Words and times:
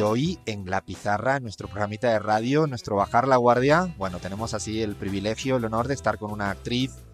Y 0.00 0.02
hoy 0.02 0.38
en 0.46 0.64
la 0.64 0.80
pizarra, 0.80 1.36
en 1.36 1.42
nuestro 1.42 1.68
programita 1.68 2.10
de 2.10 2.20
radio, 2.20 2.66
nuestro 2.66 2.96
Bajar 2.96 3.28
la 3.28 3.36
Guardia, 3.36 3.94
bueno, 3.98 4.16
tenemos 4.18 4.54
así 4.54 4.80
el 4.80 4.96
privilegio, 4.96 5.58
el 5.58 5.64
honor 5.66 5.88
de 5.88 5.92
estar 5.92 6.16
con 6.16 6.32
una 6.32 6.48
actriz 6.48 7.04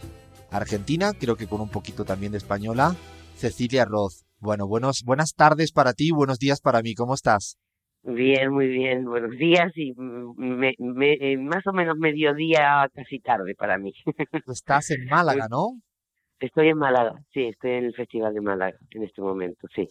argentina, 0.52 1.10
creo 1.18 1.34
que 1.34 1.48
con 1.48 1.60
un 1.60 1.68
poquito 1.68 2.04
también 2.04 2.30
de 2.30 2.38
española, 2.38 2.94
Cecilia 3.34 3.86
Roth. 3.86 4.22
Bueno, 4.38 4.68
buenos, 4.68 5.02
buenas 5.04 5.34
tardes 5.34 5.72
para 5.72 5.94
ti, 5.94 6.12
buenos 6.12 6.38
días 6.38 6.60
para 6.60 6.80
mí, 6.80 6.94
¿cómo 6.94 7.14
estás? 7.14 7.58
Bien, 8.04 8.52
muy 8.52 8.68
bien, 8.68 9.04
buenos 9.04 9.32
días 9.32 9.72
y 9.74 9.92
me, 9.96 10.74
me, 10.78 11.14
eh, 11.14 11.36
más 11.38 11.66
o 11.66 11.72
menos 11.72 11.96
mediodía, 11.98 12.88
casi 12.94 13.18
tarde 13.18 13.56
para 13.56 13.78
mí. 13.78 13.94
Estás 14.46 14.92
en 14.92 15.06
Málaga, 15.06 15.48
¿no? 15.50 15.70
Estoy 16.38 16.68
en 16.68 16.78
Málaga, 16.78 17.18
sí, 17.32 17.46
estoy 17.46 17.72
en 17.72 17.86
el 17.86 17.94
Festival 17.96 18.32
de 18.32 18.42
Málaga 18.42 18.78
en 18.90 19.02
este 19.02 19.22
momento, 19.22 19.66
sí. 19.74 19.88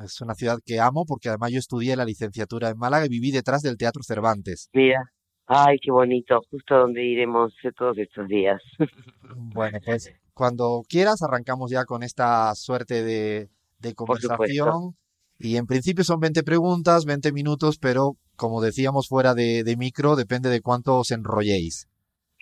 Es 0.00 0.20
una 0.20 0.34
ciudad 0.34 0.58
que 0.64 0.80
amo 0.80 1.04
porque 1.06 1.28
además 1.28 1.52
yo 1.52 1.58
estudié 1.58 1.96
la 1.96 2.04
licenciatura 2.04 2.70
en 2.70 2.78
Málaga 2.78 3.06
y 3.06 3.08
viví 3.08 3.30
detrás 3.30 3.62
del 3.62 3.76
Teatro 3.76 4.02
Cervantes. 4.02 4.68
Mira, 4.72 5.12
ay, 5.46 5.78
qué 5.80 5.90
bonito, 5.90 6.40
justo 6.50 6.76
donde 6.76 7.04
iremos 7.04 7.52
todos 7.76 7.98
estos 7.98 8.28
días. 8.28 8.60
Bueno, 9.54 9.78
pues 9.84 10.12
cuando 10.34 10.82
quieras 10.88 11.22
arrancamos 11.22 11.70
ya 11.70 11.84
con 11.84 12.02
esta 12.02 12.54
suerte 12.54 13.02
de, 13.02 13.48
de 13.78 13.94
conversación. 13.94 14.94
Y 15.38 15.56
en 15.56 15.66
principio 15.66 16.04
son 16.04 16.20
20 16.20 16.42
preguntas, 16.44 17.04
20 17.04 17.32
minutos, 17.32 17.78
pero 17.78 18.16
como 18.36 18.60
decíamos 18.60 19.08
fuera 19.08 19.34
de, 19.34 19.64
de 19.64 19.76
micro, 19.76 20.14
depende 20.16 20.50
de 20.50 20.60
cuánto 20.60 20.98
os 20.98 21.10
enrolléis. 21.10 21.88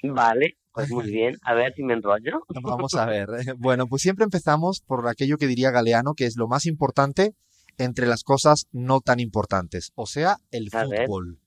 Vale, 0.02 0.56
pues 0.72 0.90
muy 0.90 1.10
bien, 1.10 1.36
a 1.42 1.54
ver 1.54 1.72
si 1.74 1.82
me 1.82 1.94
enrollo. 1.94 2.42
Vamos 2.62 2.94
a 2.94 3.06
ver. 3.06 3.28
Bueno, 3.58 3.86
pues 3.86 4.02
siempre 4.02 4.24
empezamos 4.24 4.80
por 4.80 5.06
aquello 5.08 5.36
que 5.36 5.46
diría 5.46 5.70
Galeano, 5.70 6.14
que 6.14 6.26
es 6.26 6.36
lo 6.36 6.48
más 6.48 6.66
importante 6.66 7.34
entre 7.78 8.06
las 8.06 8.22
cosas 8.24 8.66
no 8.72 9.00
tan 9.00 9.20
importantes, 9.20 9.92
o 9.94 10.06
sea, 10.06 10.36
el 10.50 10.70
fútbol. 10.70 11.38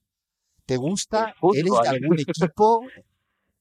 ¿Te 0.66 0.76
gusta? 0.76 1.34
¿Eres 1.54 1.72
de 1.82 1.88
algún 1.88 2.18
equipo? 2.28 2.82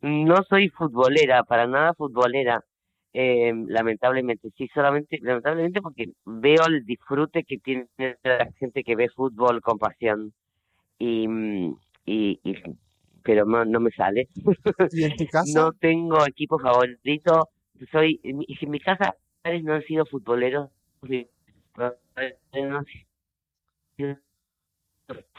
No 0.02 0.36
soy 0.50 0.70
futbolera, 0.70 1.44
para 1.44 1.68
nada 1.68 1.94
futbolera. 1.94 2.64
Eh, 3.16 3.54
lamentablemente, 3.68 4.50
sí, 4.58 4.68
solamente, 4.74 5.20
lamentablemente 5.22 5.82
porque 5.82 6.14
veo 6.26 6.66
el 6.66 6.84
disfrute 6.84 7.44
que 7.44 7.60
tiene 7.60 7.88
la 8.24 8.50
gente 8.58 8.84
que 8.84 8.96
ve 8.96 9.08
fútbol 9.10 9.62
con 9.62 9.78
pasión. 9.78 10.34
Y, 10.98 11.28
y, 12.06 12.40
y 12.44 12.56
pero 13.24 13.46
no, 13.46 13.66
no 13.66 13.80
me 13.80 13.92
sale. 13.92 14.28
¿Y 14.92 15.04
en 15.04 15.16
tu 15.16 15.26
casa? 15.28 15.52
no 15.56 15.72
tengo 15.74 16.26
equipo 16.28 16.60
favorito. 16.60 17.50
Soy, 17.92 18.20
en 18.24 18.38
mi, 18.38 18.46
en 18.48 18.70
mi 18.70 18.80
casa 18.80 19.16
no 19.64 19.74
han 19.74 19.84
sido 19.84 20.06
futboleros. 20.06 20.70
No 21.74 22.78
han 22.78 22.86
sido 22.86 24.18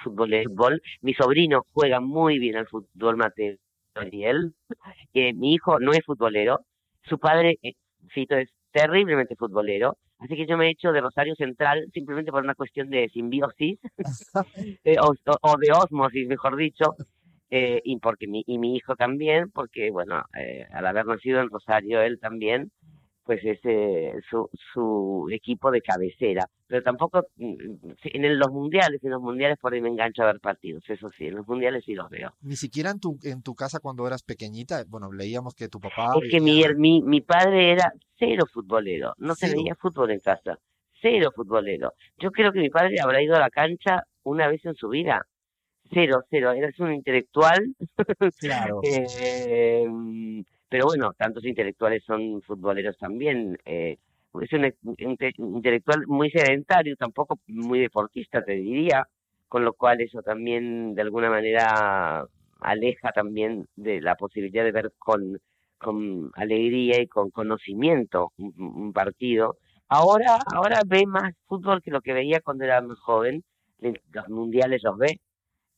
fútbol. 0.02 0.82
Mi 1.00 1.14
sobrino 1.14 1.64
juega 1.72 2.00
muy 2.00 2.38
bien 2.38 2.56
al 2.56 2.66
fútbol 2.68 3.16
Mateo 3.16 3.56
Daniel. 3.94 4.54
Eh, 5.12 5.32
mi 5.32 5.54
hijo 5.54 5.78
no 5.78 5.92
es 5.92 6.04
futbolero. 6.04 6.60
Su 7.04 7.18
padre, 7.18 7.58
eh, 7.62 7.74
Fito, 8.08 8.36
es 8.36 8.50
terriblemente 8.72 9.36
futbolero. 9.36 9.96
Así 10.18 10.36
que 10.36 10.46
yo 10.46 10.56
me 10.56 10.66
he 10.66 10.70
hecho 10.70 10.92
de 10.92 11.00
Rosario 11.00 11.34
Central 11.34 11.86
simplemente 11.92 12.30
por 12.30 12.42
una 12.42 12.54
cuestión 12.54 12.88
de 12.88 13.08
simbiosis 13.10 13.78
eh, 14.84 14.96
o, 15.00 15.12
o, 15.42 15.56
de 15.58 15.72
osmosis, 15.72 16.26
mejor 16.26 16.56
dicho. 16.56 16.94
Eh, 17.50 17.80
y 17.84 17.98
porque 17.98 18.26
mi, 18.26 18.42
y 18.46 18.58
mi 18.58 18.76
hijo 18.76 18.96
también, 18.96 19.50
porque 19.50 19.90
bueno, 19.90 20.24
eh, 20.38 20.66
al 20.72 20.86
haber 20.86 21.06
nacido 21.06 21.40
en 21.40 21.50
Rosario 21.50 22.00
él 22.02 22.18
también, 22.18 22.72
pues 23.24 23.40
es 23.44 23.58
eh, 23.64 24.12
su, 24.28 24.48
su 24.72 25.26
equipo 25.30 25.70
de 25.70 25.80
cabecera. 25.80 26.46
Pero 26.66 26.82
tampoco 26.82 27.26
mm, 27.36 27.54
en 28.04 28.38
los 28.38 28.50
mundiales, 28.50 29.02
en 29.02 29.10
los 29.10 29.22
mundiales 29.22 29.58
por 29.58 29.72
ahí 29.72 29.80
me 29.80 29.88
engancho 29.88 30.22
a 30.22 30.26
ver 30.26 30.40
partidos, 30.40 30.82
eso 30.88 31.10
sí, 31.16 31.26
en 31.26 31.36
los 31.36 31.46
mundiales 31.46 31.84
sí 31.84 31.94
los 31.94 32.08
veo. 32.10 32.32
Ni 32.42 32.56
siquiera 32.56 32.90
en 32.90 33.00
tu, 33.00 33.18
en 33.22 33.42
tu 33.42 33.54
casa 33.54 33.80
cuando 33.80 34.06
eras 34.06 34.22
pequeñita, 34.22 34.84
bueno, 34.88 35.10
leíamos 35.12 35.54
que 35.54 35.68
tu 35.68 35.80
papá... 35.80 36.12
Es 36.22 36.30
que 36.30 36.40
mi, 36.40 36.62
mi, 36.76 37.02
mi 37.02 37.20
padre 37.20 37.72
era 37.72 37.92
cero 38.18 38.44
futbolero, 38.52 39.14
no 39.18 39.34
se 39.34 39.54
veía 39.54 39.74
fútbol 39.74 40.10
en 40.10 40.20
casa, 40.20 40.58
cero 41.00 41.30
futbolero. 41.34 41.92
Yo 42.18 42.30
creo 42.30 42.52
que 42.52 42.60
mi 42.60 42.70
padre 42.70 42.96
habrá 43.02 43.22
ido 43.22 43.34
a 43.36 43.40
la 43.40 43.50
cancha 43.50 44.02
una 44.22 44.48
vez 44.48 44.64
en 44.64 44.74
su 44.74 44.88
vida, 44.88 45.26
cero, 45.94 46.24
cero, 46.28 46.52
eres 46.52 46.78
un 46.80 46.92
intelectual. 46.92 47.74
Claro. 48.38 48.80
eh, 48.84 49.86
pero 50.68 50.86
bueno, 50.86 51.12
tantos 51.16 51.44
intelectuales 51.44 52.02
son 52.04 52.42
futboleros 52.42 52.98
también. 52.98 53.56
Eh, 53.64 53.96
es 54.42 54.52
un 54.52 54.72
intelectual 54.98 56.06
muy 56.08 56.30
sedentario, 56.30 56.96
tampoco 56.96 57.38
muy 57.46 57.78
deportista, 57.78 58.44
te 58.44 58.52
diría, 58.52 59.06
con 59.46 59.64
lo 59.64 59.74
cual 59.74 60.00
eso 60.00 60.22
también 60.22 60.94
de 60.96 61.02
alguna 61.02 61.30
manera 61.30 62.26
aleja 62.60 63.12
también 63.12 63.68
de 63.76 64.00
la 64.00 64.16
posibilidad 64.16 64.64
de 64.64 64.72
ver 64.72 64.92
con, 64.98 65.38
con 65.78 66.32
alegría 66.34 67.00
y 67.00 67.06
con 67.06 67.30
conocimiento 67.30 68.32
un, 68.38 68.52
un 68.56 68.92
partido. 68.92 69.58
Ahora, 69.88 70.38
ahora 70.52 70.80
ve 70.84 71.06
más 71.06 71.34
fútbol 71.46 71.82
que 71.82 71.92
lo 71.92 72.00
que 72.00 72.14
veía 72.14 72.40
cuando 72.40 72.64
era 72.64 72.80
más 72.80 72.98
joven. 72.98 73.44
Los 73.78 74.28
mundiales 74.28 74.82
los 74.82 74.96
ve, 74.98 75.20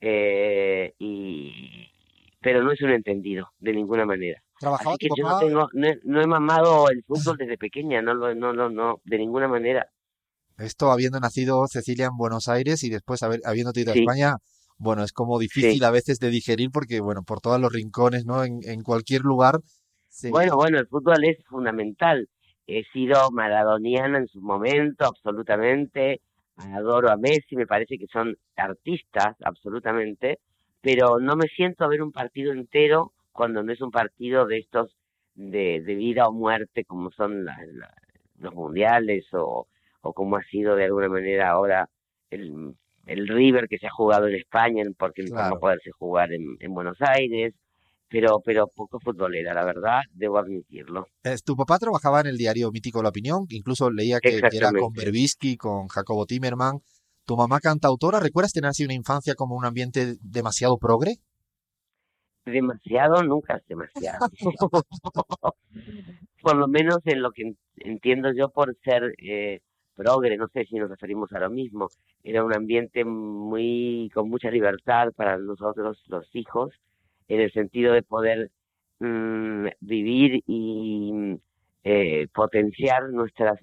eh, 0.00 0.94
y 0.98 1.52
pero 2.40 2.62
no 2.62 2.72
es 2.72 2.80
un 2.82 2.90
entendido 2.90 3.48
de 3.58 3.72
ninguna 3.72 4.06
manera. 4.06 4.40
¿Trabajaba 4.58 4.90
Así 4.92 4.98
que 4.98 5.08
tu 5.08 5.16
yo 5.16 5.24
papá? 5.24 5.34
no 5.40 5.46
tengo, 5.46 5.68
no, 5.72 5.86
he- 5.88 6.00
no 6.04 6.20
he 6.22 6.26
mamado 6.26 6.88
el 6.90 7.02
fútbol 7.04 7.36
desde 7.38 7.58
pequeña, 7.58 8.02
no 8.02 8.14
no, 8.14 8.52
no, 8.52 8.68
no, 8.70 9.00
de 9.04 9.18
ninguna 9.18 9.48
manera. 9.48 9.88
Esto 10.58 10.90
habiendo 10.90 11.20
nacido 11.20 11.66
Cecilia 11.68 12.06
en 12.06 12.16
Buenos 12.16 12.48
Aires 12.48 12.82
y 12.84 12.88
después 12.90 13.22
haber, 13.22 13.40
habiéndote 13.44 13.80
ido 13.82 13.92
a. 13.92 13.96
España, 13.96 14.36
bueno, 14.78 15.02
es 15.02 15.12
como 15.12 15.38
difícil 15.38 15.78
Sí. 15.80 15.84
a 15.84 15.90
veces 15.90 16.18
de 16.18 16.30
digerir 16.30 16.70
porque, 16.70 17.00
bueno, 17.00 17.22
por 17.24 17.40
todos 17.40 17.60
los 17.60 17.72
rincones, 17.72 18.24
¿no? 18.24 18.42
En, 18.44 18.60
en 18.62 18.82
cualquier 18.82 19.22
lugar. 19.22 19.60
se- 20.08 20.30
Bueno, 20.30 20.56
bueno, 20.56 20.78
el 20.78 20.86
fútbol 20.86 21.24
es 21.24 21.44
fundamental. 21.46 22.28
He 22.66 22.84
sido 22.92 23.30
maradoniana 23.30 24.18
en 24.18 24.28
su 24.28 24.40
momento, 24.40 25.04
absolutamente. 25.06 26.20
Adoro 26.56 27.10
a 27.10 27.16
Messi, 27.16 27.56
me 27.56 27.66
parece 27.66 27.98
que 27.98 28.06
son 28.06 28.36
artistas, 28.56 29.36
absolutamente. 29.42 30.38
Pero 30.80 31.18
no 31.20 31.36
me 31.36 31.48
siento 31.48 31.84
a 31.84 31.88
ver 31.88 32.02
un 32.02 32.12
partido 32.12 32.52
entero 32.52 33.12
cuando 33.32 33.62
no 33.62 33.72
es 33.72 33.80
un 33.80 33.90
partido 33.90 34.46
de 34.46 34.58
estos 34.58 34.96
de, 35.34 35.82
de 35.82 35.94
vida 35.94 36.26
o 36.28 36.32
muerte, 36.32 36.84
como 36.84 37.10
son 37.10 37.44
la- 37.44 37.58
la- 37.72 37.94
los 38.38 38.54
mundiales 38.54 39.26
o, 39.32 39.66
o 40.02 40.12
como 40.12 40.36
ha 40.36 40.42
sido 40.44 40.76
de 40.76 40.84
alguna 40.84 41.08
manera 41.08 41.50
ahora 41.50 41.88
el, 42.30 42.74
el 43.06 43.28
River 43.28 43.68
que 43.68 43.78
se 43.78 43.86
ha 43.86 43.90
jugado 43.90 44.28
en 44.28 44.34
España, 44.36 44.84
porque 44.98 45.22
Claro. 45.24 45.54
no 45.54 45.60
poderse 45.60 45.90
jugar 45.92 46.32
en, 46.32 46.56
en 46.60 46.74
Buenos 46.74 46.98
Aires 47.00 47.54
pero 48.08 48.40
pero 48.44 48.68
poco 48.68 48.98
futbolera, 49.00 49.52
la 49.54 49.64
verdad, 49.64 50.00
debo 50.12 50.38
admitirlo. 50.38 51.06
Eh, 51.24 51.36
Tu 51.44 51.56
papá 51.56 51.78
trabajaba 51.78 52.20
en 52.20 52.26
el 52.28 52.36
diario 52.36 52.70
mítico 52.70 53.02
La 53.02 53.08
Opinión, 53.10 53.46
incluso 53.48 53.90
leía 53.90 54.20
que, 54.20 54.40
era 54.52 54.72
con. 54.72 54.92
Berbisky, 54.92 55.56
con 55.56 55.88
Jacobo 55.88 56.26
Timerman. 56.26 56.80
Tu 57.24 57.36
mamá 57.36 57.58
cantautora, 57.58 58.20
¿recuerdas 58.20 58.52
tener 58.52 58.68
así 58.70 58.84
una 58.84 58.94
infancia 58.94 59.34
como 59.34 59.56
un 59.56 59.64
ambiente 59.64 60.16
demasiado 60.20 60.78
progre? 60.78 61.16
Demasiado, 62.44 63.24
nunca 63.24 63.56
es 63.56 63.66
demasiado. 63.66 64.28
por 66.42 66.56
lo 66.56 66.68
menos 66.68 66.98
en 67.04 67.20
lo 67.22 67.32
que 67.32 67.42
en- 67.42 67.58
entiendo 67.78 68.32
yo 68.32 68.50
por 68.50 68.76
ser 68.84 69.14
eh, 69.18 69.60
progre, 69.96 70.36
no 70.36 70.46
sé 70.52 70.64
si 70.66 70.76
nos 70.76 70.88
referimos 70.88 71.32
a 71.32 71.40
lo 71.40 71.50
mismo. 71.50 71.88
Era 72.22 72.44
un 72.44 72.54
ambiente 72.54 73.04
muy 73.04 74.10
con 74.14 74.28
mucha 74.30 74.48
libertad 74.50 75.08
para 75.16 75.38
nosotros 75.38 76.00
los 76.06 76.28
hijos, 76.34 76.70
en 77.28 77.40
el 77.40 77.52
sentido 77.52 77.92
de 77.94 78.02
poder 78.02 78.50
mm, 79.00 79.66
vivir 79.80 80.42
y 80.46 81.38
eh, 81.84 82.28
potenciar 82.34 83.10
nuestras 83.10 83.58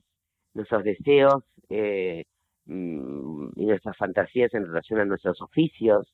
nuestros 0.53 0.83
deseos 0.83 1.43
eh, 1.69 2.25
mm, 2.65 3.49
y 3.55 3.65
nuestras 3.65 3.97
fantasías 3.97 4.53
en 4.53 4.65
relación 4.65 4.99
a 4.99 5.05
nuestros 5.05 5.41
oficios, 5.41 6.13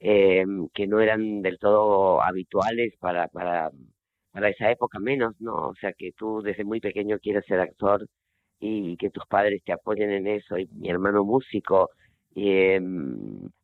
eh, 0.00 0.44
que 0.74 0.86
no 0.86 1.00
eran 1.00 1.42
del 1.42 1.58
todo 1.58 2.22
habituales 2.22 2.94
para, 3.00 3.28
para, 3.28 3.70
para 4.32 4.48
esa 4.50 4.70
época 4.70 4.98
menos, 4.98 5.34
¿no? 5.40 5.54
O 5.54 5.74
sea, 5.76 5.92
que 5.92 6.12
tú 6.12 6.42
desde 6.42 6.64
muy 6.64 6.80
pequeño 6.80 7.18
quieres 7.20 7.44
ser 7.46 7.60
actor 7.60 8.06
y 8.60 8.96
que 8.96 9.10
tus 9.10 9.26
padres 9.26 9.62
te 9.64 9.72
apoyen 9.72 10.10
en 10.10 10.26
eso, 10.26 10.58
y 10.58 10.66
mi 10.68 10.88
hermano 10.90 11.24
músico, 11.24 11.90
y, 12.34 12.48
eh, 12.50 12.80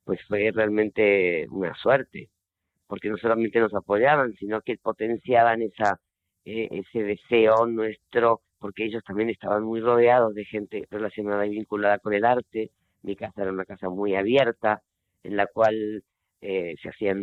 pues 0.05 0.21
fue 0.29 0.51
realmente 0.53 1.47
una 1.51 1.75
suerte, 1.75 2.29
porque 2.91 3.09
no 3.09 3.17
solamente 3.17 3.61
nos 3.61 3.73
apoyaban, 3.73 4.35
sino 4.35 4.61
que 4.63 4.77
potenciaban 4.77 5.63
esa 5.63 6.01
eh, 6.45 6.69
ese 6.73 7.05
deseo 7.05 7.67
nuestro, 7.67 8.41
porque 8.59 8.85
ellos 8.85 9.05
también 9.05 9.31
estaban 9.31 9.63
muy 9.63 9.81
rodeados 9.81 10.35
de 10.35 10.45
gente 10.45 10.89
relacionada 10.91 11.47
y 11.47 11.51
vinculada 11.51 11.99
con 12.01 12.15
el 12.15 12.25
arte. 12.25 12.73
Mi 13.03 13.15
casa 13.15 13.43
era 13.43 13.53
una 13.53 13.65
casa 13.65 13.89
muy 13.89 14.17
abierta, 14.17 14.83
en 15.23 15.37
la 15.37 15.47
cual 15.47 16.03
eh, 16.41 16.75
se 16.83 16.89
hacían 16.89 17.23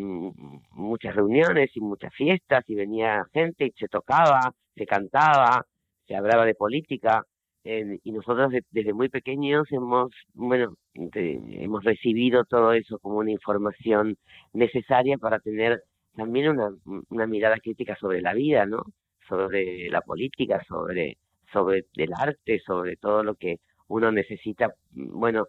muchas 0.72 1.16
reuniones 1.16 1.70
y 1.76 1.82
muchas 1.82 2.14
fiestas 2.14 2.64
y 2.70 2.76
venía 2.76 3.26
gente 3.34 3.66
y 3.66 3.72
se 3.72 3.90
tocaba, 3.90 4.54
se 4.74 4.86
cantaba, 4.86 5.66
se 6.08 6.16
hablaba 6.16 6.46
de 6.46 6.56
política 6.56 7.26
y 7.64 8.12
nosotros 8.12 8.54
desde 8.72 8.94
muy 8.94 9.10
pequeños 9.10 9.68
hemos, 9.72 10.12
bueno, 10.34 10.76
hemos 10.94 11.84
recibido 11.84 12.46
todo 12.46 12.72
eso 12.74 12.98
como 13.00 13.18
una 13.18 13.32
información 13.32 14.18
necesaria 14.54 15.18
para 15.18 15.40
tener 15.40 15.84
también 16.16 16.50
una, 16.50 16.70
una 17.10 17.28
mirada 17.28 17.58
crítica 17.58 17.96
sobre 18.00 18.22
la 18.22 18.34
vida, 18.34 18.66
¿no? 18.66 18.84
Sobre 19.28 19.90
la 19.90 20.02
política, 20.02 20.64
sobre, 20.68 21.18
sobre 21.52 21.86
el 21.96 22.14
arte, 22.18 22.60
sobre 22.66 22.96
todo 22.98 23.24
lo 23.24 23.36
que 23.36 23.58
uno 23.88 24.12
necesita, 24.12 24.74
bueno, 24.92 25.48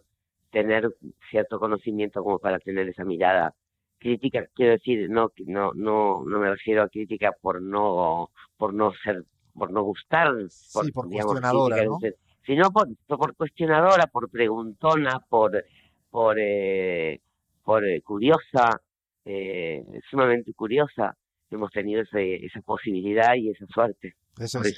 tener 0.51 0.89
cierto 1.29 1.59
conocimiento 1.59 2.23
como 2.23 2.39
para 2.39 2.59
tener 2.59 2.89
esa 2.89 3.05
mirada 3.05 3.53
crítica 3.99 4.47
quiero 4.55 4.73
decir 4.73 5.09
no 5.09 5.31
no 5.45 5.73
no 5.75 6.23
no 6.25 6.39
me 6.39 6.49
refiero 6.49 6.83
a 6.83 6.89
crítica 6.89 7.31
por 7.41 7.61
no 7.61 8.29
por 8.57 8.73
no 8.73 8.93
ser 9.03 9.23
por 9.53 9.71
no 9.71 9.83
gustar 9.83 10.27
por, 10.73 10.85
sí, 10.85 10.91
por 10.91 11.09
cuestionadora 11.09 11.83
¿no? 11.83 11.97
sino 12.45 12.71
por, 12.71 12.87
por 13.07 13.35
cuestionadora 13.35 14.07
por 14.07 14.29
preguntona 14.29 15.19
por 15.29 15.63
por 16.09 16.37
eh, 16.39 17.21
por 17.63 17.85
eh, 17.87 18.01
curiosa 18.01 18.81
eh, 19.25 19.83
sumamente 20.09 20.53
curiosa 20.53 21.15
hemos 21.51 21.71
tenido 21.71 22.01
ese, 22.01 22.45
esa 22.45 22.61
posibilidad 22.61 23.35
y 23.35 23.49
esa 23.49 23.65
suerte. 23.67 24.15
Eso, 24.39 24.61
es, 24.61 24.75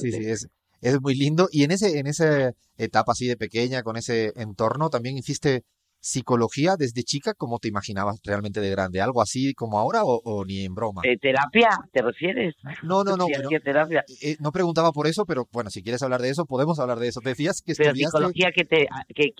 sí, 0.00 0.12
sí, 0.12 0.26
es, 0.26 0.48
es 0.80 1.00
muy 1.00 1.14
lindo. 1.14 1.48
Y 1.50 1.64
en 1.64 1.70
ese 1.70 1.98
en 1.98 2.06
esa 2.06 2.52
etapa 2.76 3.12
así 3.12 3.26
de 3.26 3.36
pequeña 3.36 3.82
con 3.82 3.96
ese 3.96 4.32
entorno 4.36 4.90
también 4.90 5.16
hiciste 5.16 5.62
psicología 6.04 6.76
desde 6.78 7.02
chica 7.02 7.32
como 7.32 7.58
te 7.58 7.68
imaginabas 7.68 8.20
realmente 8.24 8.60
de 8.60 8.70
grande? 8.70 9.00
¿Algo 9.00 9.22
así 9.22 9.54
como 9.54 9.78
ahora 9.78 10.02
o, 10.04 10.44
ni 10.44 10.64
en 10.64 10.74
broma? 10.74 11.00
Eh, 11.04 11.16
¿Terapia? 11.18 11.70
¿Te 11.92 12.02
refieres? 12.02 12.54
No, 12.82 13.04
no, 13.04 13.16
no. 13.16 13.26
terapia? 13.64 14.04
Eh, 14.20 14.36
no 14.40 14.52
preguntaba 14.52 14.92
por 14.92 15.06
eso, 15.06 15.24
pero 15.24 15.48
bueno, 15.50 15.70
si 15.70 15.82
quieres 15.82 16.02
hablar 16.02 16.20
de 16.20 16.28
eso, 16.28 16.44
podemos 16.44 16.78
hablar 16.78 16.98
de 16.98 17.08
eso. 17.08 17.20
Te 17.20 17.30
decías 17.30 17.62
que 17.62 17.74
pero 17.74 17.94
psicología, 17.94 18.50
¿qué 18.54 18.64
te, 18.64 18.86
a, 18.90 19.04
qué, 19.14 19.32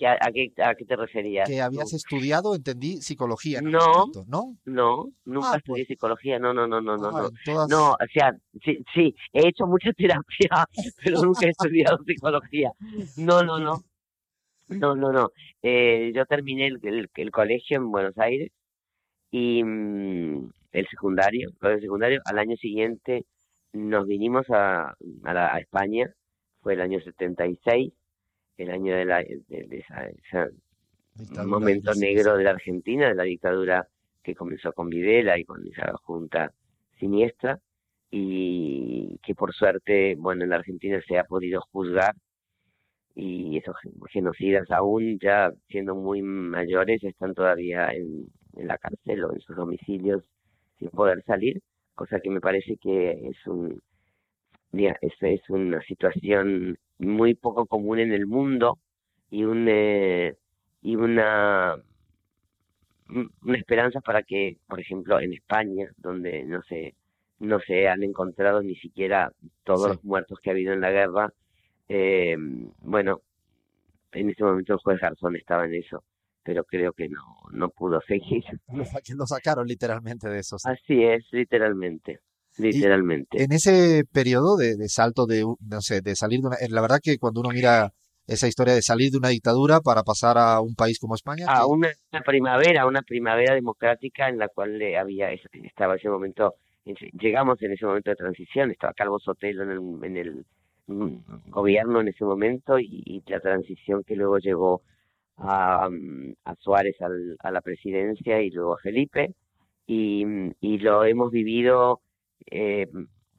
a, 0.63 0.75
qué, 0.75 0.85
te 0.85 0.95
referías? 0.95 1.47
Que 1.47 1.61
habías 1.61 1.93
estudiado, 1.93 2.55
entendí, 2.55 3.01
psicología. 3.01 3.61
no, 3.61 4.07
no, 4.27 4.55
no, 4.65 5.05
nunca 5.25 5.51
ah, 5.53 5.57
estudié 5.57 5.83
pues. 5.83 5.87
psicología, 5.87 6.39
no, 6.39 6.53
no, 6.53 6.67
no, 6.67 6.81
no, 6.81 6.97
no. 6.97 7.11
no. 7.11 7.67
no, 7.67 7.91
o 7.91 8.07
sea, 8.11 8.31
sí, 8.63 8.83
sí, 8.93 9.15
he 9.33 9.47
hecho 9.49 9.67
mucha 9.67 9.91
terapia, 9.97 10.65
pero 11.03 11.21
nunca 11.21 11.45
he 11.45 11.49
estudiado 11.49 11.99
psicología. 12.05 12.71
No, 13.17 13.43
no, 13.43 13.59
no. 13.59 13.83
No, 14.67 14.95
no, 14.95 15.11
no. 15.11 15.29
Eh, 15.61 16.11
yo 16.15 16.25
terminé 16.25 16.67
el, 16.67 17.09
el, 17.13 17.31
colegio 17.31 17.77
en 17.77 17.91
Buenos 17.91 18.17
Aires 18.17 18.51
y 19.31 19.63
mm, 19.63 20.49
el 20.71 20.87
secundario, 20.87 21.49
el 21.61 21.81
secundario. 21.81 22.21
Al 22.25 22.39
año 22.39 22.55
siguiente 22.57 23.25
nos 23.73 24.07
vinimos 24.07 24.49
a, 24.49 24.95
a, 25.23 25.33
la, 25.33 25.53
a 25.53 25.59
España, 25.59 26.11
fue 26.61 26.73
el 26.73 26.81
año 26.81 26.99
76, 26.99 27.93
el 28.57 28.71
año 28.71 28.95
de, 28.95 29.05
la, 29.05 29.17
de, 29.17 29.83
esa, 30.27 30.47
momento 31.45 31.93
negro 31.93 32.37
de 32.37 32.43
la 32.43 32.51
Argentina, 32.51 33.09
de 33.09 33.15
la 33.15 33.23
dictadura 33.23 33.87
que 34.23 34.33
comenzó 34.33 34.73
con 34.73 34.89
Videla 34.89 35.37
y 35.37 35.45
con 35.45 35.65
esa 35.67 35.93
junta 36.03 36.51
siniestra 36.99 37.59
y 38.09 39.19
que 39.21 39.35
por 39.35 39.53
suerte, 39.53 40.15
bueno, 40.17 40.43
en 40.43 40.49
la 40.49 40.55
Argentina 40.57 41.01
se 41.07 41.17
ha 41.17 41.25
podido 41.25 41.61
juzgar 41.71 42.15
y 43.15 43.57
esos 43.57 43.75
genocidas 44.11 44.69
aún 44.71 45.17
ya 45.19 45.51
siendo 45.69 45.95
muy 45.95 46.21
mayores 46.21 47.03
están 47.03 47.33
todavía 47.33 47.89
en, 47.93 48.27
la 48.53 48.77
cárcel 48.77 49.23
o 49.25 49.33
en 49.33 49.39
sus 49.41 49.55
domicilios 49.55 50.23
sin 50.79 50.89
poder 50.89 51.23
salir, 51.25 51.61
cosa 51.93 52.19
que 52.21 52.29
me 52.29 52.41
parece 52.41 52.77
que 52.77 53.11
es 53.27 53.47
un 53.47 53.81
es, 54.73 55.13
es 55.21 55.49
una 55.49 55.81
situación 55.81 56.77
muy 56.99 57.35
poco 57.35 57.65
común 57.65 57.99
en 57.99 58.11
el 58.11 58.27
mundo 58.27 58.79
y 59.29 59.43
un 59.43 59.67
eh, 59.69 60.35
y 60.81 60.95
una 60.95 61.75
una 63.09 63.57
esperanza 63.57 64.01
para 64.01 64.23
que, 64.23 64.57
por 64.67 64.79
ejemplo, 64.79 65.19
en 65.19 65.33
España, 65.33 65.89
donde 65.97 66.43
no 66.43 66.61
se 66.63 66.95
no 67.39 67.59
se 67.59 67.87
han 67.87 68.03
encontrado 68.03 68.61
ni 68.61 68.75
siquiera 68.75 69.31
todos 69.63 69.89
los 69.89 70.03
muertos 70.03 70.39
que 70.39 70.49
ha 70.49 70.53
habido 70.53 70.73
en 70.73 70.81
la 70.81 70.91
guerra, 70.91 71.33
eh, 71.87 72.35
bueno, 72.81 73.21
en 74.11 74.29
ese 74.29 74.43
momento 74.43 74.73
el 74.73 74.79
juez 74.79 74.99
Garzón 74.99 75.35
estaba 75.35 75.65
en 75.65 75.75
eso, 75.75 76.03
pero 76.43 76.63
creo 76.63 76.93
que 76.93 77.09
no, 77.09 77.21
no 77.51 77.69
pudo 77.69 77.99
seguir. 78.07 78.43
Lo 79.17 79.25
sacaron 79.27 79.67
literalmente 79.67 80.29
de 80.29 80.39
eso. 80.39 80.57
Así 80.63 81.03
es, 81.03 81.25
literalmente. 81.31 82.19
Literalmente. 82.57 83.43
en 83.43 83.51
ese 83.51 84.05
periodo 84.09 84.55
de, 84.55 84.77
salto 84.87 85.25
de, 85.25 85.43
no 85.43 85.81
sé, 85.81 85.99
de 85.99 86.15
salir 86.15 86.39
de 86.39 86.47
una, 86.47 86.57
la 86.69 86.81
verdad 86.81 86.99
que 87.03 87.17
cuando 87.17 87.41
uno 87.41 87.49
mira 87.49 87.91
esa 88.27 88.47
historia 88.47 88.73
de 88.73 88.81
salir 88.81 89.11
de 89.11 89.17
una 89.17 89.27
dictadura 89.27 89.81
para 89.81 90.03
pasar 90.03 90.37
a 90.37 90.61
un 90.61 90.73
país 90.73 90.97
como 90.97 91.15
España. 91.15 91.47
A 91.49 91.67
una, 91.67 91.89
primavera, 92.25 92.87
una 92.87 93.01
primavera 93.01 93.53
democrática 93.53 94.29
en 94.29 94.37
la 94.37 94.47
cual 94.47 94.81
había, 94.97 95.31
estaba 95.31 95.95
ese 95.95 96.07
momento, 96.07 96.55
llegamos 97.19 97.61
en 97.61 97.73
ese 97.73 97.85
momento 97.85 98.09
de 98.09 98.15
transición, 98.15 98.71
estaba 98.71 98.93
Calvo 98.93 99.19
Sotelo 99.19 99.63
en 99.63 99.71
el, 99.71 100.05
en 100.05 100.17
el 100.17 100.45
gobierno 100.87 102.01
en 102.01 102.09
ese 102.09 102.25
momento 102.25 102.79
y, 102.79 103.23
la 103.27 103.39
transición 103.39 104.03
que 104.03 104.15
luego 104.15 104.37
llegó 104.39 104.81
a, 105.37 105.89
a 106.45 106.55
Suárez 106.55 106.95
a 107.01 107.51
la 107.51 107.61
presidencia 107.61 108.41
y 108.41 108.51
luego 108.51 108.75
a 108.75 108.79
Felipe 108.79 109.33
y, 109.87 110.25
y 110.61 110.77
lo 110.79 111.03
hemos 111.05 111.31
vivido 111.31 112.01
eh, 112.51 112.87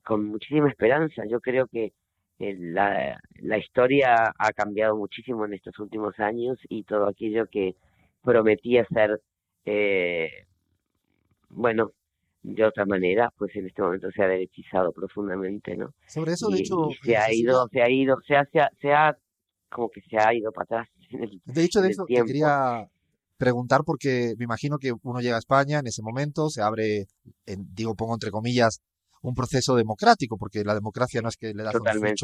con 0.04 0.24
muchísima 0.24 0.68
esperanza. 0.68 1.24
Yo 1.28 1.40
creo 1.40 1.66
que 1.66 1.92
eh, 2.38 2.56
la, 2.58 3.18
la 3.40 3.58
historia 3.58 4.32
ha 4.38 4.52
cambiado 4.52 4.96
muchísimo 4.96 5.44
en 5.44 5.54
estos 5.54 5.78
últimos 5.78 6.18
años 6.20 6.58
y 6.68 6.84
todo 6.84 7.08
aquello 7.08 7.46
que 7.46 7.74
prometía 8.22 8.84
ser, 8.86 9.20
eh, 9.64 10.30
bueno, 11.48 11.92
de 12.46 12.64
otra 12.64 12.86
manera, 12.86 13.32
pues 13.36 13.54
en 13.56 13.66
este 13.66 13.82
momento 13.82 14.08
se 14.14 14.22
ha 14.22 14.28
derechizado 14.28 14.92
profundamente, 14.92 15.76
¿no? 15.76 15.92
Sobre 16.06 16.32
eso, 16.32 16.48
de 16.48 16.60
hecho... 16.60 16.88
se 17.02 17.16
ha 17.16 17.32
ido, 17.32 17.68
se 17.72 17.82
ha 17.82 17.90
ido, 17.90 18.16
se 18.24 18.36
ha, 18.36 18.46
se 18.80 18.92
ha, 18.92 19.16
como 19.68 19.88
que 19.88 20.00
se 20.02 20.16
ha 20.16 20.32
ido 20.32 20.52
para 20.52 20.64
atrás. 20.64 20.88
de 21.44 21.64
hecho, 21.64 21.80
de 21.80 21.90
eso 21.90 22.04
te 22.06 22.22
quería 22.22 22.88
preguntar 23.36 23.82
porque 23.84 24.34
me 24.38 24.44
imagino 24.44 24.78
que 24.78 24.92
uno 25.02 25.20
llega 25.20 25.34
a 25.34 25.40
España 25.40 25.80
en 25.80 25.88
ese 25.88 26.02
momento, 26.02 26.48
se 26.48 26.62
abre, 26.62 27.06
en, 27.46 27.66
digo, 27.74 27.96
pongo 27.96 28.14
entre 28.14 28.30
comillas, 28.30 28.80
un 29.22 29.34
proceso 29.34 29.74
democrático, 29.74 30.36
porque 30.38 30.62
la 30.62 30.74
democracia 30.74 31.20
no 31.20 31.28
es 31.28 31.36
que 31.36 31.52
le 31.52 31.64
das 31.64 31.74
un 31.74 31.88
switch 31.98 32.22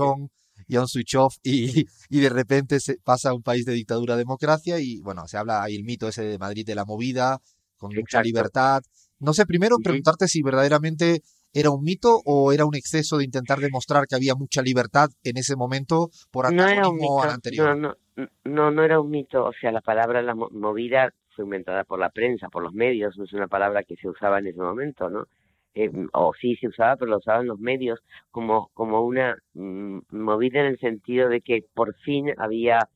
y 0.68 0.76
un 0.76 0.86
switch 0.86 1.16
off 1.16 1.34
y, 1.42 1.84
y 2.10 2.20
de 2.20 2.28
repente 2.28 2.78
se 2.78 2.98
pasa 3.02 3.30
a 3.30 3.34
un 3.34 3.42
país 3.42 3.64
de 3.64 3.72
dictadura 3.72 4.14
a 4.14 4.18
democracia 4.18 4.78
y 4.78 5.00
bueno, 5.00 5.26
se 5.26 5.36
habla 5.36 5.64
ahí 5.64 5.74
el 5.74 5.82
mito 5.82 6.06
ese 6.06 6.22
de 6.22 6.38
Madrid 6.38 6.64
de 6.64 6.76
la 6.76 6.84
movida, 6.84 7.40
con 7.76 7.92
mucha 7.92 8.22
libertad, 8.22 8.82
no 9.22 9.32
sé, 9.32 9.46
primero 9.46 9.76
preguntarte 9.82 10.28
si 10.28 10.42
verdaderamente 10.42 11.22
era 11.52 11.70
un 11.70 11.82
mito 11.82 12.20
o 12.24 12.52
era 12.52 12.64
un 12.64 12.74
exceso 12.74 13.18
de 13.18 13.24
intentar 13.24 13.58
demostrar 13.58 14.06
que 14.06 14.14
había 14.14 14.34
mucha 14.34 14.62
libertad 14.62 15.10
en 15.22 15.36
ese 15.36 15.56
momento 15.56 16.10
por 16.30 16.46
antagonismo 16.46 17.24
no 17.24 17.30
anterior. 17.30 17.76
No, 17.76 17.96
no, 18.44 18.70
no, 18.70 18.84
era 18.84 19.00
un 19.00 19.10
mito. 19.10 19.44
O 19.44 19.52
sea, 19.52 19.70
la 19.70 19.80
palabra 19.80 20.22
la 20.22 20.34
movida 20.34 21.12
fue 21.34 21.44
inventada 21.44 21.84
por 21.84 21.98
la 21.98 22.10
prensa, 22.10 22.48
por 22.48 22.62
los 22.62 22.72
medios. 22.72 23.16
No 23.18 23.24
es 23.24 23.32
una 23.32 23.48
palabra 23.48 23.82
que 23.82 23.96
se 23.96 24.08
usaba 24.08 24.38
en 24.38 24.46
ese 24.48 24.60
momento, 24.60 25.10
¿no? 25.10 25.26
Eh, 25.74 25.90
o 26.12 26.32
sí 26.38 26.56
se 26.56 26.68
usaba, 26.68 26.96
pero 26.96 27.12
lo 27.12 27.18
usaban 27.18 27.46
los 27.46 27.58
medios 27.58 28.00
como, 28.30 28.70
como 28.74 29.02
una 29.02 29.36
mm, 29.54 30.00
movida 30.10 30.60
en 30.60 30.66
el 30.66 30.78
sentido 30.78 31.30
de 31.30 31.40
que 31.40 31.64
por 31.74 31.94
fin 32.00 32.30
había 32.36 32.88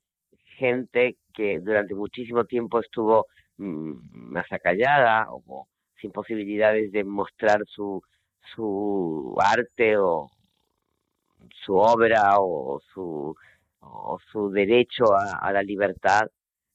gente 0.58 1.16
que 1.32 1.58
durante 1.60 1.94
muchísimo 1.94 2.44
tiempo 2.44 2.80
estuvo 2.80 3.26
mm, 3.56 3.92
más 4.12 4.46
acallada 4.50 5.26
o 5.30 5.66
sin 6.00 6.12
posibilidades 6.12 6.92
de 6.92 7.04
mostrar 7.04 7.62
su, 7.66 8.02
su 8.54 9.36
arte 9.38 9.96
o 9.98 10.30
su 11.64 11.76
obra 11.76 12.38
o 12.38 12.80
su, 12.92 13.34
o 13.80 14.18
su 14.30 14.50
derecho 14.50 15.14
a, 15.14 15.52
la 15.52 15.62
libertad, 15.62 16.28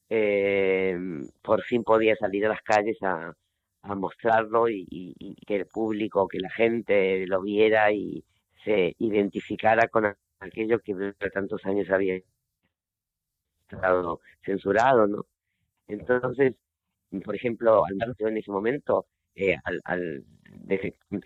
eh, 0.09 0.97
por 1.41 1.61
fin 1.63 1.83
podía 1.83 2.15
salir 2.15 2.45
a 2.45 2.49
las 2.49 2.61
calles 2.61 2.97
a, 3.03 3.33
a 3.83 3.95
mostrarlo 3.95 4.69
y, 4.69 4.85
y, 4.89 5.35
que 5.45 5.55
el 5.57 5.65
público, 5.67 6.27
que 6.27 6.39
la 6.39 6.49
gente 6.51 7.25
lo 7.27 7.41
viera 7.41 7.91
y 7.91 8.23
se 8.63 8.95
identificara 8.99 9.87
con 9.87 10.13
aquello 10.39 10.79
que 10.79 10.93
durante 10.93 11.29
tantos 11.29 11.65
años 11.65 11.89
había 11.89 12.19
estado 13.69 14.19
censurado, 14.43 15.07
¿no? 15.07 15.25
Entonces, 15.87 16.55
por 17.19 17.35
ejemplo, 17.35 17.83
Alberto 17.85 18.27
en 18.27 18.37
ese 18.37 18.51
momento, 18.51 19.05
eh, 19.35 19.55
al, 19.63 20.23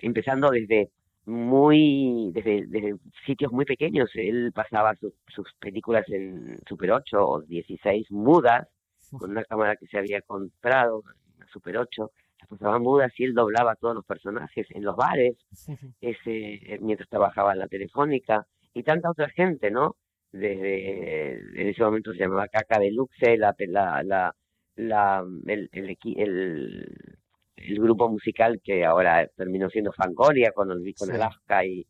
empezando 0.01 0.50
desde 0.50 0.89
muy 1.25 2.32
desde, 2.34 2.65
desde, 2.68 2.96
sitios 3.25 3.51
muy 3.51 3.65
pequeños, 3.65 4.10
él 4.15 4.51
pasaba 4.54 4.96
sus 5.27 5.54
películas 5.60 6.08
en 6.10 6.60
Super 6.68 6.92
8 6.92 7.18
o 7.20 7.42
16 7.42 8.12
mudas, 8.12 8.68
con 9.12 9.32
una 9.32 9.44
cámara 9.44 9.75
que 9.75 9.88
se 9.88 9.98
había 9.98 10.22
comprado, 10.22 11.04
una 11.38 11.48
Super 11.48 11.77
8, 11.77 12.12
las 12.39 12.50
pasaba 12.50 12.80
mudas 12.80 13.12
y 13.18 13.24
él 13.24 13.34
doblaba 13.34 13.72
a 13.72 13.75
todos 13.75 13.96
los 13.96 14.06
personajes 14.06 14.68
en 14.70 14.84
los 14.84 14.96
bares, 14.96 15.36
ese, 16.01 16.80
mientras 16.82 17.10
trabajaba 17.10 17.54
en 17.54 17.60
la 17.60 17.68
telefónica, 17.68 18.46
y 18.74 18.84
tanta 18.84 19.10
otra 19.10 19.30
gente, 19.30 19.72
¿no? 19.72 19.96
desde 20.36 21.62
en 21.62 21.68
ese 21.70 21.84
momento 21.84 22.12
se 22.12 22.20
llamaba 22.20 22.48
Caca 22.48 22.80
Deluxe, 22.80 23.38
la, 23.38 23.56
la, 23.60 24.04
la, 24.04 24.36
la 24.75 25.24
el, 25.46 25.70
el, 25.72 25.98
el, 26.03 27.17
el, 27.55 27.79
grupo 27.79 28.10
musical 28.10 28.62
que 28.63 28.86
ahora 28.86 29.27
terminó 29.36 29.70
siendo 29.70 29.91
Fangoria 29.94 30.51
con, 30.51 30.72
el, 30.72 30.94
con 30.96 31.12
Alaska 31.12 31.65
y, 31.65 31.86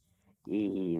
y, 0.47 0.99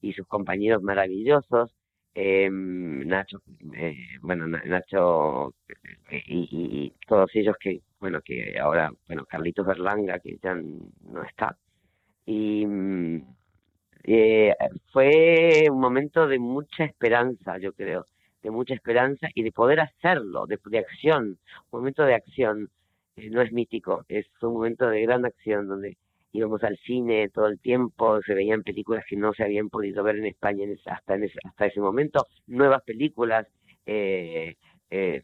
y 0.00 0.12
sus 0.12 0.26
compañeros 0.26 0.82
maravillosos. 0.82 1.74
Eh, 2.16 2.48
Nacho, 2.50 3.42
eh, 3.74 3.96
bueno, 4.22 4.46
Nacho 4.46 5.54
eh, 6.10 6.22
y, 6.26 6.48
y, 6.50 6.92
todos 7.08 7.28
ellos 7.34 7.56
que, 7.58 7.80
bueno, 7.98 8.20
que 8.22 8.56
ahora, 8.58 8.92
bueno, 9.08 9.24
Carlitos 9.26 9.66
Berlanga, 9.66 10.20
que 10.20 10.38
ya 10.40 10.54
no 10.54 11.24
está. 11.24 11.56
Y 12.26 12.64
eh, 14.04 14.54
fue 14.92 15.66
un 15.70 15.80
momento 15.80 16.28
de 16.28 16.38
mucha 16.38 16.84
esperanza, 16.84 17.58
yo 17.58 17.72
creo, 17.72 18.06
de 18.44 18.50
mucha 18.50 18.74
esperanza 18.74 19.28
y 19.34 19.42
de 19.42 19.50
poder 19.52 19.80
hacerlo, 19.80 20.46
de, 20.46 20.78
acción, 20.78 21.38
un 21.70 21.80
momento 21.80 22.04
de 22.04 22.14
acción. 22.14 22.68
Eh, 23.16 23.30
no 23.30 23.40
es 23.40 23.52
mítico, 23.52 24.04
es 24.08 24.26
un 24.42 24.52
momento 24.52 24.86
de 24.88 25.02
gran 25.02 25.24
acción 25.24 25.66
donde 25.66 25.96
íbamos 26.32 26.62
al 26.62 26.76
cine 26.78 27.30
todo 27.30 27.46
el 27.46 27.58
tiempo, 27.58 28.20
se 28.22 28.34
veían 28.34 28.62
películas 28.62 29.04
que 29.08 29.16
no 29.16 29.32
se 29.32 29.44
habían 29.44 29.70
podido 29.70 30.02
ver 30.02 30.16
en 30.16 30.26
España 30.26 30.66
hasta, 30.86 31.14
en 31.14 31.24
ese, 31.24 31.38
hasta 31.44 31.66
ese 31.66 31.80
momento, 31.80 32.26
nuevas 32.46 32.82
películas, 32.82 33.46
eh, 33.86 34.56
eh, 34.90 35.22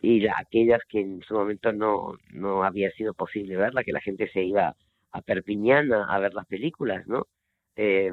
y 0.00 0.26
aquellas 0.28 0.80
que 0.88 1.00
en 1.00 1.22
su 1.22 1.34
momento 1.34 1.72
no, 1.72 2.14
no 2.32 2.62
había 2.62 2.90
sido 2.92 3.14
posible 3.14 3.56
verla, 3.56 3.82
que 3.82 3.92
la 3.92 4.00
gente 4.00 4.30
se 4.30 4.42
iba 4.42 4.76
a 5.10 5.22
Perpiñán 5.22 5.92
a, 5.92 6.18
ver 6.20 6.34
las 6.34 6.46
películas, 6.46 7.06
¿no? 7.08 7.26
Eh, 7.74 8.12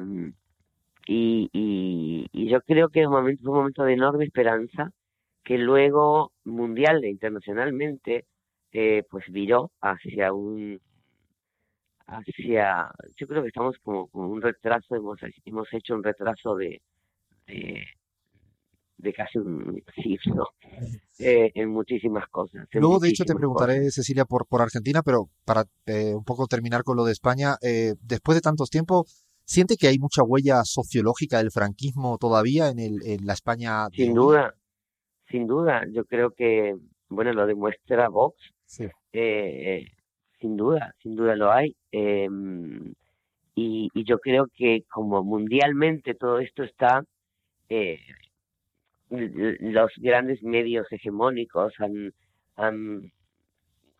y, 1.06 1.48
y, 1.52 2.26
y, 2.32 2.50
yo 2.50 2.60
creo 2.62 2.88
que 2.88 3.00
es 3.00 3.06
un 3.06 3.12
momento, 3.12 3.42
fue 3.42 3.52
un 3.52 3.58
momento 3.58 3.84
de 3.84 3.94
enorme 3.94 4.24
esperanza 4.24 4.90
que 5.44 5.58
luego 5.58 6.32
mundial 6.44 7.04
e 7.04 7.10
internacionalmente 7.10 8.26
eh, 8.72 9.04
pues 9.08 9.24
viró 9.28 9.70
hacia 9.80 10.32
un 10.32 10.80
hacia 12.08 12.90
yo 13.16 13.26
creo 13.26 13.42
que 13.42 13.48
estamos 13.48 13.76
como, 13.82 14.08
como 14.08 14.28
un 14.28 14.42
retraso 14.42 14.94
hemos 14.96 15.18
hemos 15.44 15.68
hecho 15.72 15.94
un 15.94 16.02
retraso 16.02 16.56
de 16.56 16.80
de, 17.46 17.84
de 18.98 19.12
casi 19.12 19.38
un 19.38 19.82
siglo 19.94 20.48
eh, 21.18 21.50
en 21.54 21.70
muchísimas 21.70 22.28
cosas. 22.28 22.66
Luego, 22.72 22.98
de 22.98 23.08
hecho, 23.08 23.24
te 23.24 23.34
preguntaré, 23.34 23.90
Cecilia, 23.90 24.24
por, 24.24 24.46
por 24.46 24.62
Argentina, 24.62 25.02
pero 25.02 25.28
para 25.44 25.64
eh, 25.86 26.14
un 26.14 26.24
poco 26.24 26.46
terminar 26.46 26.82
con 26.82 26.96
lo 26.96 27.04
de 27.04 27.12
España, 27.12 27.56
eh, 27.62 27.94
después 28.00 28.36
de 28.36 28.42
tantos 28.42 28.70
tiempos, 28.70 29.25
¿siente 29.46 29.76
que 29.76 29.88
hay 29.88 29.98
mucha 29.98 30.22
huella 30.22 30.62
sociológica 30.64 31.38
del 31.38 31.50
franquismo 31.50 32.18
todavía 32.18 32.68
en, 32.68 32.78
el, 32.78 33.00
en 33.06 33.24
la 33.24 33.32
España? 33.32 33.86
Sin 33.92 34.12
duda, 34.12 34.54
sin 35.30 35.46
duda. 35.46 35.82
Yo 35.90 36.04
creo 36.04 36.32
que, 36.32 36.76
bueno, 37.08 37.32
lo 37.32 37.46
demuestra 37.46 38.08
Vox. 38.08 38.36
Sí. 38.66 38.86
Eh, 39.12 39.86
sin 40.40 40.56
duda, 40.56 40.94
sin 41.02 41.16
duda 41.16 41.36
lo 41.36 41.50
hay. 41.50 41.74
Eh, 41.92 42.28
y, 43.54 43.88
y, 43.94 44.04
yo 44.04 44.18
creo 44.18 44.48
que 44.54 44.82
como 44.90 45.24
mundialmente 45.24 46.14
todo 46.14 46.40
esto 46.40 46.62
está, 46.62 47.02
eh, 47.70 48.00
los 49.08 49.92
grandes 49.96 50.42
medios 50.42 50.86
hegemónicos 50.90 51.72
han, 51.78 52.12
han, 52.56 53.12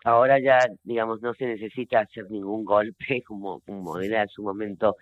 ahora 0.05 0.39
ya, 0.41 0.59
digamos, 0.83 1.23
no 1.23 1.33
se 1.35 1.47
necesita 1.47 2.01
hacer 2.01 2.31
ningún 2.31 2.65
golpe 2.65 3.23
como, 3.27 3.61
como 3.61 3.99
era 3.99 4.23
en 4.23 4.29
su 4.29 4.43
momento 4.43 4.97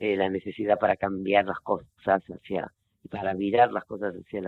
eh, 0.00 0.16
la 0.16 0.28
necesidad 0.28 0.78
para 0.78 0.96
cambiar 0.96 1.44
las 1.44 1.60
cosas 1.60 2.22
hacia, 2.24 2.72
para 3.10 3.34
virar 3.34 3.72
las 3.72 3.84
cosas 3.84 4.14
hacia 4.14 4.40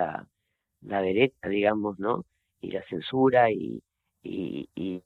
la, 0.81 1.03
derecha, 1.03 1.49
digamos, 1.49 1.99
¿no? 2.01 2.25
Y 2.61 2.73
la 2.73 2.83
censura 2.85 3.51
y, 3.51 3.83
y, 4.23 4.69
y 4.75 5.03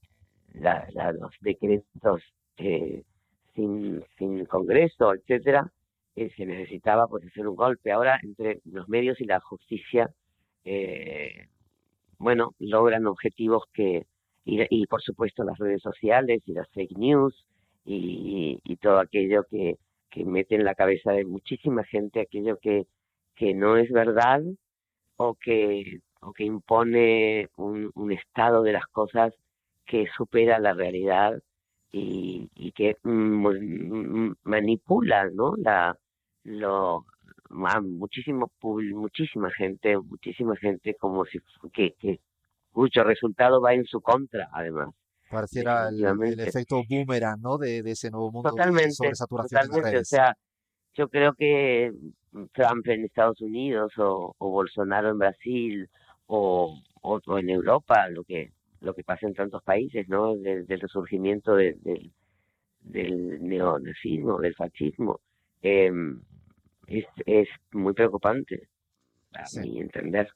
la, 0.55 0.89
la, 0.93 1.13
los 1.13 1.33
decretos 1.41 2.23
eh, 2.59 3.03
sin, 3.55 4.05
sin 4.19 4.47
Congreso, 4.47 5.15
etcétera, 5.15 5.71
eh, 6.15 6.31
se 6.37 6.47
necesitaba 6.47 7.09
pues 7.09 7.25
hacer 7.27 7.49
un 7.49 7.57
golpe. 7.57 7.93
Ahora, 7.93 8.19
entre 8.23 8.61
los 8.65 8.89
medios 8.89 9.21
y 9.21 9.25
la 9.25 9.41
justicia, 9.41 10.11
eh, 10.65 11.49
bueno, 12.19 12.55
logran 12.59 13.07
objetivos 13.07 13.65
que, 13.73 14.07
y, 14.45 14.63
y, 14.71 14.87
por 14.87 15.03
supuesto 15.03 15.45
las 15.45 15.59
redes 15.59 15.83
sociales 15.83 16.43
y 16.47 16.53
las 16.53 16.69
fake 16.71 16.97
news 16.97 17.47
y, 17.85 18.61
y, 18.65 18.77
todo 18.77 18.99
aquello 18.99 19.45
que, 19.51 19.77
que 20.11 20.25
mete 20.25 20.55
en 20.55 20.65
la 20.65 20.75
cabeza 20.75 21.13
de 21.13 21.25
muchísima 21.25 21.85
gente 21.85 22.21
aquello 22.21 22.59
que, 22.59 22.87
que 23.35 23.55
no 23.55 23.77
es 23.77 23.91
verdad 23.91 24.43
o 25.17 25.35
que, 25.35 26.01
o 26.21 26.33
que 26.33 26.45
impone 26.45 27.49
un, 27.57 27.91
un 27.95 28.13
estado 28.13 28.63
de 28.63 28.73
las 28.73 28.87
cosas 28.87 29.35
que 29.87 30.07
supera 30.17 30.59
la 30.59 30.75
realidad 30.75 31.41
y, 31.93 32.51
y 32.55 32.73
que 32.73 32.97
mm, 33.03 34.33
manipula 34.45 35.31
¿no? 35.31 35.55
la 35.57 35.97
lo 36.45 37.05
muchísimo 37.51 38.51
muchísima 38.61 39.51
gente 39.51 39.97
muchísima 39.99 40.57
gente 40.57 40.95
como 40.95 41.25
si 41.25 41.39
que, 41.73 41.93
que 41.99 42.21
cuyo 42.73 43.05
resultado 43.05 43.61
va 43.61 43.75
en 43.75 43.85
su 43.85 44.01
contra 44.01 44.49
además 44.53 44.91
pareciera 45.31 45.89
el, 45.89 46.05
el, 46.05 46.41
efecto 46.41 46.83
boomerang 46.89 47.41
no 47.41 47.59
de, 47.59 47.83
de 47.83 47.93
ese 47.93 48.11
nuevo 48.11 48.31
mundo 48.31 48.51
totalmente, 48.51 48.93
sobre 48.93 49.15
saturación 49.15 49.61
totalmente, 49.63 49.87
de 49.87 49.93
redes. 49.93 50.13
o 50.13 50.17
sea 50.17 50.37
yo 50.95 51.09
creo 51.09 51.35
que 51.35 51.93
Trump 52.53 52.87
en 52.89 53.05
Estados 53.05 53.41
Unidos 53.41 53.93
o, 53.99 54.35
o 54.39 54.51
Bolsonaro 54.51 55.11
en 55.11 55.19
Brasil 55.19 55.91
o, 56.27 56.81
o, 57.03 57.21
o, 57.25 57.39
en 57.39 57.51
Europa 57.51 58.09
lo 58.09 58.25
que 58.25 58.53
lo 58.81 58.95
que 58.95 59.05
pasa 59.05 59.27
en 59.27 59.35
tantos 59.35 59.63
países 59.63 60.09
no 60.09 60.37
del, 60.37 60.67
del 60.67 60.81
resurgimiento 60.81 61.55
de, 61.55 61.75
de, 61.81 62.11
del 62.81 63.43
neonazismo 63.43 64.39
del 64.39 64.55
fascismo 64.55 65.21
eh, 65.63 65.91
es, 66.87 67.05
es 67.27 67.49
muy 67.73 67.93
preocupante, 67.93 68.69
a 69.33 69.47
sí. 69.47 69.61
mi 69.61 69.81
entender. 69.81 70.29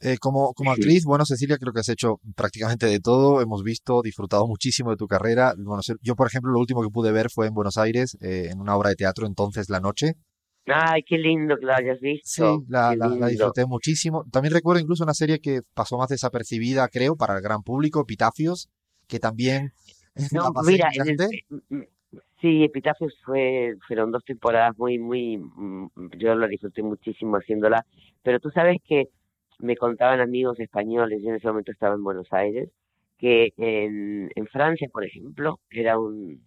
Eh, 0.00 0.18
como, 0.18 0.52
como 0.52 0.72
actriz, 0.72 1.04
bueno, 1.04 1.24
Cecilia, 1.24 1.56
creo 1.56 1.72
que 1.72 1.80
has 1.80 1.88
hecho 1.88 2.20
prácticamente 2.34 2.86
de 2.86 3.00
todo. 3.00 3.40
Hemos 3.40 3.62
visto, 3.62 4.02
disfrutado 4.02 4.46
muchísimo 4.46 4.90
de 4.90 4.96
tu 4.96 5.06
carrera. 5.06 5.54
Bueno, 5.56 5.80
yo, 6.02 6.14
por 6.14 6.26
ejemplo, 6.26 6.52
lo 6.52 6.60
último 6.60 6.82
que 6.82 6.90
pude 6.90 7.12
ver 7.12 7.30
fue 7.30 7.46
en 7.46 7.54
Buenos 7.54 7.78
Aires, 7.78 8.16
eh, 8.20 8.48
en 8.50 8.60
una 8.60 8.76
obra 8.76 8.90
de 8.90 8.96
teatro, 8.96 9.26
entonces 9.26 9.70
La 9.70 9.80
Noche. 9.80 10.14
Ay, 10.66 11.02
qué 11.04 11.16
lindo 11.16 11.56
que 11.58 11.64
la 11.64 11.76
hayas 11.76 12.00
visto. 12.00 12.58
Sí, 12.58 12.66
la, 12.68 12.94
la, 12.94 13.08
la, 13.08 13.28
disfruté 13.28 13.64
muchísimo. 13.66 14.24
También 14.30 14.52
recuerdo 14.52 14.80
incluso 14.80 15.04
una 15.04 15.14
serie 15.14 15.38
que 15.38 15.60
pasó 15.74 15.96
más 15.96 16.08
desapercibida, 16.08 16.88
creo, 16.88 17.16
para 17.16 17.36
el 17.36 17.42
gran 17.42 17.62
público, 17.62 18.00
Epitafios, 18.00 18.68
que 19.06 19.18
también... 19.18 19.72
No, 20.32 20.50
mira, 20.64 20.88
el, 20.94 21.14
Sí, 22.40 22.64
Epitafios 22.64 23.14
fue, 23.24 23.76
fueron 23.86 24.12
dos 24.12 24.24
temporadas 24.24 24.76
muy, 24.78 24.98
muy, 24.98 25.38
mm, 25.38 25.88
yo 26.18 26.34
la 26.34 26.46
disfruté 26.46 26.82
muchísimo 26.82 27.36
haciéndola, 27.36 27.84
pero 28.22 28.40
tú 28.40 28.50
sabes 28.50 28.78
que 28.86 29.08
me 29.58 29.76
contaban 29.76 30.20
amigos 30.20 30.58
españoles, 30.60 31.22
yo 31.22 31.30
en 31.30 31.36
ese 31.36 31.48
momento 31.48 31.72
estaba 31.72 31.94
en 31.94 32.04
Buenos 32.04 32.32
Aires, 32.32 32.70
que 33.18 33.52
en, 33.56 34.30
en 34.34 34.46
Francia, 34.48 34.88
por 34.92 35.04
ejemplo, 35.04 35.60
era 35.70 35.98
un, 35.98 36.40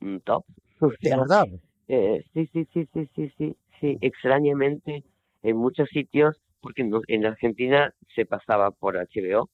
un 0.00 0.20
top. 0.20 0.44
O 0.80 0.90
sea, 1.00 1.16
verdad? 1.16 1.46
Eh, 1.88 2.22
sí, 2.34 2.50
sí, 2.52 2.66
sí, 2.74 2.86
sí, 2.92 3.08
sí, 3.14 3.32
sí, 3.38 3.56
sí, 3.80 3.98
extrañamente 4.02 5.04
en 5.42 5.56
muchos 5.56 5.88
sitios, 5.88 6.36
porque 6.60 6.82
en, 6.82 6.92
en 7.08 7.24
Argentina 7.24 7.94
se 8.14 8.26
pasaba 8.26 8.72
por 8.72 8.96
HBO, 8.96 9.48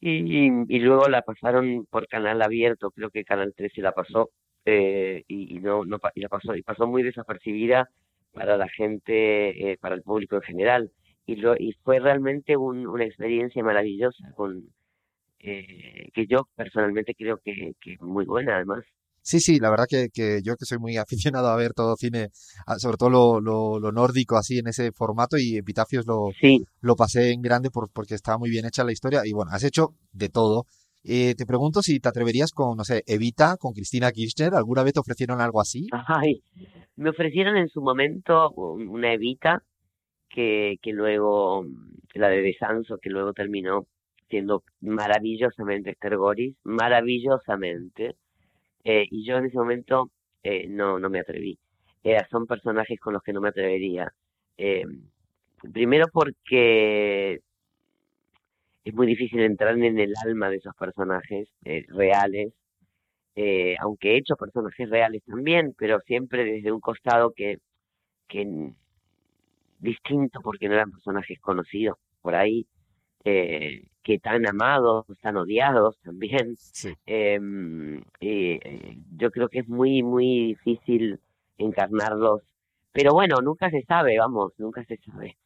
y, 0.00 0.46
y, 0.68 0.78
luego 0.78 1.08
la 1.08 1.22
pasaron 1.22 1.86
por 1.90 2.06
canal 2.06 2.40
abierto, 2.42 2.90
creo 2.90 3.10
que 3.10 3.24
Canal 3.24 3.54
13 3.56 3.80
la 3.82 3.92
pasó, 3.92 4.30
eh, 4.64 5.24
y, 5.26 5.56
y, 5.56 5.60
no, 5.60 5.84
no 5.84 5.98
y 6.14 6.20
la 6.20 6.28
pasó, 6.28 6.54
y 6.54 6.62
pasó 6.62 6.86
muy 6.86 7.02
desapercibida 7.02 7.90
para 8.32 8.56
la 8.56 8.68
gente, 8.68 9.72
eh, 9.72 9.78
para 9.78 9.94
el 9.94 10.02
público 10.02 10.36
en 10.36 10.42
general. 10.42 10.90
Y, 11.26 11.36
lo, 11.36 11.54
y 11.58 11.72
fue 11.82 11.98
realmente 11.98 12.56
un, 12.56 12.86
una 12.86 13.04
experiencia 13.04 13.62
maravillosa, 13.62 14.32
con 14.36 14.62
eh, 15.40 16.08
que 16.14 16.26
yo 16.26 16.48
personalmente 16.54 17.14
creo 17.14 17.38
que, 17.44 17.72
que 17.80 17.96
muy 18.00 18.24
buena 18.24 18.56
además. 18.56 18.84
Sí, 19.22 19.40
sí, 19.40 19.58
la 19.58 19.70
verdad 19.70 19.86
que, 19.88 20.08
que, 20.12 20.40
yo 20.44 20.54
que 20.56 20.66
soy 20.66 20.78
muy 20.78 20.96
aficionado 21.32 21.48
a 21.48 21.56
ver 21.56 21.72
todo 21.72 21.96
cine, 21.96 22.28
sobre 22.78 22.96
todo 22.96 23.10
lo, 23.10 23.40
lo, 23.40 23.80
lo 23.80 23.92
nórdico 23.92 24.36
así 24.36 24.58
en 24.58 24.68
ese 24.68 24.92
formato 24.92 25.36
y 25.36 25.56
Epitafios 25.56 26.06
lo, 26.06 26.30
sí. 26.40 26.64
lo 26.80 26.94
pasé 26.94 27.32
en 27.32 27.42
grande 27.42 27.70
por, 27.70 27.90
porque 27.92 28.14
estaba 28.14 28.38
muy 28.38 28.50
bien 28.50 28.66
hecha 28.66 28.84
la 28.84 28.92
historia 28.92 29.22
y 29.24 29.32
bueno, 29.32 29.50
has 29.52 29.64
hecho 29.64 29.94
de 30.12 30.28
todo. 30.28 30.66
Eh, 31.02 31.34
te 31.36 31.46
pregunto 31.46 31.82
si 31.82 32.00
te 32.00 32.08
atreverías 32.08 32.52
con, 32.52 32.76
no 32.76 32.84
sé, 32.84 33.02
Evita, 33.06 33.56
con 33.58 33.72
Cristina 33.72 34.10
Kirchner. 34.10 34.54
¿Alguna 34.54 34.82
vez 34.82 34.94
te 34.94 35.00
ofrecieron 35.00 35.40
algo 35.40 35.60
así? 35.60 35.86
Ay, 35.92 36.42
me 36.96 37.10
ofrecieron 37.10 37.56
en 37.56 37.68
su 37.68 37.80
momento 37.80 38.50
una 38.50 39.12
Evita 39.12 39.62
que, 40.36 40.76
que 40.82 40.92
luego, 40.92 41.64
la 42.14 42.28
de 42.28 42.42
Desanso, 42.42 42.98
que 42.98 43.08
luego 43.08 43.32
terminó 43.32 43.86
siendo 44.28 44.64
maravillosamente 44.82 45.92
Esther 45.92 46.18
Goris, 46.18 46.54
maravillosamente. 46.62 48.16
Eh, 48.84 49.06
y 49.10 49.24
yo 49.24 49.38
en 49.38 49.46
ese 49.46 49.56
momento 49.56 50.10
eh, 50.42 50.66
no, 50.68 50.98
no 50.98 51.08
me 51.08 51.20
atreví. 51.20 51.58
Eh, 52.04 52.18
son 52.30 52.46
personajes 52.46 53.00
con 53.00 53.14
los 53.14 53.22
que 53.22 53.32
no 53.32 53.40
me 53.40 53.48
atrevería. 53.48 54.12
Eh, 54.58 54.84
primero 55.72 56.06
porque 56.12 57.40
es 58.84 58.94
muy 58.94 59.06
difícil 59.06 59.40
entrar 59.40 59.78
en 59.78 59.98
el 59.98 60.12
alma 60.26 60.50
de 60.50 60.56
esos 60.56 60.74
personajes 60.76 61.48
eh, 61.64 61.86
reales, 61.88 62.52
aunque 63.80 64.12
he 64.12 64.18
hecho 64.18 64.36
personajes 64.36 64.90
reales 64.90 65.22
también, 65.24 65.74
pero 65.78 66.00
siempre 66.00 66.44
desde 66.44 66.72
un 66.72 66.80
costado 66.80 67.32
que, 67.34 67.58
que 68.28 68.72
distinto 69.78 70.40
porque 70.42 70.68
no 70.68 70.74
eran 70.74 70.90
personajes 70.90 71.38
conocidos 71.40 71.98
por 72.22 72.34
ahí, 72.34 72.66
eh, 73.24 73.88
que 74.02 74.18
tan 74.18 74.46
amados, 74.46 75.06
tan 75.20 75.36
odiados 75.36 75.98
también. 76.02 76.54
Em, 77.06 78.02
eh, 78.20 78.96
yo 79.16 79.30
creo 79.30 79.48
que 79.48 79.60
es 79.60 79.68
muy, 79.68 80.02
muy 80.02 80.54
difícil 80.54 81.18
encarnarlos. 81.58 82.42
Pero 82.92 83.12
bueno, 83.12 83.36
nunca 83.42 83.68
se 83.70 83.82
sabe, 83.82 84.18
vamos, 84.18 84.52
nunca 84.58 84.82
se 84.84 84.96
sabe. 84.98 85.36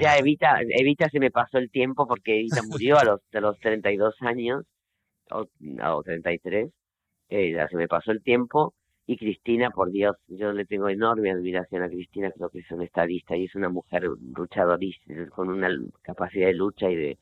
Ya 0.00 0.16
Evita, 0.16 0.60
Evita 0.62 1.08
se 1.10 1.20
me 1.20 1.30
pasó 1.30 1.58
el 1.58 1.70
tiempo 1.70 2.06
porque 2.06 2.38
Evita 2.38 2.62
murió 2.68 2.98
a 2.98 3.04
los, 3.04 3.20
a 3.32 3.40
los 3.40 3.58
32 3.58 4.14
años, 4.22 4.64
o, 5.30 5.44
o 5.84 6.02
33, 6.02 6.70
eh, 7.30 7.52
ya 7.52 7.68
se 7.68 7.76
me 7.76 7.88
pasó 7.88 8.10
el 8.12 8.22
tiempo. 8.22 8.74
Y 9.10 9.16
Cristina, 9.16 9.70
por 9.70 9.90
Dios, 9.90 10.16
yo 10.28 10.52
le 10.52 10.66
tengo 10.66 10.90
enorme 10.90 11.30
admiración 11.30 11.82
a 11.82 11.88
Cristina, 11.88 12.30
creo 12.30 12.50
que 12.50 12.58
es 12.58 12.70
una 12.70 12.84
estadista 12.84 13.34
y 13.34 13.46
es 13.46 13.54
una 13.54 13.70
mujer 13.70 14.02
luchadorista, 14.36 15.30
con 15.30 15.48
una 15.48 15.70
capacidad 16.02 16.48
de 16.48 16.52
lucha 16.52 16.90
y 16.90 16.94
de 16.94 17.18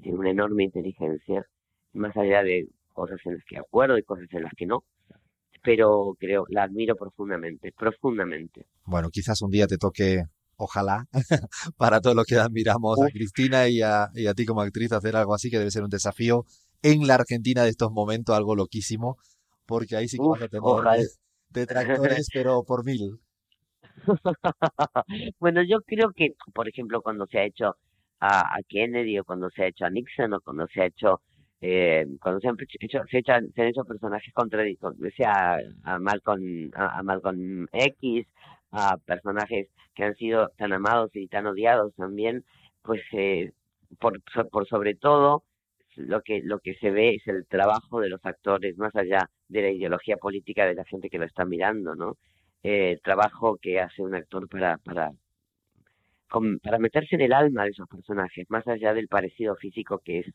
tiene 0.00 0.18
una 0.18 0.30
enorme 0.30 0.64
inteligencia, 0.64 1.46
más 1.92 2.16
allá 2.16 2.42
de 2.42 2.66
cosas 2.94 3.20
en 3.26 3.34
las 3.34 3.44
que 3.44 3.58
acuerdo 3.58 3.98
y 3.98 4.04
cosas 4.04 4.26
en 4.30 4.44
las 4.44 4.54
que 4.56 4.64
no, 4.64 4.84
pero 5.62 6.16
creo, 6.18 6.46
la 6.48 6.62
admiro 6.62 6.96
profundamente, 6.96 7.72
profundamente. 7.72 8.64
Bueno, 8.86 9.10
quizás 9.10 9.42
un 9.42 9.50
día 9.50 9.66
te 9.66 9.76
toque, 9.76 10.24
ojalá, 10.56 11.08
para 11.76 12.00
todos 12.00 12.16
los 12.16 12.24
que 12.24 12.36
admiramos 12.36 12.98
a 13.02 13.10
Cristina 13.12 13.68
y 13.68 13.82
a, 13.82 14.08
y 14.14 14.28
a 14.28 14.32
ti 14.32 14.46
como 14.46 14.62
actriz, 14.62 14.92
hacer 14.92 15.14
algo 15.16 15.34
así 15.34 15.50
que 15.50 15.58
debe 15.58 15.70
ser 15.70 15.82
un 15.82 15.90
desafío 15.90 16.46
en 16.80 17.06
la 17.06 17.16
Argentina 17.16 17.64
de 17.64 17.68
estos 17.68 17.92
momentos, 17.92 18.34
algo 18.34 18.56
loquísimo, 18.56 19.18
porque 19.72 19.96
ahí 19.96 20.06
sí 20.06 20.18
que 20.18 20.28
vas 20.28 20.42
a 20.42 20.48
tener 20.48 21.06
detractores, 21.48 22.28
pero 22.34 22.62
por 22.62 22.84
mil. 22.84 23.18
bueno, 25.40 25.62
yo 25.62 25.80
creo 25.80 26.12
que, 26.14 26.34
por 26.52 26.68
ejemplo, 26.68 27.00
cuando 27.00 27.26
se 27.26 27.38
ha 27.38 27.44
hecho 27.44 27.76
a, 28.20 28.58
Kennedy 28.68 29.18
o 29.18 29.24
cuando 29.24 29.48
se 29.48 29.62
ha 29.62 29.66
hecho 29.68 29.86
a 29.86 29.90
Nixon 29.90 30.34
o 30.34 30.40
cuando 30.42 30.66
se 30.66 30.82
ha 30.82 30.86
hecho 30.86 31.22
eh, 31.62 32.06
cuando 32.20 32.40
se 32.40 32.48
han 32.48 32.56
hecho 32.80 33.00
se, 33.10 33.18
echan, 33.18 33.50
se 33.54 33.62
han 33.62 33.68
hecho 33.68 33.84
personajes 33.84 34.32
contradictorios 34.34 35.14
sea 35.16 35.58
a 35.84 35.98
Malcolm 35.98 36.70
a, 36.74 37.02
Malcolm 37.02 37.66
X 37.72 38.26
a 38.72 38.96
personajes 38.98 39.68
que 39.94 40.04
han 40.04 40.14
sido 40.16 40.50
tan 40.58 40.72
amados 40.72 41.10
y 41.14 41.26
tan 41.28 41.46
odiados 41.46 41.94
también 41.96 42.44
pues 42.82 43.00
eh, 43.12 43.52
por 43.98 44.20
por 44.50 44.68
sobre 44.68 44.94
todo 44.94 45.44
lo 45.96 46.22
que 46.22 46.42
lo 46.42 46.60
que 46.60 46.74
se 46.74 46.90
ve 46.90 47.16
es 47.16 47.26
el 47.26 47.46
trabajo 47.46 48.00
de 48.00 48.08
los 48.08 48.24
actores 48.24 48.76
más 48.78 48.94
allá 48.94 49.28
de 49.52 49.62
la 49.62 49.70
ideología 49.70 50.16
política 50.16 50.66
de 50.66 50.74
la 50.74 50.84
gente 50.84 51.08
que 51.10 51.18
lo 51.18 51.26
está 51.26 51.44
mirando 51.44 51.94
no 51.94 52.16
eh, 52.62 52.92
el 52.92 53.00
trabajo 53.00 53.58
que 53.60 53.80
hace 53.80 54.02
un 54.02 54.14
actor 54.14 54.48
para 54.48 54.78
para 54.78 55.12
para 56.62 56.78
meterse 56.78 57.16
en 57.16 57.20
el 57.22 57.32
alma 57.32 57.64
de 57.64 57.70
esos 57.70 57.88
personajes, 57.88 58.46
más 58.48 58.66
allá 58.66 58.94
del 58.94 59.08
parecido 59.08 59.54
físico 59.56 60.00
que 60.02 60.20
es, 60.20 60.26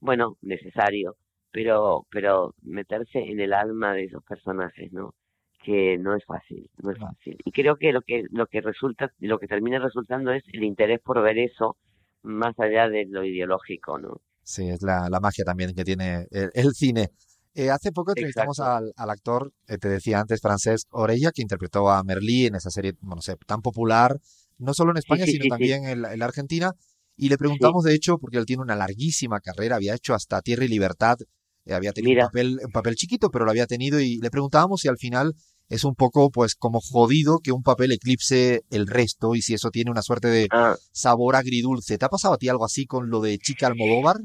bueno, 0.00 0.36
necesario, 0.42 1.16
pero, 1.52 2.06
pero 2.10 2.54
meterse 2.62 3.18
en 3.18 3.40
el 3.40 3.52
alma 3.52 3.92
de 3.92 4.04
esos 4.04 4.24
personajes, 4.24 4.92
¿no? 4.92 5.14
Que 5.62 5.98
no 5.98 6.16
es 6.16 6.24
fácil, 6.24 6.68
no 6.82 6.90
es 6.90 6.98
fácil. 6.98 7.36
Y 7.44 7.52
creo 7.52 7.76
que 7.76 7.92
lo 7.92 8.02
que, 8.02 8.24
lo 8.30 8.46
que 8.46 8.60
resulta, 8.60 9.12
lo 9.18 9.38
que 9.38 9.46
termina 9.46 9.78
resultando 9.78 10.32
es 10.32 10.42
el 10.52 10.64
interés 10.64 11.00
por 11.00 11.22
ver 11.22 11.38
eso 11.38 11.76
más 12.22 12.58
allá 12.58 12.88
de 12.88 13.06
lo 13.06 13.24
ideológico, 13.24 13.98
¿no? 13.98 14.20
Sí, 14.42 14.68
es 14.68 14.82
la, 14.82 15.08
la 15.10 15.20
magia 15.20 15.44
también 15.44 15.74
que 15.74 15.84
tiene 15.84 16.26
el, 16.30 16.72
cine. 16.72 17.10
Eh, 17.54 17.70
hace 17.70 17.90
poco 17.90 18.12
entrevistamos 18.12 18.60
al, 18.60 18.92
al, 18.96 19.10
actor, 19.10 19.52
eh, 19.66 19.76
te 19.76 19.88
decía 19.88 20.20
antes, 20.20 20.40
Francesc 20.40 20.86
Orella, 20.90 21.32
que 21.32 21.42
interpretó 21.42 21.90
a 21.90 22.02
Merlí 22.04 22.46
en 22.46 22.54
esa 22.54 22.70
serie, 22.70 22.92
bueno, 23.00 23.16
no 23.16 23.22
sé, 23.22 23.36
tan 23.46 23.60
popular, 23.60 24.20
no 24.58 24.72
solo 24.72 24.92
en 24.92 24.98
España, 24.98 25.26
sino 25.26 25.46
también 25.48 25.84
en 25.84 26.02
la, 26.02 26.24
Argentina. 26.24 26.72
Y 27.16 27.28
le 27.28 27.36
preguntamos, 27.36 27.84
de 27.84 27.94
hecho, 27.94 28.18
porque 28.18 28.38
él 28.38 28.46
tiene 28.46 28.62
una 28.62 28.76
larguísima 28.76 29.40
carrera, 29.40 29.76
había 29.76 29.94
hecho 29.94 30.14
hasta 30.14 30.40
Tierra 30.42 30.64
y 30.64 30.68
Libertad, 30.68 31.18
eh, 31.64 31.74
había 31.74 31.92
tenido 31.92 32.20
un 32.20 32.26
papel, 32.26 32.60
un 32.64 32.72
papel 32.72 32.94
chiquito, 32.94 33.30
pero 33.30 33.44
lo 33.44 33.50
había 33.50 33.66
tenido, 33.66 34.00
y 34.00 34.18
le 34.18 34.30
preguntábamos 34.30 34.82
si 34.82 34.88
al 34.88 34.96
final 34.96 35.34
es 35.68 35.84
un 35.84 35.94
poco, 35.94 36.30
pues, 36.30 36.54
como 36.54 36.80
jodido 36.80 37.40
que 37.40 37.52
un 37.52 37.62
papel 37.62 37.92
eclipse 37.92 38.62
el 38.70 38.86
resto, 38.86 39.34
y 39.34 39.42
si 39.42 39.54
eso 39.54 39.70
tiene 39.70 39.90
una 39.90 40.02
suerte 40.02 40.28
de 40.28 40.48
ah. 40.52 40.76
sabor 40.92 41.36
agridulce. 41.36 41.98
¿Te 41.98 42.04
ha 42.04 42.08
pasado 42.08 42.34
a 42.34 42.38
ti 42.38 42.48
algo 42.48 42.64
así 42.64 42.86
con 42.86 43.10
lo 43.10 43.20
de 43.20 43.38
Chica 43.38 43.66
Almodóvar? 43.66 44.18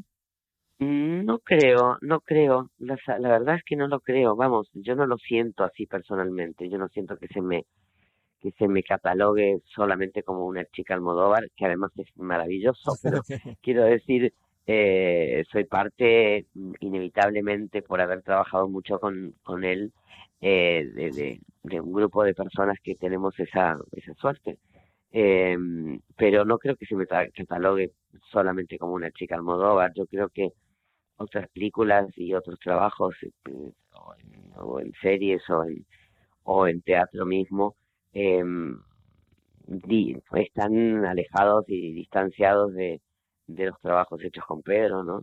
Mm, 0.79 1.25
no 1.25 1.39
creo, 1.39 1.97
no 2.01 2.19
creo. 2.21 2.69
La, 2.79 2.97
la 3.19 3.29
verdad 3.29 3.55
es 3.55 3.63
que 3.63 3.75
no 3.75 3.87
lo 3.87 3.99
creo. 4.01 4.35
Vamos, 4.35 4.69
yo 4.73 4.95
no 4.95 5.05
lo 5.05 5.17
siento 5.17 5.63
así 5.63 5.85
personalmente. 5.85 6.69
Yo 6.69 6.77
no 6.77 6.89
siento 6.89 7.17
que 7.17 7.27
se 7.27 7.41
me 7.41 7.65
que 8.41 8.51
se 8.59 8.67
me 8.67 8.83
catalogue 8.83 9.61
solamente 9.73 10.21
como 10.21 10.45
una 10.45 10.65
chica 10.65 10.93
Almodóvar, 10.93 11.49
que 11.55 11.65
además 11.65 11.91
es 11.97 12.07
maravilloso, 12.15 12.93
pero 13.03 13.23
quiero 13.61 13.83
decir, 13.85 14.33
eh, 14.67 15.43
soy 15.51 15.63
parte 15.63 16.45
mm, 16.53 16.73
inevitablemente 16.81 17.81
por 17.81 18.01
haber 18.01 18.21
trabajado 18.21 18.67
mucho 18.67 18.99
con, 18.99 19.33
con 19.41 19.63
él 19.63 19.93
eh, 20.41 20.87
de, 20.93 21.39
de, 21.63 21.81
un 21.81 21.91
grupo 21.91 22.23
de 22.23 22.35
personas 22.35 22.77
que 22.83 22.93
tenemos 22.95 23.39
esa, 23.39 23.77
esa 23.93 24.13
suerte. 24.15 24.59
Eh, 25.11 25.57
pero 26.17 26.45
no 26.45 26.59
creo 26.59 26.75
que 26.75 26.85
se 26.85 26.95
me 26.95 27.07
catalogue 27.07 27.93
solamente 28.31 28.77
como 28.77 28.93
una 28.93 29.11
chica 29.11 29.35
Almodóvar, 29.35 29.91
yo 29.95 30.05
creo 30.05 30.29
que 30.29 30.51
otras 31.17 31.49
películas 31.49 32.07
y 32.15 32.33
otros 32.33 32.59
trabajos 32.59 33.15
o, 33.45 34.13
en, 34.17 34.51
o 34.57 34.79
en 34.79 34.91
series 35.01 35.41
o 35.49 35.63
en, 35.63 35.85
o 36.43 36.67
en 36.67 36.81
teatro 36.81 37.25
mismo 37.25 37.75
eh, 38.13 38.43
están 40.35 41.05
alejados 41.05 41.65
y 41.67 41.93
distanciados 41.93 42.73
de, 42.73 43.01
de 43.47 43.65
los 43.65 43.79
trabajos 43.81 44.21
hechos 44.23 44.43
con 44.47 44.61
Pedro, 44.61 45.03
¿no? 45.03 45.21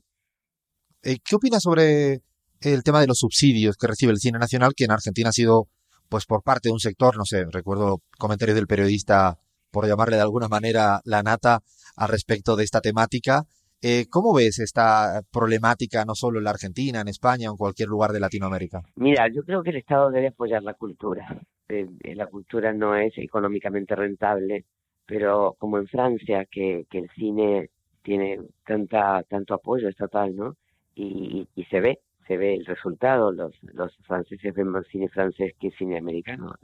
Eh, 1.03 1.19
¿Qué 1.25 1.37
opinas 1.37 1.63
sobre 1.63 2.23
el 2.61 2.83
tema 2.85 3.01
de 3.01 3.07
los 3.07 3.19
subsidios 3.19 3.77
que 3.77 3.89
recibe 3.89 4.13
el 4.13 4.19
cine 4.19 4.39
nacional, 4.39 4.73
que 4.77 4.85
en 4.85 4.93
Argentina 4.93 5.31
ha 5.31 5.33
sido, 5.33 5.69
pues 6.09 6.27
por 6.27 6.43
parte 6.43 6.69
de 6.69 6.73
un 6.73 6.81
sector, 6.81 7.17
no 7.17 7.25
sé, 7.25 7.45
recuerdo 7.51 8.03
comentarios 8.19 8.55
del 8.55 8.67
periodista, 8.67 9.39
por 9.71 9.87
llamarle 9.87 10.17
de 10.17 10.23
alguna 10.23 10.49
manera, 10.49 11.01
la 11.05 11.23
nata, 11.23 11.63
al 11.97 12.09
respecto 12.09 12.57
de 12.57 12.65
esta 12.65 12.81
temática. 12.81 13.45
Eh, 13.85 14.07
¿Cómo 14.09 14.33
ves 14.33 14.61
esta 14.61 15.23
problemática 15.33 16.05
no 16.05 16.15
solo 16.15 16.39
en 16.39 16.45
la 16.45 16.51
Argentina, 16.51 17.01
en 17.01 17.09
España 17.09 17.49
o 17.49 17.55
en 17.55 17.57
cualquier 17.57 17.89
lugar 17.89 18.13
de 18.13 18.21
Latinoamérica? 18.21 18.83
Mira, 18.95 19.27
yo 19.27 19.43
creo 19.43 19.65
que 19.65 19.71
el 19.71 19.77
Estado 19.79 20.13
debe 20.13 20.29
apoyar 20.29 20.63
la 20.63 20.75
cultura. 20.75 21.41
Eh, 21.69 21.89
la 22.15 22.27
cultura 22.27 22.73
no 22.73 22.95
es 22.95 23.13
económicamente 23.19 23.97
rentable, 23.97 24.67
pero 25.05 25.57
como 25.59 25.79
en 25.79 25.89
Francia, 25.89 26.45
que, 26.49 26.87
que 26.89 26.99
el 26.99 27.11
cine 27.17 27.71
tiene 28.03 28.39
tanta 28.65 29.25
tanto 29.25 29.55
apoyo 29.55 29.89
estatal, 29.89 30.37
¿no? 30.37 30.57
Y, 30.95 31.49
y, 31.57 31.65
se 31.65 31.81
ve, 31.81 31.99
se 32.29 32.37
ve 32.37 32.55
el 32.55 32.65
resultado. 32.65 33.33
Los, 33.33 33.53
los 33.63 33.97
franceses 34.07 34.55
ven 34.55 34.69
más 34.69 34.87
cine 34.93 35.09
francés 35.09 35.55
que 35.59 35.73
cine 35.73 35.99
americano, 35.99 36.55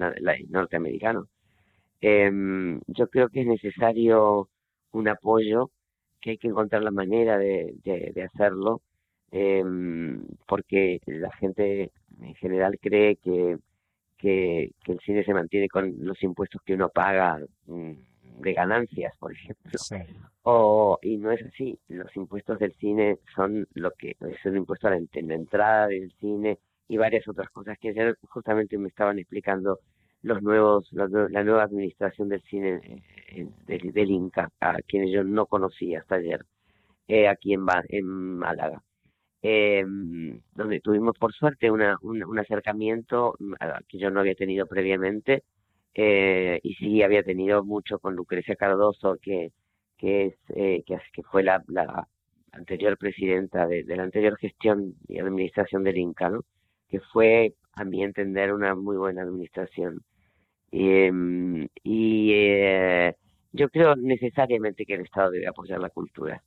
norteamericano. 0.51 1.27
Eh, 2.01 2.31
yo 2.87 3.09
creo 3.09 3.29
que 3.29 3.41
es 3.41 3.47
necesario 3.49 4.49
un 4.93 5.09
apoyo 5.09 5.73
que 6.29 6.33
hay 6.33 6.39
que 6.39 6.49
encontrar 6.49 6.83
la 6.83 6.91
manera 6.91 7.39
de, 7.39 7.75
de, 7.85 8.23
hacerlo, 8.23 8.83
eh, 9.33 9.65
porque 10.47 11.01
la 11.07 11.33
gente 11.33 11.91
en 12.21 12.35
general 12.35 12.79
cree 12.79 13.17
que, 13.17 13.57
que, 14.19 14.73
que, 14.85 14.93
el 14.93 15.01
cine 15.01 15.25
se 15.25 15.33
mantiene 15.33 15.71
con 15.71 15.95
los 16.01 16.23
impuestos 16.23 16.61
que 16.67 16.75
uno 16.75 16.91
paga 16.91 17.41
mm, 17.67 17.93
de 18.43 18.53
ganancias, 18.53 19.17
por 19.19 19.33
ejemplo. 19.33 19.79
O, 20.43 20.99
y 21.01 21.17
no 21.17 21.33
es 21.33 21.43
así, 21.47 21.79
los 21.89 22.15
impuestos 22.15 22.59
del 22.59 22.75
cine 22.75 23.17
son 23.35 23.67
lo 23.73 23.91
que 23.93 24.15
es 24.21 24.45
el 24.45 24.59
impuesto 24.59 24.89
a 24.89 24.91
la, 24.91 24.99
entrada 25.13 25.87
del 25.87 26.13
cine 26.21 26.59
y 26.89 26.99
varias 26.99 27.27
otras 27.27 27.49
cosas 27.49 27.79
que 27.79 27.89
ayer 27.89 28.19
justamente 28.29 28.77
me 28.77 28.89
estaban 28.89 29.19
explicando 29.19 29.79
los 30.29 30.43
nuevos, 30.43 30.89
la, 30.93 31.09
nueva 31.09 31.65
administración 31.65 32.29
del 32.29 32.43
cine 32.43 33.03
eh, 33.29 33.49
del, 33.67 34.11
Inca, 34.11 34.51
a 34.61 34.77
quienes 34.87 35.11
yo 35.13 35.25
no 35.25 35.47
conocía 35.47 36.01
hasta 36.01 36.17
ayer, 36.17 36.45
eh, 37.09 37.29
aquí 37.29 37.55
en, 37.55 37.67
en 37.89 38.07
Málaga. 38.07 38.83
Eh, 39.41 39.85
donde 40.55 40.81
tuvimos 40.81 41.17
por 41.17 41.33
suerte 41.33 41.71
una, 41.71 41.97
un, 42.03 42.39
acercamiento 42.41 43.37
que 43.89 43.99
yo 43.99 44.11
no 44.11 44.19
había 44.21 44.35
tenido 44.35 44.67
previamente 44.67 45.45
eh, 45.95 46.59
y 46.63 46.75
sí 46.75 47.03
había 47.03 47.23
tenido 47.23 47.63
mucho 47.65 48.01
con 48.01 48.17
Lucrecia 48.17 48.57
Cardoso 48.57 49.17
que 49.23 49.53
que 49.97 50.27
es 50.27 50.35
eh, 50.57 50.83
que, 50.87 50.99
que 51.13 51.23
fue 51.25 51.43
la, 51.43 51.63
la 51.69 52.09
anterior 52.53 52.97
presidenta 52.99 53.67
de, 53.67 53.85
de, 53.85 53.97
la 53.97 54.05
anterior 54.05 54.37
gestión 54.39 54.95
y 55.09 55.19
administración 55.19 55.85
del 55.85 55.99
Inca 55.99 56.31
¿no? 56.31 56.45
que 56.89 57.01
fue 57.01 57.55
a 57.75 57.85
mi 57.85 58.03
entender 58.03 58.53
una 58.53 58.75
muy 58.75 58.97
buena 58.97 59.23
administración 59.23 60.03
Em, 60.71 61.69
y, 61.83 62.31
eh, 62.33 63.15
yo 63.53 63.69
creo 63.69 63.97
necesariamente 63.97 64.85
que 64.85 64.95
el 64.95 65.03
Estado 65.03 65.31
debe 65.31 65.47
apoyar 65.47 65.81
la 65.81 65.91
cultura. 65.91 66.43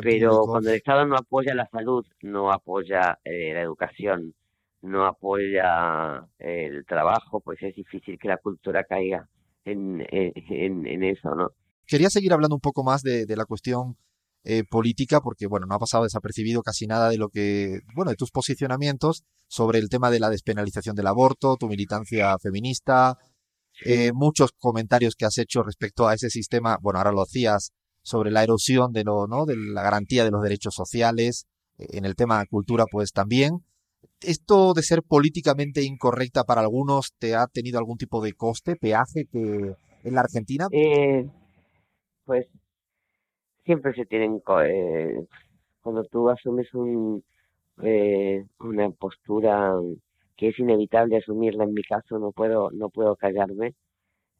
Pero 0.00 0.42
cuando 0.46 0.70
el 0.70 0.76
Estado 0.76 1.04
no 1.06 1.16
apoya 1.16 1.54
la 1.54 1.68
salud, 1.68 2.06
no 2.22 2.50
apoya 2.50 3.18
eh, 3.24 3.52
la 3.52 3.60
educación, 3.60 4.34
no 4.80 5.04
apoya 5.04 6.26
el 6.38 6.86
trabajo, 6.86 7.40
pues 7.40 7.62
es 7.62 7.74
difícil 7.74 8.18
que 8.18 8.28
la 8.28 8.38
cultura 8.38 8.84
caiga 8.84 9.28
en, 9.64 10.06
en, 10.10 11.04
eso, 11.04 11.34
¿no? 11.34 11.50
Quería 11.86 12.08
seguir 12.08 12.32
hablando 12.32 12.56
un 12.56 12.60
poco 12.60 12.82
más 12.82 13.02
de, 13.02 13.26
de 13.26 13.36
la 13.36 13.44
cuestión 13.44 13.96
eh, 14.44 14.64
política, 14.64 15.20
porque 15.20 15.46
bueno, 15.46 15.66
no 15.66 15.74
ha 15.74 15.78
pasado 15.78 16.04
desapercibido 16.04 16.62
casi 16.62 16.86
nada 16.86 17.10
de 17.10 17.18
lo 17.18 17.28
que, 17.28 17.80
bueno, 17.94 18.10
de 18.10 18.16
tus 18.16 18.30
posicionamientos 18.30 19.24
sobre 19.48 19.78
el 19.78 19.88
tema 19.88 20.10
de 20.10 20.20
la 20.20 20.30
despenalización 20.30 20.94
del 20.96 21.08
aborto, 21.08 21.56
tu 21.56 21.68
militancia 21.68 22.38
feminista, 22.38 23.18
eh, 23.84 24.12
muchos 24.12 24.52
comentarios 24.58 25.14
que 25.14 25.24
has 25.24 25.38
hecho 25.38 25.62
respecto 25.62 26.08
a 26.08 26.14
ese 26.14 26.30
sistema, 26.30 26.78
bueno, 26.80 26.98
ahora 26.98 27.12
lo 27.12 27.22
hacías 27.22 27.72
sobre 28.02 28.30
la 28.30 28.42
erosión 28.42 28.92
de 28.92 29.04
lo, 29.04 29.26
¿no? 29.26 29.44
de 29.44 29.56
la 29.56 29.82
garantía 29.82 30.24
de 30.24 30.30
los 30.30 30.42
derechos 30.42 30.74
sociales, 30.74 31.46
en 31.78 32.04
el 32.04 32.16
tema 32.16 32.40
de 32.40 32.46
cultura, 32.46 32.84
pues 32.90 33.12
también. 33.12 33.64
¿Esto 34.20 34.72
de 34.74 34.82
ser 34.82 35.02
políticamente 35.02 35.82
incorrecta 35.84 36.44
para 36.44 36.60
algunos 36.60 37.14
te 37.18 37.36
ha 37.36 37.46
tenido 37.46 37.78
algún 37.78 37.98
tipo 37.98 38.20
de 38.22 38.32
coste, 38.32 38.76
peaje 38.76 39.26
que 39.30 39.76
en 40.04 40.14
la 40.14 40.22
Argentina? 40.22 40.66
Eh, 40.72 41.28
pues 42.24 42.46
siempre 43.64 43.94
se 43.94 44.06
tienen 44.06 44.42
eh, 44.64 45.24
cuando 45.82 46.02
tú 46.04 46.28
asumes 46.30 46.72
un, 46.74 47.22
eh, 47.82 48.44
una 48.58 48.90
postura 48.90 49.72
que 50.38 50.48
es 50.48 50.58
inevitable 50.58 51.18
asumirla. 51.18 51.64
En 51.64 51.74
mi 51.74 51.82
caso 51.82 52.18
no 52.18 52.32
puedo 52.32 52.70
no 52.70 52.88
puedo 52.90 53.16
callarme 53.16 53.74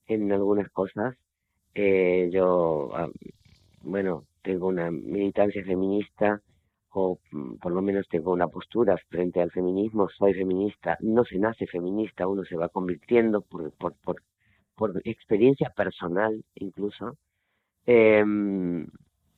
en 0.06 0.32
algunas 0.32 0.70
cosas. 0.70 1.16
Eh, 1.74 2.30
yo 2.32 2.90
ah, 2.94 3.10
bueno 3.82 4.24
tengo 4.42 4.68
una 4.68 4.90
militancia 4.90 5.62
feminista 5.64 6.40
o 6.90 7.18
mm, 7.32 7.56
por 7.56 7.72
lo 7.72 7.82
menos 7.82 8.08
tengo 8.08 8.32
una 8.32 8.48
postura 8.48 8.96
frente 9.08 9.42
al 9.42 9.50
feminismo. 9.50 10.08
Soy 10.08 10.34
feminista 10.34 10.96
no 11.00 11.24
se 11.24 11.38
nace 11.38 11.66
feminista 11.66 12.28
uno 12.28 12.44
se 12.44 12.56
va 12.56 12.68
convirtiendo 12.70 13.42
por 13.42 13.72
por 13.72 13.94
por, 13.96 14.22
por 14.76 15.02
experiencia 15.04 15.70
personal 15.70 16.44
incluso. 16.54 17.16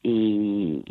Y, 0.03 0.83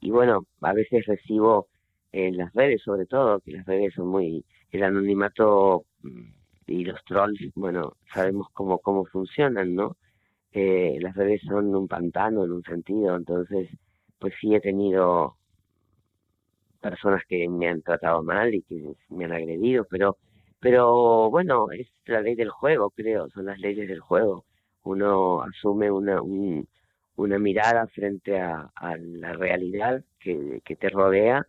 y, 0.00 0.10
bueno, 0.10 0.44
a 0.60 0.72
veces 0.72 1.06
recibo 1.06 1.68
en 2.12 2.36
las 2.36 2.52
redes, 2.54 2.82
sobre 2.82 3.06
todo, 3.06 3.40
que 3.40 3.52
las 3.52 3.66
redes 3.66 3.94
son 3.94 4.08
muy. 4.08 4.44
El 4.70 4.84
anonimato 4.84 5.84
mm, 6.02 6.30
y 6.66 6.84
los 6.84 7.02
trolls, 7.04 7.40
bueno, 7.54 7.96
sabemos 8.14 8.48
cómo, 8.52 8.78
cómo 8.78 9.04
funcionan, 9.06 9.74
¿no? 9.74 9.96
Eh, 10.52 10.98
las 11.00 11.14
redes 11.16 11.42
son 11.42 11.74
un 11.74 11.88
pantano 11.88 12.44
en 12.44 12.52
un 12.52 12.62
sentido, 12.64 13.16
entonces, 13.16 13.68
pues 14.18 14.34
sí 14.40 14.54
he 14.54 14.60
tenido 14.60 15.36
personas 16.80 17.22
que 17.28 17.48
me 17.48 17.68
han 17.68 17.82
tratado 17.82 18.22
mal 18.22 18.54
y 18.54 18.62
que 18.62 18.94
me 19.10 19.24
han 19.26 19.32
agredido, 19.32 19.86
pero, 19.90 20.16
pero 20.60 21.30
bueno, 21.30 21.70
es 21.70 21.88
la 22.06 22.20
ley 22.20 22.34
del 22.34 22.50
juego, 22.50 22.90
creo, 22.90 23.28
son 23.30 23.46
las 23.46 23.58
leyes 23.58 23.88
del 23.88 24.00
juego. 24.00 24.44
Uno 24.82 25.42
asume 25.42 25.90
una, 25.90 26.22
un, 26.22 26.66
una 27.16 27.38
mirada 27.38 27.86
frente 27.88 28.40
a, 28.40 28.70
la 28.98 29.32
realidad 29.34 30.02
que, 30.18 30.62
te 30.64 30.88
rodea 30.88 31.46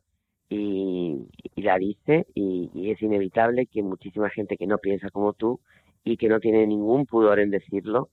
y, 0.52 1.28
la 1.56 1.78
dice 1.78 2.28
y, 2.36 2.92
es 2.92 3.02
inevitable 3.02 3.68
que 3.68 3.82
muchísima 3.82 4.30
gente 4.30 4.58
que 4.58 4.68
no 4.68 4.80
piensa 4.80 5.10
como 5.10 5.32
tú 5.34 5.62
y 6.04 6.18
que 6.18 6.28
no 6.28 6.40
tiene 6.40 6.68
ningún 6.68 7.06
pudor 7.06 7.40
en 7.40 7.52
decirlo 7.52 8.10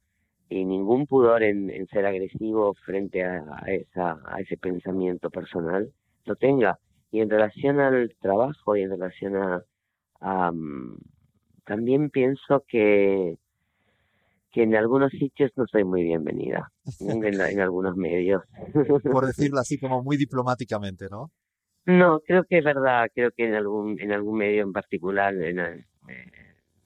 y 0.49 0.65
ningún 0.65 1.07
pudor 1.07 1.43
en, 1.43 1.87
ser 1.89 2.07
agresivo 2.07 2.75
frente 2.85 3.25
a, 3.25 3.43
esa, 3.67 4.21
a 4.25 4.41
ese 4.41 4.57
pensamiento 4.57 5.31
personal 5.31 5.93
lo 6.27 6.37
tenga. 6.37 6.79
Y 7.11 7.21
en 7.21 7.31
relación 7.31 7.81
al 7.81 8.15
trabajo 8.21 8.77
y 8.77 8.83
en 8.83 8.91
relación 8.91 9.35
a, 10.21 10.53
mm, 10.53 10.97
también 11.65 12.11
pienso 12.11 12.65
que 12.69 13.37
que 14.51 14.63
en 14.63 14.75
algunos 14.75 15.13
sitios 15.13 15.51
no 15.57 15.67
soy 15.67 15.85
muy 15.85 16.03
bienvenida, 16.03 16.73
en, 17.01 17.61
algunos 17.61 17.97
medios. 17.97 18.43
Por 19.03 19.27
decirlo 19.27 19.61
así, 19.61 19.79
como 19.79 20.03
muy 20.03 20.17
diplomáticamente, 20.17 21.09
¿no? 21.11 21.31
No, 21.87 22.21
creo 22.27 22.45
que 22.49 22.59
es 22.59 22.65
verdad, 22.65 23.07
creo 23.15 23.31
que 23.37 23.47
en 23.47 23.55
algún, 23.55 23.99
en 24.01 24.13
algún 24.13 24.39
medio 24.39 24.63
en 24.63 24.73
particular 24.73 25.35
eh, 25.35 25.87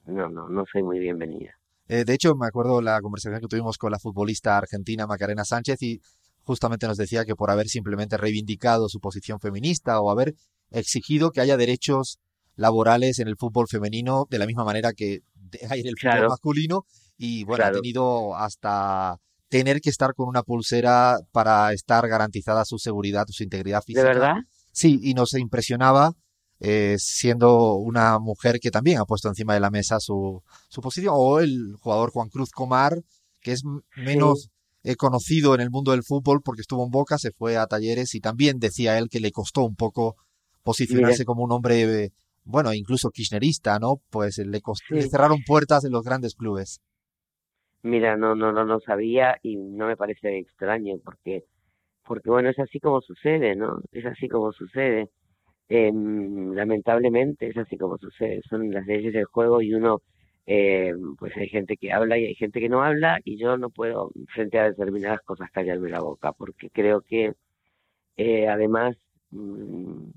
no, 0.05 0.29
no, 0.29 0.47
no 0.49 0.63
soy 0.71 0.83
muy 0.83 0.99
bienvenida. 0.99 1.51
Eh, 1.87 2.05
de 2.05 2.13
hecho, 2.13 2.35
me 2.35 2.47
acuerdo 2.47 2.81
la 2.81 3.01
conversación 3.01 3.41
que 3.41 3.47
tuvimos 3.47 3.77
con 3.77 3.91
la 3.91 3.99
futbolista 3.99 4.57
argentina 4.57 5.05
Macarena 5.05 5.43
Sánchez 5.43 5.81
y 5.81 5.99
justamente 6.43 6.87
nos 6.87 6.97
decía 6.97 7.25
que 7.25 7.35
por 7.35 7.51
haber 7.51 7.67
simplemente 7.67 8.17
reivindicado 8.17 8.87
su 8.89 8.99
posición 8.99 9.39
feminista 9.39 9.99
o 9.99 10.09
haber 10.09 10.33
exigido 10.71 11.31
que 11.31 11.41
haya 11.41 11.57
derechos 11.57 12.19
laborales 12.55 13.19
en 13.19 13.27
el 13.27 13.35
fútbol 13.37 13.67
femenino 13.67 14.25
de 14.29 14.37
la 14.37 14.45
misma 14.45 14.63
manera 14.63 14.93
que 14.93 15.19
hay 15.69 15.81
en 15.81 15.87
el 15.87 15.95
fútbol 15.99 16.29
masculino, 16.29 16.85
y 17.17 17.43
bueno, 17.43 17.65
ha 17.65 17.71
tenido 17.71 18.35
hasta 18.35 19.17
tener 19.49 19.81
que 19.81 19.89
estar 19.89 20.13
con 20.15 20.27
una 20.27 20.41
pulsera 20.41 21.17
para 21.31 21.73
estar 21.73 22.07
garantizada 22.07 22.65
su 22.65 22.79
seguridad, 22.79 23.25
su 23.27 23.43
integridad 23.43 23.81
física. 23.83 24.01
¿De 24.01 24.07
verdad? 24.07 24.35
Sí, 24.73 24.99
y 25.01 25.13
nos 25.13 25.33
impresionaba 25.35 26.11
eh, 26.59 26.95
siendo 26.97 27.75
una 27.75 28.19
mujer 28.19 28.59
que 28.59 28.71
también 28.71 28.99
ha 28.99 29.05
puesto 29.05 29.29
encima 29.29 29.53
de 29.53 29.61
la 29.61 29.69
mesa 29.69 29.99
su, 29.99 30.43
su 30.67 30.81
posición, 30.81 31.13
o 31.15 31.39
el 31.39 31.75
jugador 31.79 32.11
Juan 32.11 32.29
Cruz 32.29 32.51
Comar, 32.51 33.01
que 33.39 33.51
es 33.51 33.63
menos 33.95 34.49
eh, 34.83 34.95
conocido 34.95 35.55
en 35.55 35.61
el 35.61 35.69
mundo 35.69 35.91
del 35.91 36.03
fútbol 36.03 36.41
porque 36.43 36.61
estuvo 36.61 36.83
en 36.83 36.91
Boca, 36.91 37.17
se 37.17 37.31
fue 37.31 37.55
a 37.55 37.67
talleres 37.67 38.15
y 38.15 38.19
también 38.19 38.59
decía 38.59 38.97
él 38.97 39.09
que 39.09 39.19
le 39.19 39.31
costó 39.31 39.63
un 39.63 39.75
poco 39.75 40.15
posicionarse 40.63 41.25
como 41.25 41.43
un 41.43 41.51
hombre, 41.51 42.11
bueno, 42.43 42.73
incluso 42.73 43.09
kirchnerista, 43.09 43.77
¿no? 43.79 44.01
Pues 44.09 44.37
le, 44.39 44.61
costó, 44.61 44.95
le 44.95 45.07
cerraron 45.07 45.39
puertas 45.45 45.85
en 45.85 45.91
los 45.91 46.03
grandes 46.03 46.35
clubes. 46.35 46.81
Mira, 47.81 48.15
no, 48.15 48.33
no, 48.33 48.53
no 48.53 48.63
lo 48.63 48.79
sabía 48.79 49.37
y 49.43 49.57
no 49.57 49.87
me 49.87 49.97
parece 49.97 50.39
extraño 50.39 50.95
porque, 51.03 51.43
porque 52.05 52.29
bueno, 52.29 52.49
es 52.49 52.59
así 52.59 52.79
como 52.79 53.01
sucede, 53.01 53.55
¿no? 53.55 53.81
Es 53.91 54.05
así 54.05 54.27
como 54.29 54.51
sucede. 54.53 55.09
Eh, 55.69 55.91
lamentablemente 55.93 57.47
es 57.49 57.57
así 57.57 57.77
como 57.77 57.97
sucede. 57.97 58.41
Son 58.49 58.71
las 58.71 58.85
leyes 58.87 59.13
del 59.13 59.25
juego 59.25 59.61
y 59.61 59.73
uno, 59.73 60.01
eh, 60.47 60.93
pues 61.19 61.35
hay 61.37 61.49
gente 61.49 61.77
que 61.77 61.91
habla 61.93 62.17
y 62.17 62.25
hay 62.25 62.35
gente 62.35 62.59
que 62.59 62.69
no 62.69 62.83
habla 62.83 63.19
y 63.25 63.37
yo 63.37 63.57
no 63.57 63.69
puedo 63.69 64.11
frente 64.33 64.59
a 64.59 64.65
determinadas 64.71 65.21
cosas 65.21 65.51
callarme 65.51 65.89
la 65.89 66.01
boca 66.01 66.33
porque 66.33 66.69
creo 66.69 67.01
que 67.01 67.33
eh, 68.17 68.47
además 68.47 68.97
mm, 69.31 70.09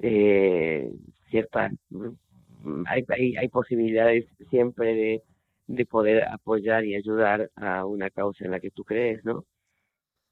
eh, 0.00 0.90
ciertas 1.30 1.72
mm, 1.90 2.84
hay, 2.86 3.04
hay, 3.08 3.36
hay 3.36 3.48
posibilidades 3.48 4.26
siempre 4.50 4.94
de 4.94 5.22
de 5.68 5.86
poder 5.86 6.24
apoyar 6.24 6.84
y 6.84 6.94
ayudar 6.96 7.50
a 7.56 7.84
una 7.86 8.10
causa 8.10 8.44
en 8.44 8.50
la 8.52 8.60
que 8.60 8.70
tú 8.70 8.84
crees, 8.84 9.24
¿no? 9.24 9.44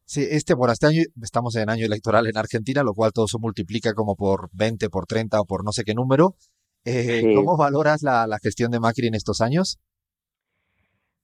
Sí, 0.08 0.24
este, 0.30 0.54
bueno, 0.54 0.72
este 0.72 0.86
año 0.86 1.02
estamos 1.20 1.56
en 1.56 1.68
año 1.68 1.84
electoral 1.84 2.28
en 2.28 2.36
Argentina, 2.36 2.84
lo 2.84 2.94
cual 2.94 3.12
todo 3.12 3.26
se 3.26 3.38
multiplica 3.38 3.92
como 3.92 4.14
por 4.14 4.48
20, 4.52 4.88
por 4.88 5.04
30 5.04 5.40
o 5.40 5.44
por 5.44 5.64
no 5.64 5.72
sé 5.72 5.82
qué 5.82 5.94
número. 5.94 6.36
Eh, 6.84 7.34
¿Cómo 7.34 7.56
valoras 7.56 8.04
la, 8.04 8.28
la, 8.28 8.38
gestión 8.38 8.70
de 8.70 8.78
Macri 8.78 9.08
en 9.08 9.16
estos 9.16 9.40
años? 9.40 9.80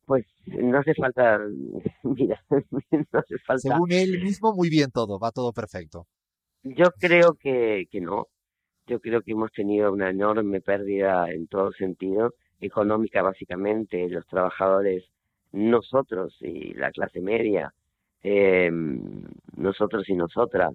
Pues 0.05 0.27
no 0.47 0.81
hace 0.81 0.95
falta, 0.95 1.39
mira, 2.03 2.43
no 2.51 3.21
hace 3.21 3.39
falta. 3.39 3.61
Según 3.61 3.93
él 3.93 4.21
mismo, 4.21 4.53
muy 4.53 4.69
bien 4.69 4.91
todo, 4.91 5.21
va 5.21 5.31
todo 5.31 5.53
perfecto. 5.53 6.09
Yo 6.65 6.91
creo 6.99 7.35
que, 7.35 7.87
que 7.89 8.01
no. 8.01 8.27
Yo 8.89 8.99
creo 8.99 9.23
que 9.23 9.31
hemos 9.31 9.53
tenido 9.53 9.93
una 9.93 10.11
enorme 10.11 10.61
pérdida 10.61 11.31
en 11.31 11.47
todo 11.47 11.71
sentido 11.71 12.35
económica 12.61 13.23
básicamente, 13.23 14.09
los 14.09 14.27
trabajadores, 14.27 15.05
nosotros 15.53 16.37
y 16.41 16.75
la 16.75 16.91
clase 16.91 17.21
media, 17.21 17.73
eh, 18.23 18.71
nosotros 19.57 20.09
y 20.09 20.15
nosotras, 20.15 20.73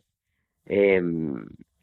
eh, 0.66 1.02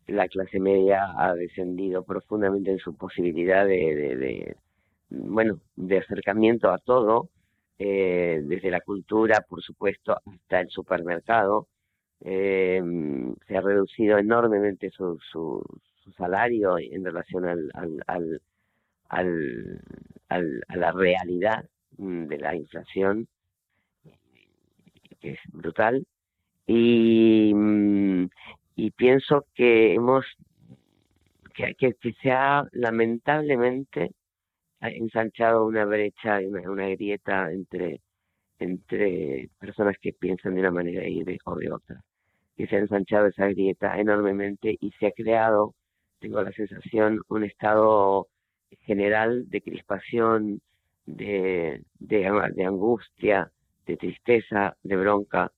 la 0.07 0.29
clase 0.29 0.61
media 0.61 1.07
ha 1.17 1.35
descendido 1.35 2.05
profundamente 2.05 2.71
en 2.71 2.79
su 2.79 2.95
posibilidad 2.97 3.67
de, 3.67 4.17
de, 4.17 4.57
bueno, 5.11 5.61
de 5.77 5.99
acercamiento 5.99 6.71
a 6.71 6.79
todo, 6.79 7.31
eh, 7.79 8.41
desde 8.45 8.71
la 8.71 8.81
cultura, 8.81 9.41
por 9.49 9.63
supuesto, 9.63 10.17
hasta 10.27 10.61
el 10.61 10.69
supermercado. 10.71 11.69
Eh, 12.21 12.83
se 13.47 13.57
ha 13.57 13.61
reducido 13.61 14.19
enormemente 14.19 14.91
su, 14.91 15.19
su, 15.31 15.63
su 16.03 16.13
salario 16.13 16.79
en 16.79 17.05
relación 17.05 17.45
al, 17.47 17.71
al 18.07 18.41
al, 19.09 19.81
a 20.69 20.77
la 20.77 20.93
realidad 20.93 21.65
mm, 21.99 22.27
de 22.27 22.39
la 22.39 22.55
inflación, 22.55 23.29
que 25.25 25.33
es 25.33 25.41
brutal, 25.53 26.07
y, 26.67 27.53
mm, 27.55 28.29
y 28.77 28.91
pienso 28.91 29.47
que 29.55 29.95
hemos, 29.95 30.27
que, 31.55 31.75
que, 31.77 31.95
se 32.23 32.31
ha 32.31 32.65
lamentablemente 32.73 34.13
ensanchado 34.81 35.65
una 35.67 35.87
brecha, 35.87 36.41
una, 36.41 36.71
una 36.71 36.89
grieta 36.89 37.51
entre, 37.53 38.03
entre 38.59 39.49
personas 39.59 39.97
que 40.01 40.13
piensan 40.13 40.55
de 40.55 40.61
una 40.61 40.71
manera 40.71 41.07
y 41.09 41.25
de, 41.25 41.39
o 41.47 41.57
de 41.57 41.73
otra. 41.73 42.03
Que 42.57 42.67
se 42.67 42.77
ha 42.77 42.81
ensanchado 42.81 43.27
esa 43.29 43.49
grieta 43.49 43.99
enormemente 43.99 44.77
y 44.81 44.91
se 44.93 45.07
ha 45.07 45.13
creado, 45.13 45.75
tengo 46.21 46.43
la 46.43 46.53
sensación, 46.53 47.21
un 47.29 47.45
estado 47.45 48.29
general 48.83 49.49
de 49.49 49.63
crispación, 49.63 50.61
de, 51.07 51.83
de, 51.99 52.51
de 52.55 52.65
angustia, 52.65 53.51
de 53.87 53.97
tristeza, 53.97 54.77
de 54.83 54.97
bronca. 54.97 55.53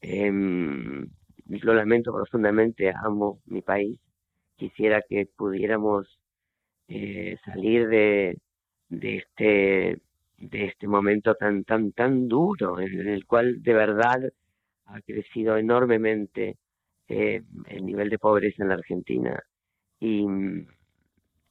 Em, 0.00 1.08
lo 1.46 1.74
lamento 1.74 2.12
profundamente, 2.12 2.90
amo 2.90 3.40
mi 3.46 3.62
país. 3.62 3.98
Quisiera 4.56 5.02
que 5.08 5.26
pudiéramos 5.26 6.18
eh, 6.88 7.36
salir 7.44 7.88
de, 7.88 8.38
de 8.88 9.16
este 9.16 10.00
de 10.38 10.64
este 10.66 10.88
momento 10.88 11.34
tan 11.36 11.64
tan 11.64 11.92
tan 11.92 12.28
duro 12.28 12.80
en, 12.80 13.08
el 13.08 13.26
cual 13.26 13.62
de 13.62 13.74
verdad 13.74 14.20
ha 14.86 15.00
crecido 15.02 15.56
enormemente 15.56 16.56
eh, 17.08 17.42
el 17.68 17.86
nivel 17.86 18.10
de 18.10 18.18
pobreza 18.18 18.62
en 18.62 18.68
la 18.70 18.74
Argentina 18.74 19.42
y 20.00 20.26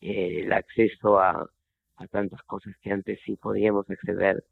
eh, 0.01 0.41
el 0.43 0.53
acceso 0.53 1.19
a, 1.19 1.49
a 1.95 2.07
tantas 2.07 2.43
cosas 2.43 2.75
que 2.81 2.91
antes 2.91 3.19
sí 3.25 3.37
podíamos 3.37 3.89
acceder 3.89 4.43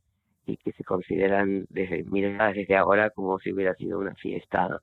y 0.50 0.58
que 0.58 0.72
se 0.74 0.84
consideran 0.84 1.66
desde 1.70 2.04
miradas 2.04 2.56
desde 2.56 2.76
ahora 2.76 3.10
como 3.12 3.40
si 3.40 3.54
hubiera 3.54 3.76
sido 3.76 4.00
una 4.00 4.16
fiesta 4.16 4.82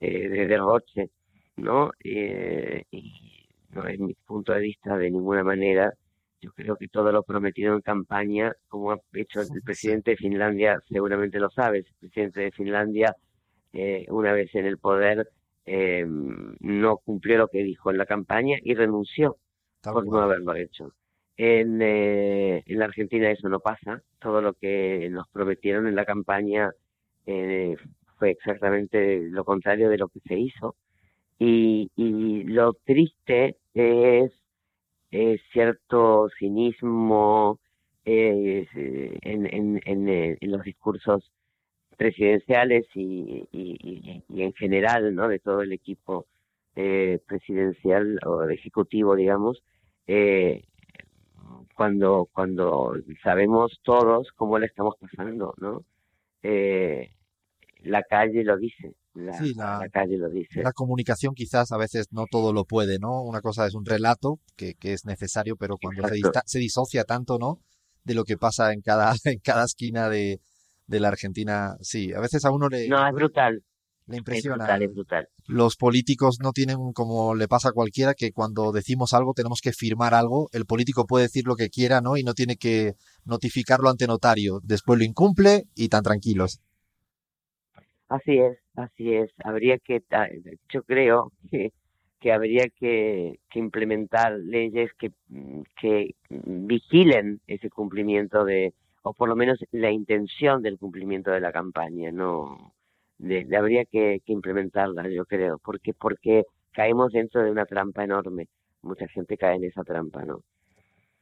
eh, 0.00 0.28
de 0.28 0.46
derroche, 0.46 1.10
¿no? 1.56 1.90
Eh, 2.04 2.84
y 2.90 3.48
no 3.70 3.86
es 3.86 3.98
mi 3.98 4.14
punto 4.14 4.52
de 4.52 4.60
vista 4.60 4.96
de 4.96 5.10
ninguna 5.10 5.42
manera. 5.44 5.92
Yo 6.40 6.52
creo 6.52 6.76
que 6.76 6.88
todo 6.88 7.12
lo 7.12 7.22
prometido 7.22 7.74
en 7.74 7.80
campaña, 7.80 8.52
como 8.68 8.92
ha 8.92 8.98
hecho 9.14 9.40
el 9.40 9.62
presidente 9.62 10.12
de 10.12 10.16
Finlandia, 10.16 10.78
seguramente 10.88 11.38
lo 11.38 11.50
sabes, 11.50 11.86
el 11.86 11.94
presidente 12.00 12.40
de 12.42 12.50
Finlandia, 12.52 13.14
eh, 13.72 14.06
una 14.10 14.32
vez 14.32 14.54
en 14.54 14.66
el 14.66 14.78
poder, 14.78 15.28
eh, 15.64 16.04
no 16.06 16.98
cumplió 16.98 17.38
lo 17.38 17.48
que 17.48 17.62
dijo 17.62 17.90
en 17.90 17.98
la 17.98 18.06
campaña 18.06 18.56
y 18.62 18.74
renunció 18.74 19.36
por 19.82 20.06
no 20.06 20.18
haberlo 20.20 20.54
hecho. 20.54 20.92
En, 21.36 21.80
eh, 21.82 22.62
en 22.66 22.78
la 22.78 22.86
Argentina 22.86 23.30
eso 23.30 23.48
no 23.48 23.60
pasa. 23.60 24.02
Todo 24.20 24.40
lo 24.40 24.54
que 24.54 25.08
nos 25.10 25.28
prometieron 25.28 25.86
en 25.86 25.96
la 25.96 26.04
campaña 26.04 26.72
eh, 27.26 27.76
fue 28.18 28.30
exactamente 28.30 29.20
lo 29.30 29.44
contrario 29.44 29.88
de 29.90 29.98
lo 29.98 30.08
que 30.08 30.20
se 30.20 30.38
hizo. 30.38 30.76
Y, 31.38 31.90
y 31.96 32.44
lo 32.44 32.72
triste 32.84 33.56
es, 33.74 34.32
cierto 35.52 36.28
cinismo 36.38 37.58
eh, 38.04 38.66
en, 39.22 39.46
en, 39.46 39.80
en, 39.84 40.08
eh, 40.08 40.38
los 40.42 40.62
discursos 40.62 41.30
presidenciales 41.96 42.86
y, 42.94 43.48
y, 43.52 44.22
y, 44.28 44.42
en 44.42 44.52
general 44.54 45.14
¿no? 45.14 45.28
de 45.28 45.38
todo 45.38 45.62
el 45.62 45.72
equipo 45.72 46.26
eh, 46.74 47.20
presidencial 47.26 48.18
o 48.26 48.42
ejecutivo, 48.48 49.16
digamos, 49.16 49.62
eh, 50.06 50.64
cuando, 51.74 52.28
cuando 52.32 52.94
sabemos 53.22 53.78
todos 53.82 54.28
cómo 54.36 54.58
le 54.58 54.66
estamos 54.66 54.94
pasando, 55.00 55.54
¿no? 55.58 55.84
Eh, 56.42 57.10
la 57.82 58.02
calle 58.02 58.44
lo 58.44 58.56
dice. 58.56 58.94
La, 59.14 59.88
calle 59.90 60.18
lo 60.18 60.28
dice. 60.28 60.62
La 60.62 60.72
comunicación 60.72 61.34
quizás 61.34 61.72
a 61.72 61.78
veces 61.78 62.08
no 62.12 62.26
todo 62.30 62.52
lo 62.52 62.64
puede, 62.64 62.98
¿no? 62.98 63.22
Una 63.22 63.40
cosa 63.40 63.66
es 63.66 63.74
un 63.74 63.86
relato 63.86 64.40
que, 64.56 64.74
que 64.74 64.92
es 64.92 65.06
necesario, 65.06 65.56
pero 65.56 65.76
cuando 65.78 66.06
se, 66.08 66.20
se, 66.44 66.58
disocia 66.58 67.04
tanto, 67.04 67.38
¿no? 67.38 67.60
De 68.04 68.14
lo 68.14 68.24
que 68.24 68.36
pasa 68.36 68.72
en 68.72 68.82
cada, 68.82 69.12
en 69.24 69.38
cada 69.38 69.64
esquina 69.64 70.10
de, 70.10 70.40
de 70.86 71.00
la 71.00 71.08
Argentina, 71.08 71.76
sí, 71.80 72.12
a 72.12 72.20
veces 72.20 72.44
a 72.44 72.50
uno 72.50 72.68
le... 72.68 72.88
No, 72.88 73.06
es 73.06 73.14
brutal, 73.14 73.62
le 74.06 74.18
impresiona. 74.18 74.64
Es 74.64 74.68
brutal, 74.68 74.82
es 74.82 74.94
brutal. 74.94 75.28
Los 75.46 75.76
políticos 75.76 76.38
no 76.42 76.52
tienen, 76.52 76.92
como 76.92 77.34
le 77.34 77.48
pasa 77.48 77.70
a 77.70 77.72
cualquiera, 77.72 78.14
que 78.14 78.32
cuando 78.32 78.72
decimos 78.72 79.12
algo 79.12 79.32
tenemos 79.34 79.60
que 79.60 79.72
firmar 79.72 80.14
algo. 80.14 80.48
El 80.52 80.64
político 80.64 81.06
puede 81.06 81.24
decir 81.24 81.44
lo 81.46 81.56
que 81.56 81.68
quiera, 81.68 82.00
¿no? 82.00 82.16
Y 82.16 82.22
no 82.22 82.34
tiene 82.34 82.56
que 82.56 82.94
notificarlo 83.24 83.88
ante 83.88 84.06
notario. 84.06 84.60
Después 84.62 84.98
lo 84.98 85.04
incumple 85.04 85.64
y 85.74 85.88
tan 85.88 86.02
tranquilos. 86.02 86.60
Así 88.08 88.38
es, 88.38 88.58
así 88.76 89.14
es. 89.14 89.30
Habría 89.44 89.78
que, 89.78 90.02
yo 90.68 90.82
creo 90.84 91.32
que, 91.50 91.72
que 92.20 92.32
habría 92.32 92.68
que, 92.68 93.40
que 93.50 93.58
implementar 93.58 94.32
leyes 94.38 94.90
que, 94.98 95.10
que 95.80 96.14
vigilen 96.28 97.40
ese 97.48 97.68
cumplimiento 97.68 98.44
de, 98.44 98.74
o 99.02 99.12
por 99.12 99.28
lo 99.28 99.34
menos 99.34 99.58
la 99.72 99.90
intención 99.90 100.62
del 100.62 100.78
cumplimiento 100.78 101.32
de 101.32 101.40
la 101.40 101.50
campaña, 101.50 102.12
no 102.12 102.75
de, 103.18 103.46
habría 103.56 103.84
que, 103.84 104.20
implementarla, 104.26 105.08
yo 105.08 105.24
creo, 105.24 105.58
porque 105.64 105.92
porque 105.94 106.44
caemos 106.72 107.12
dentro 107.12 107.42
de 107.42 107.50
una 107.50 107.64
trampa 107.64 108.04
enorme. 108.04 108.48
Mucha 108.82 109.06
gente 109.08 109.36
cae 109.36 109.56
en 109.56 109.64
esa 109.64 109.82
trampa, 109.82 110.24
¿no? 110.24 110.42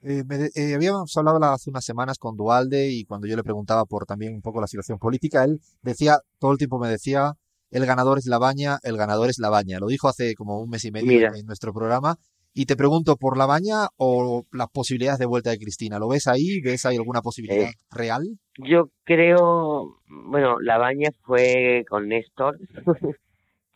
Eh, 0.02 0.22
eh, 0.54 0.74
habíamos 0.74 1.16
hablado 1.16 1.42
hace 1.44 1.70
unas 1.70 1.84
semanas 1.84 2.18
con 2.18 2.36
Dualde 2.36 2.90
y 2.90 3.04
cuando 3.04 3.26
yo 3.26 3.36
le 3.36 3.42
preguntaba 3.42 3.86
por 3.86 4.04
también 4.04 4.34
un 4.34 4.42
poco 4.42 4.60
la 4.60 4.66
situación 4.66 4.98
política, 4.98 5.44
él 5.44 5.60
decía, 5.80 6.18
todo 6.38 6.52
el 6.52 6.58
tiempo 6.58 6.78
me 6.78 6.88
decía, 6.88 7.32
el 7.70 7.86
ganador 7.86 8.18
es 8.18 8.26
la 8.26 8.38
baña, 8.38 8.78
el 8.82 8.96
ganador 8.96 9.30
es 9.30 9.38
la 9.38 9.48
baña. 9.48 9.78
Lo 9.80 9.86
dijo 9.86 10.08
hace 10.08 10.34
como 10.34 10.60
un 10.60 10.68
mes 10.68 10.84
y 10.84 10.90
medio 10.90 11.34
en 11.34 11.46
nuestro 11.46 11.72
programa. 11.72 12.16
Y 12.56 12.66
te 12.66 12.76
pregunto, 12.76 13.16
¿por 13.16 13.36
la 13.36 13.46
baña 13.46 13.88
o 13.96 14.44
las 14.52 14.68
posibilidades 14.70 15.18
de 15.18 15.26
vuelta 15.26 15.50
de 15.50 15.58
Cristina? 15.58 15.98
¿Lo 15.98 16.08
ves 16.08 16.28
ahí? 16.28 16.60
¿Ves 16.60 16.86
ahí 16.86 16.96
alguna 16.96 17.20
posibilidad 17.20 17.68
eh, 17.68 17.74
real? 17.90 18.22
Yo 18.58 18.90
creo, 19.02 19.98
bueno, 20.06 20.60
la 20.60 20.78
baña 20.78 21.10
fue 21.22 21.84
con 21.88 22.06
Néstor, 22.06 22.56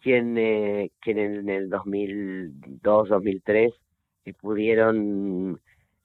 quien, 0.00 0.38
eh, 0.38 0.92
quien 1.00 1.18
en 1.18 1.48
el 1.48 1.68
2002, 1.68 3.08
2003 3.08 3.72
eh, 4.26 4.32
pudieron 4.40 5.60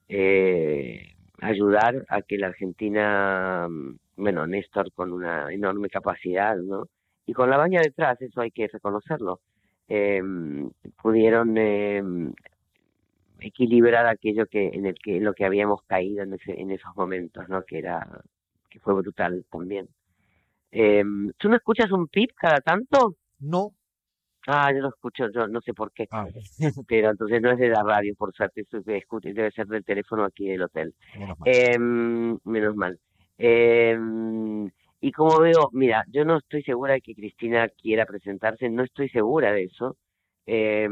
eh, 0.10 1.14
ayudar 1.42 2.04
a 2.10 2.24
que 2.24 2.40
la 2.40 2.48
Argentina, 2.48 3.68
bueno, 4.16 4.48
Néstor 4.48 4.92
con 4.94 5.12
una 5.12 5.54
enorme 5.54 5.90
capacidad, 5.90 6.58
¿no? 6.58 6.88
Y 7.28 7.34
con 7.34 7.52
la 7.52 7.58
baña 7.58 7.82
detrás, 7.82 8.20
eso 8.20 8.42
hay 8.42 8.50
que 8.50 8.68
reconocerlo, 8.68 9.42
eh, 9.88 10.22
pudieron 11.02 11.56
eh, 11.58 12.02
equilibrar 13.48 14.08
aquello 14.08 14.46
que 14.48 14.70
en 14.70 14.86
el 14.86 14.96
que 14.96 15.20
lo 15.20 15.34
que 15.34 15.46
habíamos 15.46 15.84
caído 15.84 16.24
en, 16.24 16.34
ese, 16.34 16.60
en 16.60 16.72
esos 16.72 16.96
momentos, 16.96 17.48
¿no? 17.50 17.64
Que 17.64 17.80
era 17.80 18.08
que 18.70 18.80
fue 18.80 18.94
brutal 18.96 19.46
también. 19.52 19.88
Eh, 20.72 21.04
¿Tú 21.38 21.50
no 21.50 21.56
escuchas 21.56 21.92
un 21.92 22.08
pip 22.08 22.32
cada 22.36 22.60
tanto? 22.62 23.16
No. 23.40 23.74
Ah, 24.48 24.72
yo 24.74 24.80
lo 24.80 24.90
escucho, 24.90 25.30
yo 25.32 25.48
no 25.48 25.62
sé 25.62 25.74
por 25.74 25.92
qué. 25.92 26.08
Ah. 26.12 26.28
Pero 26.88 27.12
entonces 27.12 27.42
no 27.42 27.52
es 27.52 27.60
de 27.60 27.70
la 27.70 27.84
radio, 27.84 28.16
por 28.16 28.34
suerte, 28.34 28.66
debe 28.72 29.52
ser 29.52 29.68
del 29.68 29.86
teléfono 29.86 30.26
aquí 30.26 30.48
del 30.48 30.64
hotel. 30.64 30.94
Menos 31.18 31.40
mal. 31.40 31.50
Eh, 31.54 31.80
menos 31.80 32.76
mal. 32.76 33.00
Eh, 33.38 33.98
y 35.02 35.12
como 35.12 35.40
veo, 35.40 35.70
mira, 35.72 36.04
yo 36.10 36.26
no 36.26 36.38
estoy 36.38 36.64
segura 36.64 36.94
de 36.94 37.02
que 37.02 37.14
Cristina 37.14 37.68
quiera 37.70 38.06
presentarse, 38.06 38.70
no 38.70 38.84
estoy 38.84 39.10
segura 39.10 39.52
de 39.52 39.66
eso. 39.66 39.98
Eh, 40.46 40.88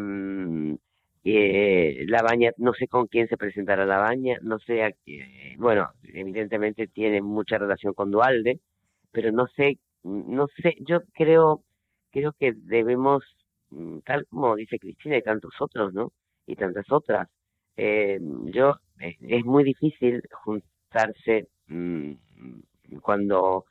eh, 1.23 2.05
la 2.07 2.21
baña, 2.23 2.51
no 2.57 2.73
sé 2.73 2.87
con 2.87 3.07
quién 3.07 3.27
se 3.27 3.37
presentará 3.37 3.85
la 3.85 3.97
baña, 3.99 4.37
no 4.41 4.59
sé, 4.59 4.95
eh, 5.05 5.55
bueno, 5.57 5.89
evidentemente 6.03 6.87
tiene 6.87 7.21
mucha 7.21 7.57
relación 7.57 7.93
con 7.93 8.11
Dualde, 8.11 8.59
pero 9.11 9.31
no 9.31 9.47
sé, 9.55 9.79
no 10.03 10.47
sé, 10.61 10.75
yo 10.81 11.01
creo, 11.13 11.63
creo 12.11 12.33
que 12.39 12.53
debemos, 12.55 13.23
mm, 13.69 13.99
tal 13.99 14.25
como 14.27 14.55
dice 14.55 14.79
Cristina 14.79 15.17
y 15.17 15.21
tantos 15.23 15.53
otros, 15.59 15.93
¿no? 15.93 16.11
Y 16.47 16.55
tantas 16.55 16.91
otras, 16.91 17.29
eh, 17.77 18.19
yo, 18.53 18.75
eh, 18.99 19.17
es 19.21 19.45
muy 19.45 19.63
difícil 19.63 20.21
juntarse 20.31 21.47
mmm, 21.67 22.13
cuando, 23.01 23.65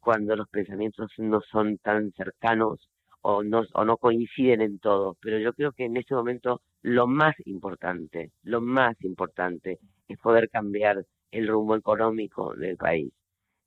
cuando 0.00 0.36
los 0.36 0.48
pensamientos 0.48 1.10
no 1.18 1.40
son 1.42 1.78
tan 1.78 2.12
cercanos 2.12 2.88
o 3.22 3.42
no, 3.42 3.62
o 3.74 3.84
no 3.84 3.96
coinciden 3.98 4.60
en 4.62 4.78
todo, 4.78 5.16
pero 5.20 5.38
yo 5.38 5.52
creo 5.52 5.72
que 5.72 5.84
en 5.84 5.96
este 5.96 6.14
momento 6.14 6.62
lo 6.82 7.06
más 7.06 7.34
importante, 7.46 8.32
lo 8.42 8.60
más 8.60 8.96
importante 9.04 9.78
es 10.08 10.18
poder 10.18 10.48
cambiar 10.50 11.04
el 11.30 11.48
rumbo 11.48 11.76
económico 11.76 12.54
del 12.54 12.76
país 12.76 13.12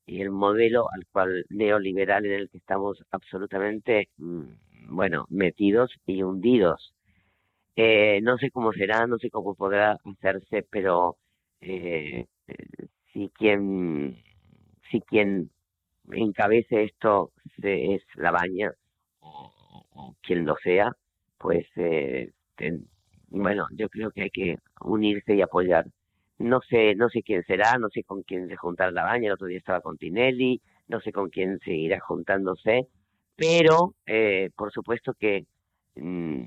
y 0.05 0.21
el 0.21 0.31
modelo 0.31 0.87
al 0.93 1.05
cual 1.11 1.45
neoliberal 1.49 2.25
en 2.25 2.33
el 2.33 2.49
que 2.49 2.57
estamos 2.57 3.03
absolutamente, 3.11 4.09
mm, 4.17 4.43
bueno, 4.89 5.25
metidos 5.29 5.91
y 6.05 6.23
hundidos. 6.23 6.93
Eh, 7.75 8.21
no 8.21 8.37
sé 8.37 8.51
cómo 8.51 8.73
será, 8.73 9.07
no 9.07 9.17
sé 9.17 9.29
cómo 9.29 9.55
podrá 9.55 9.97
hacerse, 10.05 10.65
pero 10.69 11.17
eh, 11.61 12.27
si 13.13 13.29
quien 13.29 14.17
si 14.91 15.01
quien 15.01 15.49
encabece 16.11 16.83
esto 16.83 17.31
es 17.61 18.03
la 18.15 18.31
baña, 18.31 18.73
o, 19.23 20.15
quien 20.21 20.45
lo 20.45 20.55
sea, 20.63 20.91
pues 21.37 21.65
eh, 21.77 22.31
bueno, 23.29 23.67
yo 23.71 23.89
creo 23.89 24.11
que 24.11 24.23
hay 24.23 24.29
que 24.29 24.57
unirse 24.81 25.35
y 25.35 25.41
apoyar 25.41 25.85
no 26.43 26.61
sé, 26.61 26.95
no 26.95 27.09
sé 27.09 27.23
quién 27.23 27.43
será, 27.43 27.77
no 27.77 27.89
sé 27.89 28.03
con 28.03 28.23
quién 28.23 28.47
se 28.47 28.55
juntará 28.55 28.91
la 28.91 29.03
baña, 29.03 29.27
el 29.27 29.33
otro 29.33 29.47
día 29.47 29.57
estaba 29.57 29.81
con 29.81 29.97
Tinelli, 29.97 30.61
no 30.87 30.99
sé 30.99 31.11
con 31.11 31.29
quién 31.29 31.59
seguirá 31.59 31.99
juntándose, 31.99 32.87
pero 33.35 33.95
eh, 34.05 34.49
por 34.55 34.71
supuesto 34.71 35.13
que 35.13 35.45
mm, 35.95 36.43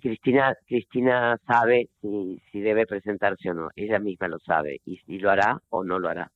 Cristina 0.00 0.54
Cristina 0.66 1.38
sabe 1.46 1.88
si, 2.00 2.40
si 2.50 2.60
debe 2.60 2.86
presentarse 2.86 3.50
o 3.50 3.54
no, 3.54 3.68
ella 3.76 3.98
misma 3.98 4.28
lo 4.28 4.38
sabe 4.40 4.80
y, 4.84 4.96
si 4.98 5.18
lo 5.18 5.30
hará 5.30 5.60
o 5.68 5.84
no 5.84 5.98
lo 5.98 6.08
hará. 6.08 6.30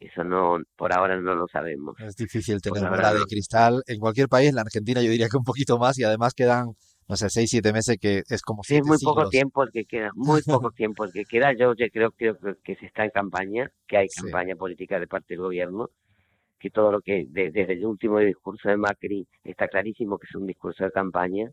Eso 0.00 0.24
no, 0.24 0.58
por 0.76 0.92
ahora 0.92 1.18
no 1.20 1.34
lo 1.34 1.46
sabemos. 1.48 1.98
Es 2.00 2.16
difícil 2.16 2.60
tener 2.60 2.88
bola 2.88 3.14
de 3.14 3.24
cristal 3.28 3.82
en 3.86 3.98
cualquier 4.00 4.28
país, 4.28 4.50
en 4.50 4.56
la 4.56 4.62
Argentina 4.62 5.00
yo 5.00 5.10
diría 5.10 5.28
que 5.28 5.36
un 5.36 5.44
poquito 5.44 5.78
más 5.78 5.98
y 5.98 6.04
además 6.04 6.34
quedan 6.34 6.74
no 7.08 7.16
sé, 7.16 7.28
seis, 7.28 7.50
siete 7.50 7.72
meses 7.72 7.98
que 8.00 8.22
es 8.28 8.42
como 8.42 8.62
Sí, 8.62 8.76
es 8.76 8.86
muy 8.86 8.96
poco 8.98 9.28
tiempo 9.28 9.62
el 9.62 9.70
que 9.70 9.84
queda, 9.84 10.10
muy 10.14 10.42
poco 10.42 10.70
tiempo 10.76 11.04
el 11.04 11.12
que 11.12 11.24
queda. 11.24 11.52
Yo, 11.52 11.74
creo, 11.92 12.12
creo 12.12 12.38
que 12.62 12.76
se 12.76 12.86
está 12.86 13.04
en 13.04 13.10
campaña, 13.10 13.70
que 13.86 13.98
hay 13.98 14.08
campaña 14.08 14.56
política 14.56 14.98
de 14.98 15.06
parte 15.06 15.34
del 15.34 15.40
gobierno, 15.40 15.90
que 16.58 16.70
todo 16.70 16.90
lo 16.90 17.00
que, 17.02 17.26
desde 17.28 17.70
el 17.72 17.84
último 17.84 18.18
discurso 18.20 18.68
de 18.68 18.76
Macri, 18.76 19.26
está 19.42 19.68
clarísimo 19.68 20.18
que 20.18 20.26
es 20.28 20.34
un 20.34 20.46
discurso 20.46 20.84
de 20.84 20.92
campaña. 20.92 21.50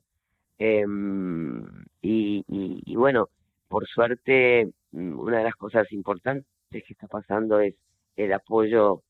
Em, 0.57 1.63
y, 2.01 2.45
y, 2.47 2.95
bueno, 2.95 3.29
por 3.67 3.87
suerte, 3.87 4.69
mm, 4.91 5.19
una 5.19 5.39
de 5.39 5.43
las 5.45 5.55
cosas 5.55 5.91
importantes 5.91 6.45
que 6.69 6.93
está 6.93 7.07
pasando 7.07 7.59
es 7.59 7.75
el 8.15 8.33
apoyo 8.33 9.03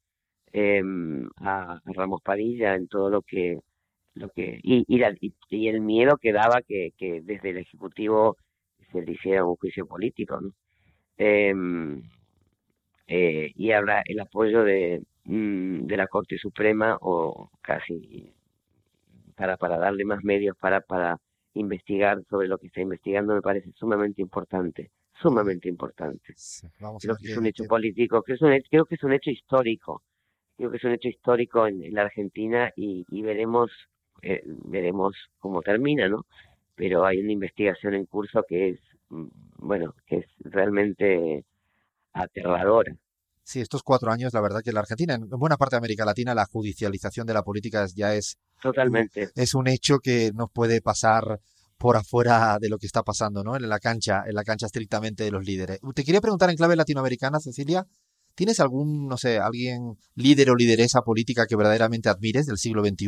em, 0.54 1.30
a 1.38 1.82
Ramos 1.86 2.22
Padilla 2.22 2.76
en 2.76 2.88
todo 2.88 3.10
lo 3.10 3.22
que 3.22 3.60
lo 4.16 4.30
que 4.30 4.60
y, 4.64 4.86
y, 4.88 5.68
el 5.68 5.82
miedo 5.82 6.18
que 6.18 6.34
daba 6.34 6.62
que, 6.68 6.92
que 6.98 7.22
desde 7.22 7.52
el 7.52 7.58
ejecutivo 7.60 8.38
se 8.92 9.02
le 9.02 9.14
hiciera 9.14 9.46
un 9.46 9.56
juicio 9.56 9.86
político 9.88 10.40
¿no? 10.42 10.52
Em, 11.18 12.02
eh, 13.08 13.52
y 13.56 13.72
habrá 13.72 14.04
el 14.06 14.20
apoyo 14.20 14.64
de, 14.64 15.04
mm, 15.26 15.86
de 15.88 15.98
la 15.98 16.08
Corte 16.08 16.38
Suprema 16.38 16.98
o 17.02 17.50
casi 17.62 18.34
para 19.36 19.58
para 19.58 19.78
darle 19.78 20.06
más 20.06 20.24
medios 20.24 20.58
para 20.58 20.82
para 20.82 21.18
investigar 21.54 22.24
sobre 22.30 22.48
lo 22.48 22.58
que 22.58 22.68
está 22.68 22.82
investigando 22.82 23.36
me 23.36 23.42
parece 23.42 23.72
sumamente 23.74 24.22
importante 24.22 24.92
sumamente 25.22 25.70
importante 25.70 26.34
creo 27.00 27.16
que 27.18 27.32
es 27.32 27.38
un 27.38 27.46
hecho 27.46 27.66
político 27.66 28.22
creo 28.24 28.38
que 28.38 28.46
es 28.46 28.52
un, 28.52 28.62
creo 28.70 28.86
que 28.86 28.96
es 28.96 29.04
un 29.04 29.14
hecho 29.14 29.30
histórico 29.30 30.02
creo 30.58 30.72
que 30.72 30.78
es 30.78 30.84
un 30.84 30.92
hecho 30.92 31.08
histórico 31.08 31.68
en, 31.68 31.94
la 31.94 32.04
Argentina 32.04 32.72
y, 32.76 33.06
y 33.10 33.22
veremos 33.22 33.72
eh, 34.22 34.44
veremos 34.46 35.16
cómo 35.40 35.62
termina, 35.62 36.08
¿no? 36.08 36.26
Pero 36.76 37.06
hay 37.06 37.20
una 37.20 37.32
investigación 37.32 37.96
en 37.96 38.06
curso 38.06 38.44
que 38.48 38.70
es, 38.70 38.80
mm, 39.10 39.28
bueno, 39.58 39.96
que 40.06 40.18
es 40.18 40.26
realmente 40.40 41.44
aterradora. 42.14 42.96
Sí, 43.44 43.60
estos 43.62 43.82
cuatro 43.82 44.12
años, 44.12 44.34
la 44.34 44.42
verdad 44.42 44.62
que 44.64 44.70
en 44.70 44.76
la 44.76 44.82
Argentina, 44.82 45.16
en 45.16 45.28
buena 45.28 45.58
parte 45.58 45.76
de 45.76 45.80
América 45.80 46.06
Latina, 46.06 46.36
la 46.36 46.46
judicialización 46.46 47.26
de 47.26 47.34
la 47.34 47.42
política 47.42 47.86
ya 47.96 48.14
es 48.14 48.38
totalmente 48.62 49.30
es 49.34 49.56
un 49.56 49.68
hecho 49.68 49.98
que 49.98 50.32
no 50.36 50.48
puede 50.48 50.82
pasar 50.82 51.40
por 51.82 51.98
afuera 51.98 52.60
de 52.62 52.70
lo 52.70 52.78
que 52.78 52.86
está 52.86 53.02
pasando, 53.02 53.44
¿no? 53.44 53.56
En 53.56 53.68
la 53.68 53.80
cancha, 53.80 54.24
en 54.28 54.36
la 54.36 54.44
cancha 54.44 54.68
estrictamente 54.68 55.24
de 55.24 55.32
los 55.32 55.44
líderes. 55.44 55.80
Te 55.96 56.04
quería 56.04 56.22
preguntar 56.22 56.52
en 56.52 56.56
clave 56.56 56.76
latinoamericana, 56.76 57.40
Cecilia, 57.40 57.86
¿tienes 58.36 58.60
algún, 58.60 59.08
no 59.08 59.18
sé, 59.18 59.40
alguien 59.40 59.96
líder 60.14 60.52
o 60.52 60.56
lideresa 60.56 61.02
política 61.02 61.48
que 61.50 61.56
verdaderamente 61.56 62.10
admires 62.10 62.46
del 62.46 62.58
siglo 62.58 62.84
XXI? 62.86 63.08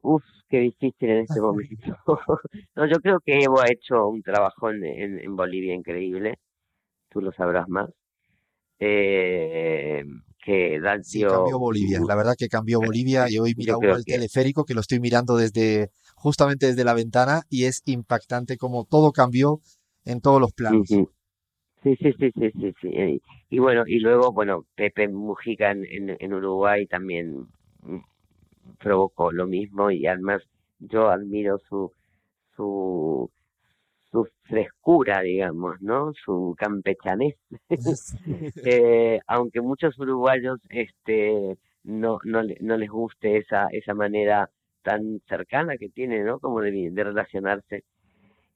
Uf, 0.00 0.24
qué 0.48 0.60
difícil 0.60 1.10
en 1.10 1.18
este 1.18 1.40
momento. 1.42 1.76
no, 2.74 2.86
yo 2.86 2.96
creo 3.02 3.20
que 3.20 3.42
Evo 3.42 3.60
ha 3.60 3.70
hecho 3.70 4.08
un 4.08 4.22
trabajo 4.22 4.70
en, 4.70 4.82
en, 4.84 5.36
Bolivia 5.36 5.74
increíble, 5.74 6.38
tú 7.10 7.20
lo 7.20 7.32
sabrás 7.32 7.68
más. 7.68 7.90
Eh, 8.78 10.02
que 10.42 10.80
Sí, 11.02 11.22
cambió 11.22 11.58
Bolivia, 11.58 12.00
la 12.06 12.16
verdad 12.16 12.34
que 12.36 12.48
cambió 12.48 12.80
Bolivia 12.96 13.30
y 13.30 13.38
hoy 13.38 13.54
mira 13.56 13.76
el 13.80 14.04
teleférico 14.04 14.64
que 14.64 14.74
lo 14.74 14.80
estoy 14.80 15.00
mirando 15.00 15.36
desde 15.36 15.90
justamente 16.22 16.66
desde 16.66 16.84
la 16.84 16.94
ventana 16.94 17.42
y 17.50 17.64
es 17.64 17.82
impactante 17.84 18.56
como 18.56 18.84
todo 18.84 19.10
cambió 19.10 19.58
en 20.04 20.20
todos 20.20 20.40
los 20.40 20.52
planos. 20.52 20.86
Sí, 20.86 21.04
sí, 21.82 21.96
sí, 21.96 22.12
sí, 22.38 22.50
sí, 22.52 22.74
sí. 22.80 23.20
Y, 23.50 23.58
bueno, 23.58 23.82
y 23.86 23.98
luego, 23.98 24.32
bueno, 24.32 24.64
Pepe 24.76 25.08
Mujica 25.08 25.72
en, 25.72 25.84
en 26.18 26.32
Uruguay 26.32 26.86
también 26.86 27.48
mm, 27.82 27.98
provocó 28.78 29.32
lo 29.32 29.48
mismo 29.48 29.90
y 29.90 30.06
además 30.06 30.42
yo 30.78 31.08
admiro 31.10 31.58
su 31.68 31.90
su 32.54 33.28
su 34.12 34.28
frescura, 34.44 35.22
digamos, 35.22 35.80
¿no? 35.80 36.12
Su 36.24 36.54
campechanés. 36.56 37.34
eh, 38.64 39.18
aunque 39.26 39.60
muchos 39.60 39.98
uruguayos 39.98 40.60
este 40.70 41.58
no 41.82 42.20
no, 42.24 42.42
no 42.60 42.76
les 42.76 42.90
guste 42.90 43.38
esa 43.38 43.66
esa 43.72 43.94
manera 43.94 44.48
tan 44.82 45.20
cercana 45.28 45.76
que 45.78 45.88
tiene, 45.88 46.22
¿no? 46.24 46.38
Como 46.38 46.60
de, 46.60 46.90
de 46.90 47.04
relacionarse. 47.04 47.84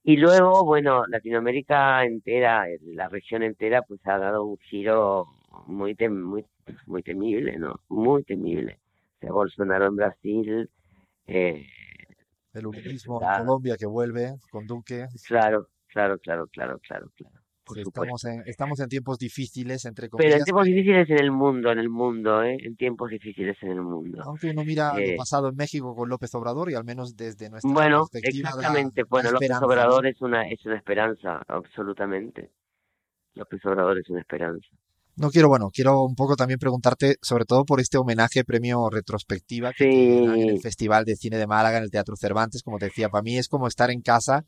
Y 0.03 0.17
luego, 0.17 0.63
bueno, 0.65 1.05
Latinoamérica 1.07 2.05
entera, 2.05 2.65
la 2.81 3.09
región 3.09 3.43
entera, 3.43 3.81
pues 3.81 3.99
ha 4.05 4.17
dado 4.17 4.45
un 4.45 4.57
giro 4.57 5.27
muy 5.67 5.95
muy 6.09 6.45
muy 6.85 7.03
temible, 7.03 7.57
¿no? 7.57 7.81
Muy 7.89 8.23
temible 8.23 8.79
sea, 9.19 9.31
Bolsonaro 9.31 9.87
en 9.87 9.95
Brasil. 9.95 10.69
Eh, 11.25 11.65
el 12.53 12.65
uribismo 12.65 13.21
en 13.21 13.39
Colombia 13.39 13.77
que 13.77 13.85
vuelve 13.85 14.35
con 14.49 14.65
Duque. 14.65 15.07
Claro, 15.27 15.67
claro, 15.87 16.17
claro, 16.19 16.47
claro, 16.47 16.79
claro, 16.79 17.09
claro. 17.15 17.36
Estamos, 17.75 18.23
en, 18.25 18.43
estamos 18.45 18.79
en 18.79 18.87
tiempos 18.87 19.17
difíciles, 19.17 19.85
entre 19.85 20.09
comillas. 20.09 20.31
Pero 20.31 20.39
en 20.39 20.45
tiempos 20.45 20.65
difíciles 20.65 21.09
en 21.09 21.19
el 21.19 21.31
mundo, 21.31 21.71
en 21.71 21.79
el 21.79 21.89
mundo, 21.89 22.43
¿eh? 22.43 22.57
En 22.63 22.75
tiempos 22.75 23.09
difíciles 23.09 23.57
en 23.61 23.71
el 23.71 23.81
mundo. 23.81 24.21
Aunque 24.23 24.49
uno 24.51 24.63
mira 24.63 24.93
lo 24.93 24.99
eh, 24.99 25.15
pasado 25.17 25.49
en 25.49 25.55
México 25.55 25.95
con 25.95 26.09
López 26.09 26.33
Obrador 26.35 26.71
y 26.71 26.75
al 26.75 26.83
menos 26.83 27.15
desde 27.15 27.49
nuestra 27.49 27.71
bueno, 27.71 28.05
exactamente. 28.11 29.03
bueno, 29.09 29.31
López 29.31 29.51
Obrador 29.61 30.07
es 30.07 30.21
una, 30.21 30.47
es 30.49 30.65
una 30.65 30.77
esperanza, 30.77 31.41
absolutamente. 31.47 32.51
López 33.35 33.63
Obrador 33.65 33.99
es 33.99 34.09
una 34.09 34.21
esperanza. 34.21 34.67
No 35.19 35.31
quiero, 35.31 35.47
bueno, 35.47 35.69
quiero 35.73 36.03
un 36.03 36.13
poco 36.13 36.35
también 36.35 36.59
preguntarte, 36.59 37.15
sobre 37.23 37.45
todo 37.45 37.65
por 37.65 37.79
este 37.79 37.97
homenaje, 37.97 38.43
premio 38.43 38.87
retrospectiva 38.91 39.73
que 39.73 40.19
en 40.19 40.49
el 40.49 40.59
Festival 40.61 41.05
de 41.05 41.15
Cine 41.15 41.37
de 41.37 41.47
Málaga, 41.47 41.77
en 41.79 41.83
el 41.85 41.89
Teatro 41.89 42.15
Cervantes, 42.15 42.61
como 42.61 42.77
te 42.77 42.85
decía, 42.85 43.09
para 43.09 43.23
mí 43.23 43.35
es 43.35 43.47
como 43.47 43.67
estar 43.67 43.89
en 43.89 44.01
casa. 44.01 44.45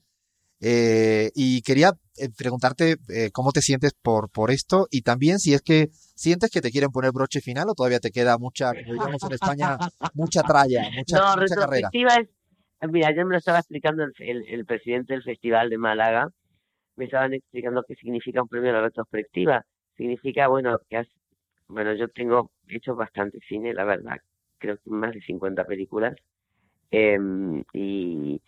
Eh, 0.61 1.31
y 1.35 1.61
quería 1.61 1.91
eh, 2.17 2.27
preguntarte 2.37 2.97
eh, 3.07 3.29
cómo 3.31 3.51
te 3.51 3.61
sientes 3.61 3.93
por, 3.93 4.29
por 4.29 4.51
esto 4.51 4.87
y 4.91 5.03
también 5.03 5.39
si 5.39 5.53
es 5.53 5.61
que 5.61 5.87
sientes 5.91 6.51
que 6.51 6.59
te 6.59 6.69
quieren 6.69 6.89
poner 6.89 7.13
broche 7.13 7.39
final 7.39 7.69
o 7.69 7.73
todavía 7.73 8.01
te 8.01 8.11
queda 8.11 8.37
mucha, 8.37 8.73
como 8.73 8.93
digamos 8.93 9.23
en 9.23 9.31
España, 9.31 9.77
mucha 10.15 10.41
tralla, 10.43 10.81
mucha, 10.97 11.17
no, 11.17 11.35
retrospectiva 11.37 12.15
Es, 12.81 12.89
mira, 12.89 13.15
yo 13.15 13.25
me 13.25 13.31
lo 13.31 13.37
estaba 13.37 13.59
explicando 13.59 14.03
el, 14.03 14.43
el, 14.49 14.65
presidente 14.65 15.13
del 15.13 15.23
Festival 15.23 15.69
de 15.69 15.77
Málaga, 15.77 16.27
me 16.97 17.05
estaban 17.05 17.33
explicando 17.33 17.83
qué 17.87 17.95
significa 17.95 18.41
un 18.41 18.49
premio 18.49 18.73
de 18.73 18.81
retrospectiva. 18.81 19.65
Significa, 19.95 20.49
bueno, 20.49 20.77
que 20.89 20.97
has, 20.97 21.07
bueno, 21.67 21.93
yo 21.93 22.09
tengo 22.09 22.51
hecho 22.67 22.95
bastante 22.95 23.39
cine, 23.47 23.73
la 23.73 23.85
verdad, 23.85 24.17
creo 24.57 24.75
que 24.75 24.89
más 24.89 25.13
de 25.13 25.21
50 25.21 25.63
películas, 25.63 26.15
em, 26.91 27.63
y, 27.73 28.41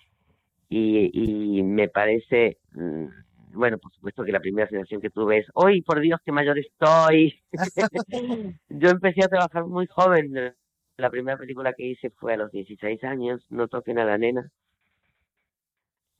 y, 0.73 1.63
me 1.63 1.89
parece, 1.89 2.57
mm, 2.71 3.05
bueno, 3.53 3.77
por 3.77 3.91
supuesto 3.93 4.23
que 4.23 4.31
la 4.31 4.39
primera 4.39 4.69
sensación 4.69 5.01
que 5.01 5.09
tuve 5.09 5.39
es, 5.39 5.47
¡Uy, 5.53 5.81
por 5.81 5.99
Dios, 5.99 6.19
qué 6.25 6.31
mayor 6.31 6.57
estoy! 6.57 7.41
yo 8.69 8.89
empecé 8.89 9.25
a 9.25 9.27
trabajar 9.27 9.65
muy 9.65 9.87
joven, 9.87 10.55
la 10.97 11.09
primera 11.09 11.37
película 11.37 11.73
que 11.73 11.87
hice 11.87 12.09
fue 12.11 12.33
a 12.33 12.37
los 12.37 12.51
16 12.51 13.03
años, 13.03 13.45
No 13.49 13.67
toquen 13.67 13.99
a 13.99 14.05
la 14.05 14.17
nena. 14.17 14.49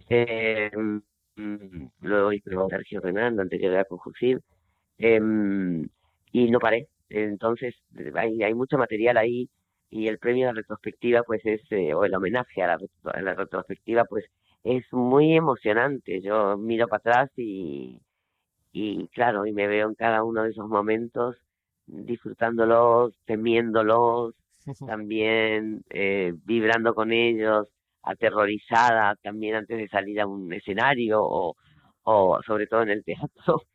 Eh, 0.10 0.72
luego 2.02 2.34
hice 2.34 2.52
con 2.54 2.70
Sergio 2.70 3.00
Renan, 3.00 3.40
anterior 3.40 3.74
era 3.74 3.86
con 3.86 4.00
Jusil. 4.00 4.42
Em, 4.98 5.88
y 6.34 6.52
no 6.52 6.60
paré. 6.60 6.88
Entonces, 7.10 7.76
hay, 8.16 8.43
hay 8.43 8.54
mucho 8.54 8.78
material 8.78 9.18
ahí 9.18 9.49
y 9.89 10.08
el 10.08 10.20
premio 10.20 10.47
de 10.47 10.54
la 10.54 10.58
retrospectiva, 10.62 11.24
pues 11.24 11.41
es, 11.45 11.62
eh, 11.72 11.93
o 11.93 12.06
el 12.06 12.14
homenaje 12.16 12.64
a 12.64 12.68
la, 12.68 12.80
a 13.14 13.22
la, 13.22 13.34
retrospectiva, 13.36 14.06
pues 14.06 14.26
es 14.64 14.86
muy 14.91 15.36
emocionante. 15.36 16.22
Yo 16.22 16.57
miro 16.57 16.88
para 16.88 16.99
atrás 16.99 17.32
y, 17.38 18.01
y 18.72 19.07
claro, 19.09 19.45
y 19.45 19.53
me 19.53 19.68
veo 19.68 19.89
en 19.89 19.95
cada 19.95 20.24
uno 20.24 20.43
de 20.43 20.51
esos 20.51 20.68
momentos 20.68 21.38
disfrutándolos, 21.88 23.14
temiéndolos, 23.26 24.36
también 24.88 25.84
eh, 25.89 26.34
vibrando 26.45 26.93
con 26.95 27.12
ellos, 27.12 27.68
aterrorizada 28.03 29.16
también 29.22 29.55
antes 29.55 29.78
de 29.78 29.88
salir 29.89 30.20
a 30.22 30.28
un 30.28 30.51
escenario 30.53 31.22
o, 31.24 31.55
o 32.03 32.39
sobre 32.45 32.68
todo 32.68 32.84
en 32.84 32.89
el 32.89 33.03
teatro. 33.03 33.62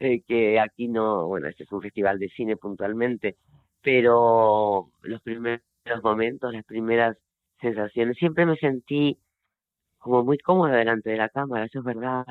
Eh, 0.00 0.22
que 0.28 0.60
aquí 0.60 0.86
no, 0.86 1.26
bueno, 1.26 1.48
este 1.48 1.64
es 1.64 1.72
un 1.72 1.82
festival 1.82 2.20
de 2.20 2.28
cine 2.28 2.56
puntualmente, 2.56 3.36
pero 3.82 4.90
los 5.02 5.20
primeros 5.22 5.60
momentos, 6.04 6.52
las 6.52 6.64
primeras 6.64 7.16
sensaciones, 7.60 8.16
siempre 8.16 8.46
me 8.46 8.56
sentí 8.56 9.18
como 9.98 10.24
muy 10.24 10.38
cómoda 10.38 10.76
delante 10.76 11.10
de 11.10 11.16
la 11.16 11.28
cámara, 11.28 11.66
eso 11.66 11.80
es 11.80 11.84
verdad. 11.84 12.24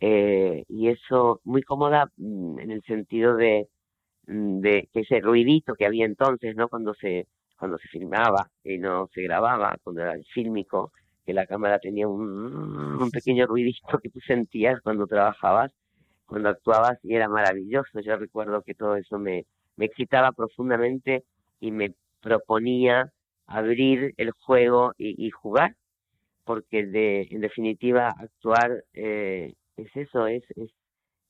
eh, 0.00 0.64
y 0.68 0.88
eso 0.88 1.40
muy 1.44 1.62
cómoda 1.62 2.06
mm, 2.16 2.58
en 2.60 2.70
el 2.70 2.82
sentido 2.84 3.36
de, 3.36 3.68
mm, 4.26 4.60
de 4.60 4.88
que 4.92 5.00
ese 5.00 5.20
ruidito 5.20 5.74
que 5.74 5.86
había 5.86 6.06
entonces, 6.06 6.56
¿no? 6.56 6.68
Cuando 6.68 6.94
se, 6.94 7.28
cuando 7.58 7.78
se 7.78 7.88
filmaba 7.88 8.50
y 8.64 8.78
no 8.78 9.08
se 9.14 9.22
grababa, 9.22 9.76
cuando 9.82 10.02
era 10.02 10.14
el 10.14 10.24
fílmico, 10.26 10.92
que 11.26 11.34
la 11.34 11.46
cámara 11.46 11.78
tenía 11.80 12.08
un, 12.08 12.22
un 13.02 13.10
pequeño 13.10 13.46
ruidito 13.46 13.98
que 14.02 14.10
tú 14.10 14.20
sentías 14.20 14.80
cuando 14.82 15.06
trabajabas, 15.06 15.72
cuando 16.26 16.48
actuabas 16.50 16.98
y 17.02 17.14
era 17.14 17.28
maravilloso. 17.28 18.00
Yo 18.00 18.16
recuerdo 18.16 18.62
que 18.62 18.74
todo 18.74 18.96
eso 18.96 19.18
me, 19.18 19.46
me 19.76 19.86
excitaba 19.86 20.32
profundamente 20.32 21.24
y 21.60 21.70
me 21.72 21.94
proponía 22.20 23.12
abrir 23.46 24.14
el 24.16 24.30
juego 24.32 24.92
y, 24.98 25.30
jugar, 25.30 25.74
porque 26.44 26.86
de, 26.86 27.28
en 27.30 27.40
definitiva 27.40 28.14
actuar 28.18 28.84
eh, 28.92 29.54
es 29.76 29.96
eso, 29.96 30.26
es, 30.26 30.44
es, 30.56 30.70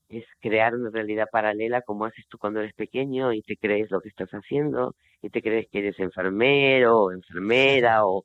es 0.08 0.24
crear 0.40 0.74
una 0.74 0.90
realidad 0.90 1.28
paralela 1.30 1.82
como 1.82 2.04
haces 2.04 2.26
tú 2.28 2.38
cuando 2.38 2.60
eres 2.60 2.74
pequeño 2.74 3.32
y 3.32 3.42
te 3.42 3.56
crees 3.56 3.90
lo 3.90 4.00
que 4.00 4.08
estás 4.08 4.30
haciendo 4.30 4.94
y 5.22 5.30
te 5.30 5.42
crees 5.42 5.68
que 5.70 5.78
eres 5.78 5.98
enfermero 5.98 7.10
enfermera 7.10 8.06
o, 8.06 8.24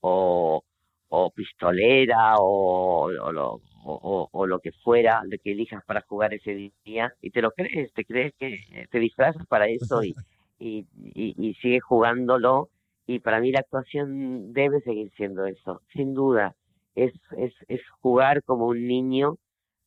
o, 0.00 1.30
pistolera 1.34 2.34
o, 2.38 3.10
lo, 3.10 3.60
o, 3.84 4.46
lo 4.46 4.58
que 4.60 4.72
fuera 4.72 5.22
de 5.26 5.38
que 5.38 5.52
elijas 5.52 5.84
para 5.84 6.02
jugar 6.02 6.34
ese 6.34 6.72
día 6.84 7.14
y 7.20 7.30
te 7.30 7.42
lo 7.42 7.52
crees, 7.52 7.92
te 7.92 8.04
crees 8.04 8.34
que 8.38 8.58
te 8.90 8.98
disfrazas 8.98 9.46
para 9.46 9.68
eso 9.68 10.02
y, 10.02 10.14
y, 10.58 10.86
y 11.14 11.54
sigues 11.54 11.82
jugándolo 11.82 12.70
y 13.10 13.18
para 13.18 13.40
mí 13.40 13.50
la 13.50 13.60
actuación 13.60 14.52
debe 14.52 14.80
seguir 14.82 15.10
siendo 15.16 15.44
eso, 15.44 15.82
sin 15.92 16.14
duda, 16.14 16.54
es, 16.94 17.12
es, 17.36 17.52
es 17.66 17.80
jugar 18.00 18.44
como 18.44 18.66
un 18.68 18.86
niño 18.86 19.36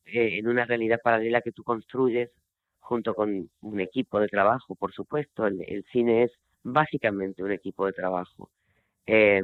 eh, 0.06 0.40
en 0.40 0.48
una 0.50 0.66
realidad 0.66 1.00
paralela 1.02 1.40
que 1.42 1.54
tú 1.54 1.64
construyes 1.64 2.30
junto 2.80 3.16
con 3.16 3.50
un 3.62 3.80
equipo 3.80 4.20
de 4.20 4.28
trabajo, 4.28 4.76
por 4.76 4.92
supuesto, 4.92 5.48
el, 5.48 5.86
cine 5.94 6.24
es 6.24 6.32
básicamente 6.64 7.44
un 7.44 7.54
equipo 7.54 7.86
de 7.86 7.94
trabajo. 7.94 8.50
Eh, 9.06 9.42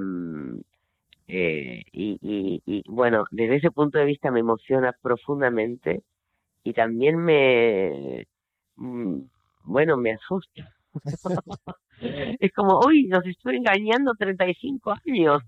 eh, 1.28 1.84
y, 1.94 2.20
y, 2.22 2.62
y, 2.66 2.84
bueno, 2.90 3.26
desde 3.32 3.58
ese 3.58 3.72
punto 3.72 3.98
de 3.98 4.06
vista 4.06 4.30
me 4.30 4.42
emociona 4.42 4.94
profundamente 5.02 6.04
y 6.66 6.74
también 6.74 7.16
me, 7.18 8.28
mm, 8.76 9.20
bueno, 9.64 9.96
me 9.96 10.14
asusta. 10.16 10.70
es 12.40 12.52
como, 12.54 12.80
uy, 12.86 13.08
nos 13.08 13.26
estoy 13.26 13.58
engañando 13.58 14.14
35 14.18 14.94
años. 15.06 15.42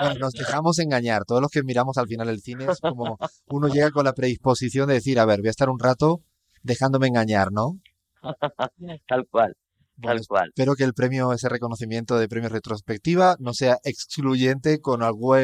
bueno, 0.00 0.14
nos 0.18 0.32
dejamos 0.32 0.78
engañar. 0.78 1.24
Todos 1.24 1.42
los 1.42 1.50
que 1.50 1.62
miramos 1.62 1.98
al 1.98 2.06
final 2.06 2.28
el 2.28 2.40
cine 2.40 2.66
es 2.70 2.80
como 2.80 3.18
uno 3.48 3.68
llega 3.68 3.90
con 3.90 4.04
la 4.04 4.12
predisposición 4.12 4.88
de 4.88 4.94
decir, 4.94 5.18
a 5.18 5.26
ver, 5.26 5.40
voy 5.40 5.48
a 5.48 5.50
estar 5.50 5.68
un 5.68 5.78
rato 5.78 6.20
dejándome 6.62 7.08
engañar, 7.08 7.48
¿no? 7.52 7.78
Tal 9.08 9.26
cual. 9.28 9.54
Tal 10.02 10.20
cual. 10.26 10.48
Espero 10.48 10.74
que 10.74 10.84
el 10.84 10.94
premio, 10.94 11.32
ese 11.32 11.48
reconocimiento 11.48 12.18
de 12.18 12.28
premio 12.28 12.48
retrospectiva, 12.48 13.36
no 13.38 13.52
sea 13.52 13.76
excluyente 13.84 14.80
con 14.80 15.02
algo, 15.02 15.34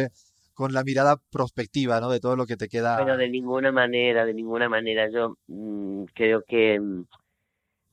con 0.54 0.72
la 0.72 0.82
mirada 0.82 1.16
prospectiva, 1.30 2.00
¿no? 2.00 2.08
De 2.08 2.20
todo 2.20 2.36
lo 2.36 2.46
que 2.46 2.56
te 2.56 2.68
queda. 2.68 2.96
Pero 2.96 3.16
de 3.16 3.28
ninguna 3.28 3.70
manera, 3.70 4.24
de 4.24 4.32
ninguna 4.32 4.68
manera. 4.68 5.10
Yo 5.10 5.36
mm, 5.48 6.04
creo 6.14 6.42
que, 6.46 6.80
mm, 6.80 7.04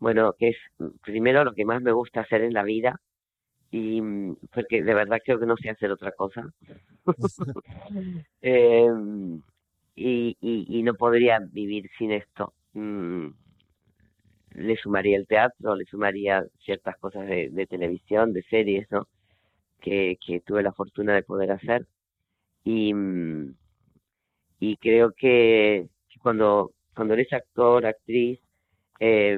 bueno, 0.04 0.34
que 0.38 0.50
es 0.50 0.58
primero 1.02 1.44
lo 1.44 1.54
que 1.54 1.66
más 1.66 1.82
me 1.82 1.92
gusta 1.92 2.22
hacer 2.22 2.42
en 2.42 2.54
la 2.54 2.64
vida 2.64 3.00
y 3.72 4.02
mm, 4.02 4.38
porque 4.54 4.84
de 4.84 4.94
verdad 4.94 5.20
creo 5.24 5.40
que 5.40 5.46
no 5.46 5.58
sé 5.58 5.70
hacer 5.70 5.92
otra 5.92 6.12
cosa. 6.12 6.54
eh, 8.42 8.88
y, 9.96 10.38
y, 10.42 10.80
y 10.80 10.84
no 10.84 10.96
podría 10.96 11.40
vivir 11.40 11.90
sin 11.98 12.12
esto 12.12 12.54
le 14.56 14.78
sumaría 14.78 15.18
el 15.18 15.28
teatro, 15.28 15.76
le 15.76 15.86
sumaría 15.86 16.46
ciertas 16.64 16.98
cosas 16.98 17.28
de, 17.28 17.50
de 17.50 17.68
televisión, 17.68 18.34
de 18.34 18.44
series, 18.44 18.90
¿no? 18.92 19.08
Que, 19.82 20.18
que, 20.26 20.42
tuve 20.42 20.64
la 20.64 20.74
fortuna 20.74 21.14
de 21.14 21.24
poder 21.24 21.52
hacer. 21.52 21.88
Y, 22.64 22.94
y 24.60 24.78
creo 24.78 25.12
que 25.14 25.88
cuando, 26.22 26.72
cuando 26.96 27.16
eres 27.16 27.32
actor, 27.34 27.86
actriz, 27.86 28.40
eh, 29.00 29.38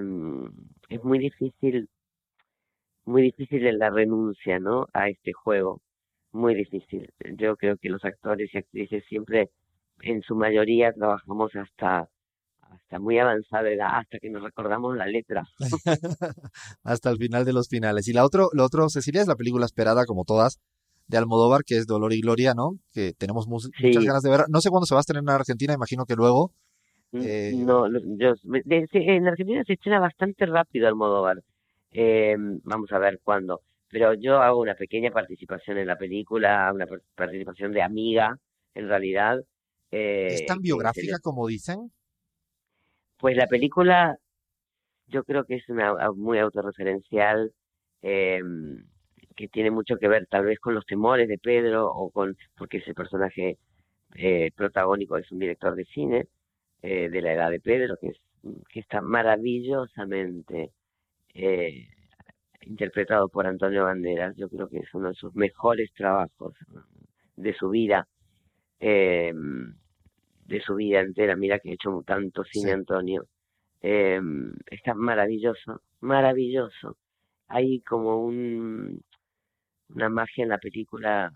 es 0.89 1.03
muy 1.03 1.19
difícil, 1.19 1.89
muy 3.05 3.21
difícil 3.23 3.65
en 3.65 3.79
la 3.79 3.89
renuncia, 3.89 4.59
¿no? 4.59 4.87
A 4.93 5.09
este 5.09 5.33
juego. 5.33 5.81
Muy 6.31 6.55
difícil. 6.55 7.09
Yo 7.37 7.55
creo 7.55 7.77
que 7.77 7.89
los 7.89 8.03
actores 8.03 8.53
y 8.53 8.57
actrices 8.57 9.03
siempre, 9.07 9.49
en 10.01 10.21
su 10.21 10.35
mayoría, 10.35 10.91
trabajamos 10.91 11.55
hasta 11.55 12.09
hasta 12.61 12.99
muy 12.99 13.17
avanzada 13.19 13.69
edad, 13.69 13.99
hasta 13.99 14.19
que 14.19 14.29
nos 14.29 14.43
recordamos 14.43 14.95
la 14.97 15.05
letra. 15.05 15.43
hasta 16.83 17.09
el 17.09 17.17
final 17.17 17.45
de 17.45 17.53
los 17.53 17.67
finales. 17.67 18.07
Y 18.07 18.13
la 18.13 18.25
otro, 18.25 18.49
lo 18.53 18.65
otro, 18.65 18.89
Cecilia, 18.89 19.21
es 19.21 19.27
la 19.27 19.35
película 19.35 19.65
esperada, 19.65 20.05
como 20.05 20.23
todas, 20.25 20.59
de 21.07 21.17
Almodóvar, 21.17 21.63
que 21.65 21.77
es 21.77 21.85
Dolor 21.85 22.13
y 22.13 22.21
Gloria, 22.21 22.53
¿no? 22.53 22.77
Que 22.91 23.13
tenemos 23.13 23.47
muchas 23.47 23.71
ganas 24.03 24.23
de 24.23 24.29
ver. 24.29 24.45
No 24.49 24.61
sé 24.61 24.69
cuándo 24.69 24.85
se 24.85 24.95
va 24.95 24.99
a 24.99 25.01
estrenar 25.01 25.23
en 25.23 25.29
Argentina, 25.29 25.73
imagino 25.73 26.05
que 26.05 26.15
luego. 26.15 26.51
Eh... 27.23 27.53
No, 27.55 27.87
yo, 28.17 28.33
en 28.43 29.27
Argentina 29.27 29.63
se 29.65 29.73
estrena 29.73 29.99
bastante 29.99 30.45
rápido 30.45 30.87
Almodóvar. 30.87 31.41
Eh, 31.91 32.35
vamos 32.63 32.91
a 32.91 32.99
ver 32.99 33.19
cuándo. 33.23 33.61
Pero 33.89 34.13
yo 34.13 34.41
hago 34.41 34.61
una 34.61 34.75
pequeña 34.75 35.11
participación 35.11 35.77
en 35.77 35.87
la 35.87 35.97
película, 35.97 36.71
una 36.73 36.85
participación 37.15 37.71
de 37.71 37.81
amiga, 37.81 38.37
en 38.73 38.87
realidad. 38.89 39.39
Eh, 39.91 40.27
¿Es 40.31 40.45
tan 40.45 40.61
biográfica 40.61 41.17
como 41.21 41.47
dicen? 41.47 41.91
Pues 43.17 43.37
la 43.37 43.47
película 43.47 44.17
yo 45.07 45.23
creo 45.23 45.45
que 45.45 45.55
es 45.55 45.69
una 45.69 46.11
muy 46.13 46.39
autorreferencial, 46.39 47.53
eh, 48.01 48.41
que 49.35 49.47
tiene 49.47 49.71
mucho 49.71 49.97
que 49.97 50.07
ver 50.07 50.27
tal 50.27 50.45
vez 50.45 50.59
con 50.59 50.73
los 50.73 50.85
temores 50.85 51.27
de 51.27 51.37
Pedro 51.37 51.87
o 51.89 52.09
con, 52.09 52.35
porque 52.57 52.77
ese 52.77 52.93
personaje 52.93 53.57
eh, 54.15 54.51
protagónico 54.55 55.17
es 55.17 55.31
un 55.31 55.39
director 55.39 55.75
de 55.75 55.85
cine 55.85 56.27
eh, 56.85 57.09
de 57.09 57.21
la 57.21 57.33
edad 57.33 57.49
de 57.49 57.59
Pedro, 57.59 57.97
que, 57.99 58.09
es, 58.09 58.21
que 58.69 58.79
está 58.79 59.01
maravillosamente 59.01 60.71
eh, 61.33 61.87
interpretado 62.61 63.27
por 63.29 63.47
Antonio 63.47 63.85
Banderas. 63.85 64.35
Yo 64.37 64.49
creo 64.49 64.69
que 64.69 64.77
es 64.79 64.93
uno 64.93 65.09
de 65.09 65.15
sus 65.15 65.33
mejores 65.35 65.91
trabajos 65.93 66.53
de 67.35 67.53
su 67.53 67.69
vida. 67.69 68.07
Eh, 68.79 69.33
de 70.45 70.61
su 70.61 70.75
vida 70.75 70.99
entera, 71.01 71.35
mira 71.35 71.59
que 71.59 71.69
he 71.69 71.73
hecho 71.73 72.03
tanto 72.05 72.43
cine 72.43 72.71
Antonio, 72.71 73.25
eh, 73.81 74.21
está 74.67 74.93
maravilloso, 74.93 75.81
maravilloso. 76.01 76.97
Hay 77.47 77.81
como 77.81 78.23
un, 78.23 79.01
una 79.89 80.09
magia 80.09 80.43
en 80.43 80.49
la 80.49 80.59
película 80.59 81.33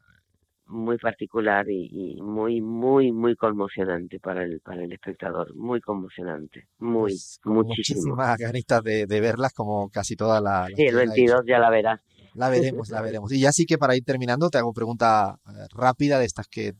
muy 0.69 0.97
particular 0.97 1.65
y, 1.69 2.19
muy, 2.21 2.61
muy, 2.61 3.11
muy 3.11 3.35
conmocionante 3.35 4.19
para 4.19 4.43
el, 4.43 4.61
para 4.61 4.83
el 4.83 4.91
espectador, 4.91 5.53
muy 5.55 5.81
conmocionante, 5.81 6.67
muy, 6.77 7.11
pues, 7.11 7.39
muchísimo. 7.43 8.01
Muchísimas 8.01 8.37
ganitas 8.37 8.83
de, 8.83 9.05
de, 9.05 9.21
verlas 9.21 9.53
como 9.53 9.89
casi 9.89 10.15
toda 10.15 10.39
la... 10.39 10.67
sí, 10.75 10.83
el 10.83 10.95
22 10.95 11.41
ya 11.47 11.59
la 11.59 11.69
verás. 11.69 11.99
La 12.35 12.49
veremos, 12.49 12.89
la 12.89 13.01
veremos. 13.01 13.31
Y 13.31 13.39
ya 13.39 13.51
sí 13.51 13.65
que 13.65 13.77
para 13.77 13.95
ir 13.95 14.03
terminando 14.03 14.49
te 14.49 14.59
hago 14.59 14.71
pregunta 14.71 15.39
eh, 15.47 15.65
rápida 15.73 16.19
de 16.19 16.25
estas 16.25 16.47
que 16.47 16.73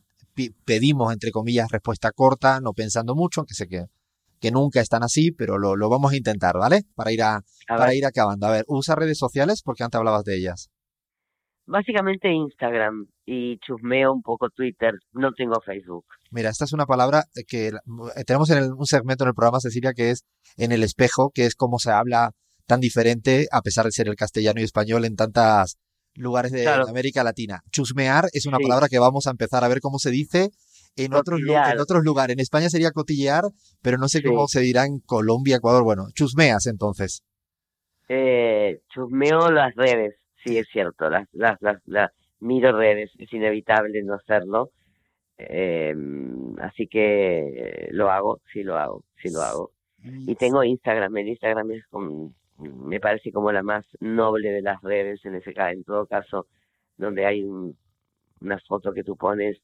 pedimos, 0.64 1.12
entre 1.12 1.32
comillas, 1.32 1.70
respuesta 1.70 2.12
corta, 2.12 2.62
no 2.62 2.74
pensando 2.74 3.16
mucho, 3.16 3.42
aunque 3.42 3.56
sé 3.56 3.68
que, 3.68 3.86
que 4.40 4.52
nunca 4.52 4.80
están 4.80 5.04
así, 5.04 5.32
pero 5.32 5.58
lo, 5.58 5.76
lo 5.76 5.90
vamos 5.90 6.14
a 6.14 6.16
intentar, 6.16 6.58
¿vale? 6.58 6.84
Para 6.96 7.12
ir, 7.12 7.24
a, 7.24 7.44
para 7.68 7.94
ir 7.94 8.06
acabando. 8.06 8.48
A 8.48 8.52
ver, 8.52 8.66
¿usa 8.68 8.96
redes 8.96 9.18
sociales? 9.18 9.62
Porque 9.64 9.84
antes 9.84 9.98
hablabas 9.98 10.24
de 10.24 10.38
ellas. 10.38 10.70
Básicamente 11.70 12.32
Instagram 12.32 13.06
y 13.28 13.60
chusmeo 13.60 14.12
un 14.12 14.24
poco 14.24 14.50
Twitter, 14.50 14.96
no 15.14 15.32
tengo 15.34 15.62
Facebook. 15.64 16.06
Mira, 16.32 16.50
esta 16.50 16.66
es 16.66 16.74
una 16.74 16.88
palabra 16.88 17.26
que 17.48 17.68
eh, 17.68 18.24
tenemos 18.26 18.50
en 18.50 18.74
un 18.74 18.88
segmento 18.88 19.24
en 19.24 19.28
el 19.28 19.36
programa, 19.36 19.60
Cecilia, 19.60 19.94
que 19.94 20.10
es 20.10 20.26
en 20.58 20.72
el 20.72 20.82
espejo, 20.82 21.30
que 21.32 21.46
es 21.46 21.54
cómo 21.54 21.78
se 21.78 21.92
habla 21.92 22.32
tan 22.66 22.80
diferente, 22.80 23.46
a 23.52 23.62
pesar 23.62 23.86
de 23.86 23.92
ser 23.92 24.08
el 24.08 24.16
castellano 24.16 24.62
y 24.62 24.64
español 24.64 25.06
en 25.06 25.16
tantas 25.16 25.78
lugares 26.16 26.52
de, 26.52 26.68
América 26.68 27.24
Latina. 27.24 27.62
Chusmear 27.72 28.26
es 28.34 28.48
una 28.48 28.58
palabra 28.58 28.88
que 28.90 28.98
vamos 28.98 29.28
a 29.28 29.32
empezar 29.32 29.64
a 29.64 29.68
ver 29.68 29.80
cómo 29.80 30.00
se 30.00 30.10
dice 30.10 30.50
en 30.96 31.14
otros, 31.14 31.40
en 31.40 31.80
otros 31.80 32.04
lugares. 32.04 32.34
En 32.34 32.40
España 32.40 32.70
sería 32.70 32.90
cotillear, 32.90 33.44
pero 33.84 34.00
no 34.00 34.08
sé 34.08 34.24
cómo 34.24 34.48
se 34.48 34.62
dirá 34.62 34.86
en 34.86 35.02
Colombia, 35.06 35.58
Ecuador. 35.58 35.84
Bueno, 35.84 36.08
chusmeas 36.16 36.66
entonces. 36.66 37.22
Eh, 38.08 38.82
chusmeo 38.92 39.52
las 39.52 39.76
redes, 39.76 40.16
sí 40.44 40.58
es 40.58 40.68
cierto. 40.70 41.10
Las, 41.10 41.28
las, 41.34 41.60
las, 41.86 42.12
miro 42.40 42.78
redes, 42.78 43.12
es 43.18 43.32
inevitable 43.34 44.02
no 44.04 44.16
hacerlo. 44.16 44.72
Eh, 45.38 45.96
así 46.60 46.88
que 46.88 47.90
lo 47.92 48.12
hago, 48.12 48.42
sí 48.52 48.64
lo 48.64 48.78
hago, 48.78 49.04
sí 49.22 49.30
lo 49.32 49.42
hago. 49.42 49.72
Y 50.04 50.36
tengo 50.36 50.64
Instagram, 50.64 51.18
el 51.18 51.28
Instagram 51.30 51.72
es 51.72 51.86
con, 51.88 52.34
me 52.58 53.00
parece 53.00 53.32
como 53.32 53.52
la 53.52 53.64
más 53.64 53.86
noble 54.00 54.50
de 54.50 54.62
las 54.62 54.82
redes 54.82 55.24
en 55.26 55.36
ese 55.36 55.54
caso, 55.54 55.74
en 55.74 55.84
todo 55.84 56.06
caso, 56.06 56.48
donde 56.98 57.26
hay 57.26 57.44
una 57.44 58.60
foto 58.68 58.94
que 58.94 59.04
tú 59.04 59.18
pones 59.18 59.62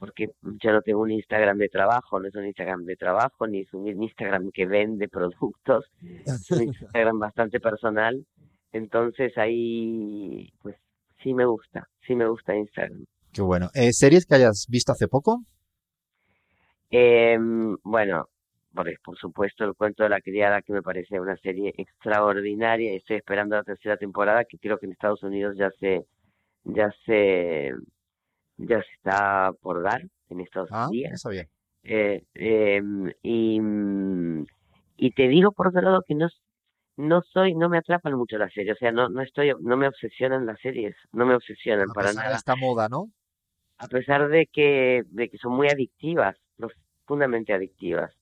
porque 0.00 0.30
ya 0.62 0.72
no 0.72 0.80
tengo 0.80 1.02
un 1.02 1.10
Instagram 1.10 1.58
de 1.58 1.68
trabajo, 1.68 2.18
no 2.18 2.26
es 2.26 2.34
un 2.34 2.46
Instagram 2.46 2.84
de 2.86 2.96
trabajo, 2.96 3.46
ni 3.46 3.60
es 3.60 3.74
un 3.74 3.86
Instagram 3.86 4.50
que 4.50 4.64
vende 4.64 5.08
productos, 5.10 5.84
es 6.02 6.50
un 6.50 6.62
Instagram 6.68 7.18
bastante 7.18 7.60
personal. 7.60 8.24
Entonces 8.72 9.36
ahí, 9.38 10.52
pues 10.62 10.76
sí 11.22 11.34
me 11.34 11.44
gusta, 11.44 11.88
sí 12.06 12.14
me 12.14 12.26
gusta 12.28 12.54
Instagram. 12.56 13.04
Qué 13.32 13.42
bueno. 13.42 13.70
Eh, 13.74 13.92
¿Series 13.92 14.26
que 14.26 14.34
hayas 14.36 14.66
visto 14.68 14.92
hace 14.92 15.08
poco? 15.08 15.44
Eh, 16.90 17.38
bueno, 17.84 18.28
por, 18.74 18.88
por 19.02 19.16
supuesto 19.18 19.64
el 19.64 19.74
cuento 19.74 20.02
de 20.02 20.08
la 20.08 20.20
criada 20.20 20.62
que 20.62 20.72
me 20.72 20.82
parece 20.82 21.20
una 21.20 21.36
serie 21.36 21.72
extraordinaria 21.76 22.92
estoy 22.92 23.16
esperando 23.16 23.56
la 23.56 23.62
tercera 23.62 23.96
temporada 23.96 24.44
que 24.44 24.58
creo 24.58 24.78
que 24.78 24.86
en 24.86 24.92
Estados 24.92 25.22
Unidos 25.22 25.56
ya 25.56 25.70
se 25.78 26.04
ya 26.64 26.92
se 27.06 27.72
ya 28.56 28.82
se 28.82 28.92
está 28.96 29.52
por 29.62 29.82
dar 29.82 30.02
en 30.30 30.40
estos 30.40 30.68
Ah, 30.72 30.88
días. 30.90 31.12
no 31.12 31.18
sabía. 31.18 31.46
Eh, 31.84 32.24
em, 32.34 33.10
y, 33.22 33.60
y 34.96 35.10
te 35.12 35.28
digo 35.28 35.52
por 35.52 35.68
otro 35.68 35.80
lado 35.82 36.02
que 36.06 36.14
no, 36.14 36.28
no 37.00 37.22
soy, 37.22 37.54
no 37.54 37.68
me 37.68 37.78
atrapan 37.78 38.14
mucho 38.14 38.38
las 38.38 38.52
series, 38.52 38.76
o 38.76 38.78
sea, 38.78 38.92
no, 38.92 39.08
no 39.08 39.22
estoy, 39.22 39.52
no 39.60 39.76
me 39.76 39.88
obsesionan 39.88 40.46
las 40.46 40.60
series, 40.60 40.94
no 41.12 41.26
me 41.26 41.34
obsesionan 41.34 41.90
A 41.90 41.94
para 41.94 42.08
pesar 42.08 42.22
de 42.22 42.26
nada, 42.26 42.36
esta 42.36 42.56
moda, 42.56 42.88
¿no? 42.88 43.10
a 43.78 43.88
pesar 43.88 44.28
de 44.28 44.46
que, 44.46 45.02
de 45.06 45.28
que 45.30 45.38
son 45.38 45.52
muy 45.52 45.68
adictivas, 45.68 46.36
profundamente 46.56 47.54
adictivas. 47.54 48.12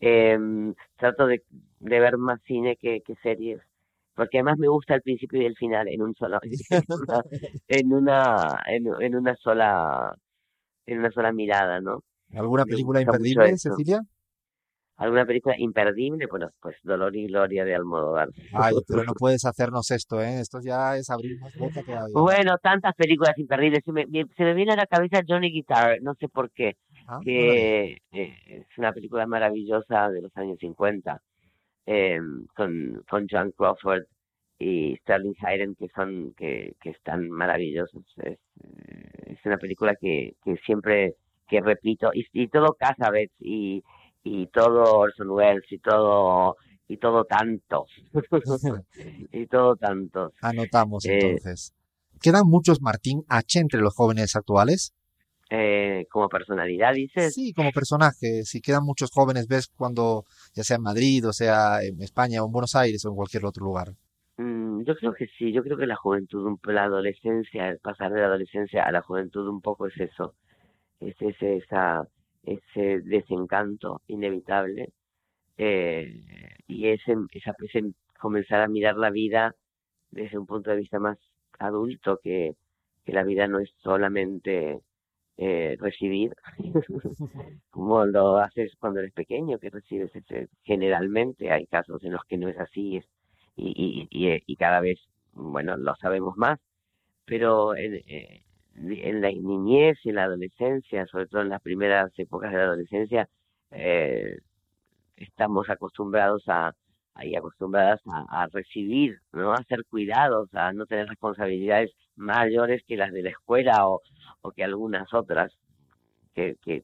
Em, 0.00 0.74
trato 0.96 1.26
de, 1.26 1.42
de 1.78 2.00
ver 2.00 2.16
más 2.16 2.40
cine 2.42 2.76
que, 2.76 3.00
que 3.02 3.14
series, 3.22 3.60
porque 4.14 4.38
además 4.38 4.58
me 4.58 4.68
gusta 4.68 4.94
el 4.94 5.02
principio 5.02 5.42
y 5.42 5.44
el 5.44 5.56
final 5.56 5.88
en 5.88 6.02
un 6.02 6.14
solo, 6.14 6.38
en 6.70 6.84
una, 6.90 7.22
en 7.68 7.92
una, 7.92 8.62
en, 8.66 9.02
en 9.02 9.16
una 9.16 9.36
sola, 9.36 10.16
en 10.86 10.98
una 10.98 11.10
sola 11.10 11.32
mirada, 11.32 11.80
¿no? 11.80 12.02
¿Alguna 12.32 12.64
película 12.64 13.00
imperdible. 13.00 13.56
Cecilia? 13.58 14.00
¿Alguna 14.96 15.26
película 15.26 15.56
imperdible? 15.58 16.26
Bueno, 16.30 16.50
pues 16.60 16.76
Dolor 16.82 17.16
y 17.16 17.26
Gloria 17.26 17.64
de 17.64 17.74
Almodóvar. 17.74 18.28
Ay, 18.52 18.74
pero 18.86 19.02
no 19.04 19.12
puedes 19.14 19.44
hacernos 19.44 19.90
esto, 19.90 20.20
¿eh? 20.20 20.40
Esto 20.40 20.60
ya 20.64 20.96
es 20.96 21.10
abrir 21.10 21.38
más 21.40 21.56
boca 21.56 21.82
todavía. 21.82 22.12
Bueno, 22.14 22.56
tantas 22.62 22.94
películas 22.94 23.36
imperdibles. 23.36 23.82
Se 23.84 23.92
me, 23.92 24.06
se 24.36 24.44
me 24.44 24.54
viene 24.54 24.72
a 24.72 24.76
la 24.76 24.86
cabeza 24.86 25.22
Johnny 25.26 25.50
Guitar, 25.50 25.98
no 26.00 26.14
sé 26.14 26.28
por 26.28 26.50
qué, 26.52 26.76
Ah, 27.06 27.20
que 27.22 27.98
eh, 28.12 28.34
es 28.46 28.78
una 28.78 28.92
película 28.92 29.26
maravillosa 29.26 30.08
de 30.08 30.22
los 30.22 30.34
años 30.36 30.58
50, 30.58 31.20
eh, 31.86 32.18
con, 32.56 33.04
con 33.08 33.26
John 33.30 33.52
Crawford 33.56 34.04
y 34.58 34.96
Sterling 35.02 35.34
Hayden, 35.42 35.74
que 35.74 35.88
son, 35.94 36.32
que, 36.34 36.74
que 36.80 36.90
están 36.90 37.28
maravillosos. 37.28 38.02
Es, 38.18 38.26
eh, 38.26 38.38
es 39.26 39.38
una 39.44 39.58
película 39.58 39.94
que, 40.00 40.34
que 40.42 40.56
siempre, 40.64 41.16
que 41.46 41.60
repito, 41.60 42.10
y, 42.14 42.26
y 42.32 42.48
todo 42.48 42.74
Casabets 42.78 43.34
y, 43.38 43.82
y 44.24 44.46
todo 44.48 44.82
Orson 44.96 45.30
Welles 45.30 45.70
y 45.70 45.78
todo, 45.78 46.56
y 46.88 46.96
todo 46.96 47.24
tantos, 47.24 47.88
y 49.32 49.46
todo 49.46 49.76
tantos. 49.76 50.32
Anotamos 50.40 51.04
Eh, 51.06 51.18
entonces. 51.20 51.74
¿Quedan 52.20 52.46
muchos 52.46 52.80
Martín 52.80 53.22
H 53.28 53.60
entre 53.60 53.80
los 53.80 53.94
jóvenes 53.94 54.34
actuales? 54.34 54.94
Eh, 55.50 56.06
como 56.10 56.28
personalidad, 56.28 56.94
dices. 56.94 57.34
Sí, 57.34 57.52
como 57.52 57.70
personaje. 57.70 58.44
Si 58.44 58.62
quedan 58.62 58.82
muchos 58.82 59.10
jóvenes, 59.10 59.46
ves 59.46 59.68
cuando, 59.76 60.24
ya 60.54 60.64
sea 60.64 60.76
en 60.76 60.82
Madrid, 60.82 61.28
o 61.28 61.32
sea 61.32 61.82
en 61.82 62.00
España, 62.02 62.42
o 62.42 62.46
en 62.46 62.52
Buenos 62.52 62.74
Aires, 62.74 63.04
o 63.04 63.10
en 63.10 63.16
cualquier 63.16 63.44
otro 63.44 63.64
lugar. 63.64 63.88
Mm, 64.38 64.84
yo 64.84 64.96
creo 64.96 65.12
que 65.12 65.26
sí, 65.38 65.52
yo 65.52 65.62
creo 65.62 65.76
que 65.76 65.86
la 65.86 65.96
juventud, 65.96 66.58
la 66.64 66.84
adolescencia, 66.84 67.68
el 67.68 67.78
pasar 67.78 68.12
de 68.12 68.20
la 68.20 68.26
adolescencia 68.26 68.84
a 68.84 68.90
la 68.90 69.02
juventud 69.02 69.46
un 69.48 69.60
poco 69.60 69.86
es 69.86 70.00
eso, 70.00 70.34
es 71.00 71.14
ese, 71.20 71.58
esa, 71.58 72.08
ese 72.46 73.00
desencanto 73.00 74.02
inevitable 74.08 74.92
eh, 75.56 76.22
y 76.66 76.88
ese, 76.88 77.16
esa, 77.32 77.54
ese 77.62 77.92
comenzar 78.18 78.60
a 78.60 78.68
mirar 78.68 78.96
la 78.96 79.10
vida 79.10 79.54
desde 80.10 80.38
un 80.38 80.46
punto 80.46 80.70
de 80.70 80.76
vista 80.76 80.98
más 80.98 81.18
adulto, 81.58 82.18
que, 82.22 82.56
que 83.04 83.12
la 83.12 83.24
vida 83.24 83.46
no 83.48 83.58
es 83.58 83.70
solamente 83.82 84.80
eh, 85.36 85.76
recibir, 85.80 86.34
como 87.70 88.04
lo 88.06 88.38
haces 88.38 88.72
cuando 88.78 89.00
eres 89.00 89.12
pequeño, 89.12 89.58
que 89.58 89.70
recibes 89.70 90.12
generalmente, 90.62 91.50
hay 91.50 91.66
casos 91.66 92.02
en 92.04 92.12
los 92.12 92.24
que 92.24 92.38
no 92.38 92.48
es 92.48 92.58
así, 92.58 92.96
es 92.96 93.06
y, 93.56 94.08
y, 94.10 94.28
y, 94.28 94.42
y 94.46 94.56
cada 94.56 94.80
vez, 94.80 94.98
bueno, 95.32 95.76
lo 95.76 95.94
sabemos 95.96 96.36
más, 96.36 96.58
pero 97.24 97.74
eh, 97.76 98.42
en 98.76 99.20
la 99.20 99.30
niñez 99.30 99.98
y 100.04 100.10
en 100.10 100.16
la 100.16 100.24
adolescencia, 100.24 101.06
sobre 101.06 101.26
todo 101.26 101.42
en 101.42 101.48
las 101.50 101.62
primeras 101.62 102.12
épocas 102.18 102.50
de 102.52 102.58
la 102.58 102.64
adolescencia, 102.64 103.28
eh, 103.70 104.38
estamos 105.16 105.68
acostumbrados 105.70 106.42
a, 106.48 106.72
ahí 107.14 107.34
acostumbradas 107.36 108.00
a, 108.06 108.46
recibir, 108.52 109.18
¿no? 109.32 109.52
A 109.52 109.62
ser 109.64 109.84
cuidados, 109.86 110.52
a 110.54 110.72
no 110.72 110.86
tener 110.86 111.08
responsabilidades 111.08 111.92
mayores 112.16 112.82
que 112.86 112.96
las 112.96 113.12
de 113.12 113.22
la 113.22 113.30
escuela 113.30 113.86
o, 113.88 114.02
que 114.54 114.64
algunas 114.64 115.12
otras 115.14 115.52
que, 116.34 116.56
que, 116.62 116.82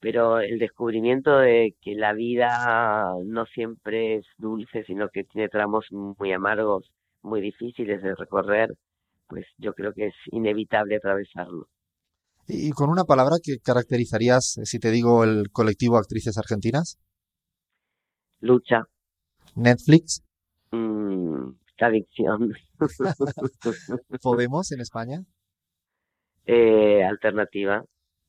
pero 0.00 0.40
el 0.40 0.58
descubrimiento 0.58 1.38
de 1.38 1.74
que 1.82 1.94
la 1.94 2.14
vida 2.14 3.12
no 3.24 3.44
siempre 3.46 4.16
es 4.16 4.26
dulce, 4.38 4.84
sino 4.84 5.08
que 5.10 5.24
tiene 5.24 5.48
tramos 5.48 5.86
muy 5.92 6.32
amargos, 6.32 6.90
muy 7.22 7.40
difíciles 7.40 8.02
de 8.02 8.14
recorrer, 8.14 8.74
pues 9.30 9.46
yo 9.58 9.72
creo 9.72 9.92
que 9.94 10.08
es 10.08 10.14
inevitable 10.32 10.96
atravesarlo. 10.96 11.68
Y 12.48 12.72
con 12.72 12.90
una 12.90 13.04
palabra 13.04 13.36
que 13.42 13.58
caracterizarías, 13.60 14.58
eh, 14.58 14.66
si 14.66 14.80
te 14.80 14.90
digo, 14.90 15.22
el 15.24 15.50
colectivo 15.52 15.96
Actrices 15.96 16.36
Argentinas, 16.36 16.98
Lucha, 18.40 18.84
Netflix, 19.54 20.22
mm, 20.72 21.50
adicción, 21.80 22.52
Podemos 24.22 24.72
en 24.72 24.80
España, 24.80 25.24
eh, 26.46 27.04
alternativa, 27.04 27.84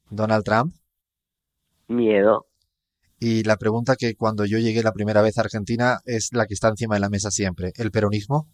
Donald 0.09 0.43
Trump. 0.43 0.73
miedo, 1.87 2.47
Y 3.19 3.43
la 3.43 3.55
pregunta 3.57 3.95
que 3.95 4.15
cuando 4.15 4.45
yo 4.45 4.57
llegué 4.59 4.83
la 4.83 4.91
primera 4.93 5.21
vez 5.21 5.37
a 5.37 5.41
Argentina 5.41 5.99
es 6.05 6.29
la 6.33 6.45
que 6.45 6.53
está 6.53 6.67
encima 6.69 6.95
de 6.95 7.01
la 7.01 7.09
mesa 7.09 7.31
siempre. 7.31 7.71
¿El 7.77 7.91
peronismo? 7.91 8.47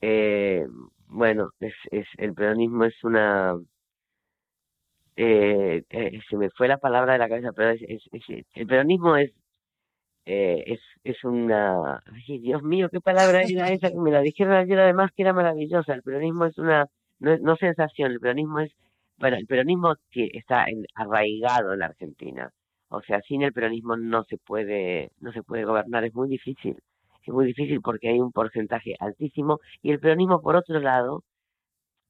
eh, 0.00 0.64
bueno, 1.08 1.50
es, 1.60 1.74
es, 1.90 2.06
el 2.18 2.34
peronismo 2.34 2.84
es 2.84 3.02
una... 3.04 3.54
Eh, 5.16 5.82
eh, 5.90 6.20
se 6.30 6.36
me 6.36 6.48
fue 6.50 6.68
la 6.68 6.78
palabra 6.78 7.12
de 7.14 7.18
la 7.18 7.28
cabeza, 7.28 7.52
pero 7.52 7.70
es, 7.70 7.82
es, 7.82 8.02
es- 8.12 8.46
el 8.54 8.66
peronismo 8.66 9.16
es, 9.16 9.32
eh, 10.26 10.64
es, 10.66 10.80
es 11.04 11.24
una... 11.24 12.02
Ay, 12.06 12.38
Dios 12.40 12.62
mío, 12.62 12.88
¿qué 12.90 13.00
palabra 13.00 13.42
era 13.44 13.68
esa? 13.72 13.90
Que 13.90 13.98
me 13.98 14.10
la 14.12 14.20
dijeron 14.22 14.54
ayer 14.54 14.78
además 14.80 15.10
que 15.16 15.22
era 15.22 15.32
maravillosa. 15.34 15.94
El 15.94 16.02
peronismo 16.02 16.46
es 16.46 16.58
una... 16.58 16.86
No, 17.20 17.32
es- 17.34 17.40
no 17.42 17.56
sensación, 17.56 18.12
el 18.12 18.20
peronismo 18.20 18.60
es... 18.60 18.72
Bueno, 19.18 19.36
el 19.38 19.46
peronismo 19.46 19.94
que 20.10 20.30
está 20.34 20.66
en- 20.68 20.86
arraigado 20.94 21.72
en 21.74 21.80
la 21.80 21.86
Argentina. 21.86 22.50
O 22.88 23.02
sea, 23.02 23.20
sin 23.22 23.42
el 23.42 23.52
peronismo 23.52 23.96
no 23.96 24.24
se 24.24 24.38
puede, 24.38 25.12
no 25.20 25.32
se 25.32 25.42
puede 25.42 25.64
gobernar, 25.64 26.04
es 26.04 26.14
muy 26.14 26.28
difícil. 26.28 26.76
Es 27.28 27.34
muy 27.34 27.44
difícil 27.44 27.82
porque 27.82 28.08
hay 28.08 28.20
un 28.20 28.32
porcentaje 28.32 28.96
altísimo 28.98 29.60
y 29.82 29.90
el 29.90 30.00
peronismo, 30.00 30.40
por 30.40 30.56
otro 30.56 30.80
lado, 30.80 31.24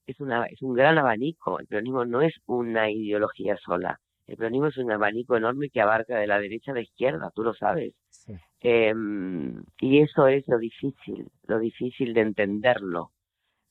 es, 0.07 0.21
una, 0.21 0.47
es 0.47 0.63
un 0.63 0.75
gran 0.75 0.97
abanico. 0.97 1.59
El 1.59 1.67
peronismo 1.67 2.05
no 2.05 2.23
es 2.23 2.35
una 2.47 2.89
ideología 2.89 3.57
sola. 3.57 3.99
El 4.29 4.37
peronismo 4.37 4.69
es 4.69 4.77
un 4.79 4.93
abanico 4.93 5.37
enorme 5.37 5.71
que 5.71 5.81
abarca 5.81 6.19
de 6.19 6.29
la 6.29 6.39
derecha 6.39 6.71
a 6.71 6.75
la 6.75 6.83
izquierda, 6.83 7.33
tú 7.35 7.43
lo 7.43 7.53
sabes. 7.53 7.95
Sí. 8.11 8.33
Em, 8.61 9.61
y 9.81 9.99
eso 9.99 10.29
es 10.29 10.47
lo 10.47 10.57
difícil, 10.59 11.27
lo 11.49 11.59
difícil 11.59 12.15
de 12.15 12.21
entenderlo, 12.21 13.11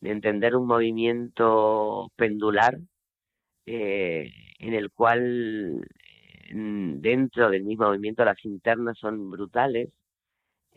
de 0.02 0.12
entender 0.12 0.54
un 0.54 0.68
movimiento 0.68 2.12
pendular 2.18 2.78
eh, 3.66 4.30
en 4.60 4.74
el 4.74 4.92
cual 4.92 5.82
mm, 6.54 7.00
dentro 7.00 7.50
del 7.50 7.64
mismo 7.64 7.86
movimiento 7.86 8.26
las 8.26 8.44
internas 8.44 8.98
son 9.00 9.30
brutales. 9.30 9.90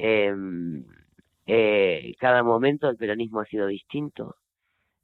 Em, 0.03 0.83
eh, 1.47 2.15
cada 2.19 2.43
momento 2.43 2.87
del 2.87 2.97
peronismo 2.97 3.41
ha 3.41 3.45
sido 3.45 3.67
distinto. 3.67 4.37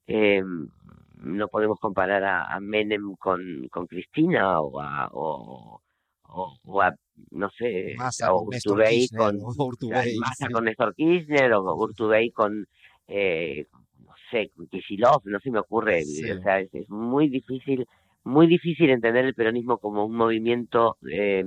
Em, 0.07 0.69
no 1.17 1.49
podemos 1.49 1.79
comparar 1.81 2.23
a, 2.25 2.55
a 2.55 2.61
Menem 2.61 3.15
con, 3.17 3.41
con 3.71 3.87
Cristina 3.87 4.61
o 4.61 4.81
a, 4.81 5.09
o, 5.13 5.81
o- 6.29 6.57
o 6.65 6.83
a, 6.83 6.95
no 7.31 7.51
sé, 7.51 7.95
Massa 7.99 8.33
o 8.33 8.43
Urtubey 8.45 9.09
con, 9.09 9.37
Urtubey, 9.59 10.17
Massa 10.19 10.47
sí. 10.47 10.53
con 10.53 10.65
Néstor 10.65 10.95
Kirchner 10.95 11.53
o 11.55 11.75
Urtubey 11.75 12.31
con, 12.31 12.67
eh, 13.09 13.67
no 14.05 14.15
sé, 14.31 14.51
con 14.57 14.67
Kicillof, 14.69 15.25
no 15.25 15.41
se 15.41 15.51
me 15.51 15.59
ocurre, 15.59 16.03
Sí. 16.05 16.31
o 16.31 16.41
sea, 16.43 16.61
es, 16.61 16.73
es 16.75 16.89
muy 16.89 17.29
difícil, 17.29 17.87
muy 18.25 18.47
difícil 18.47 18.91
entender 18.91 19.25
el 19.27 19.35
peronismo 19.35 19.79
como 19.79 20.05
un 20.07 20.15
movimiento 20.17 20.97
eh, 21.11 21.45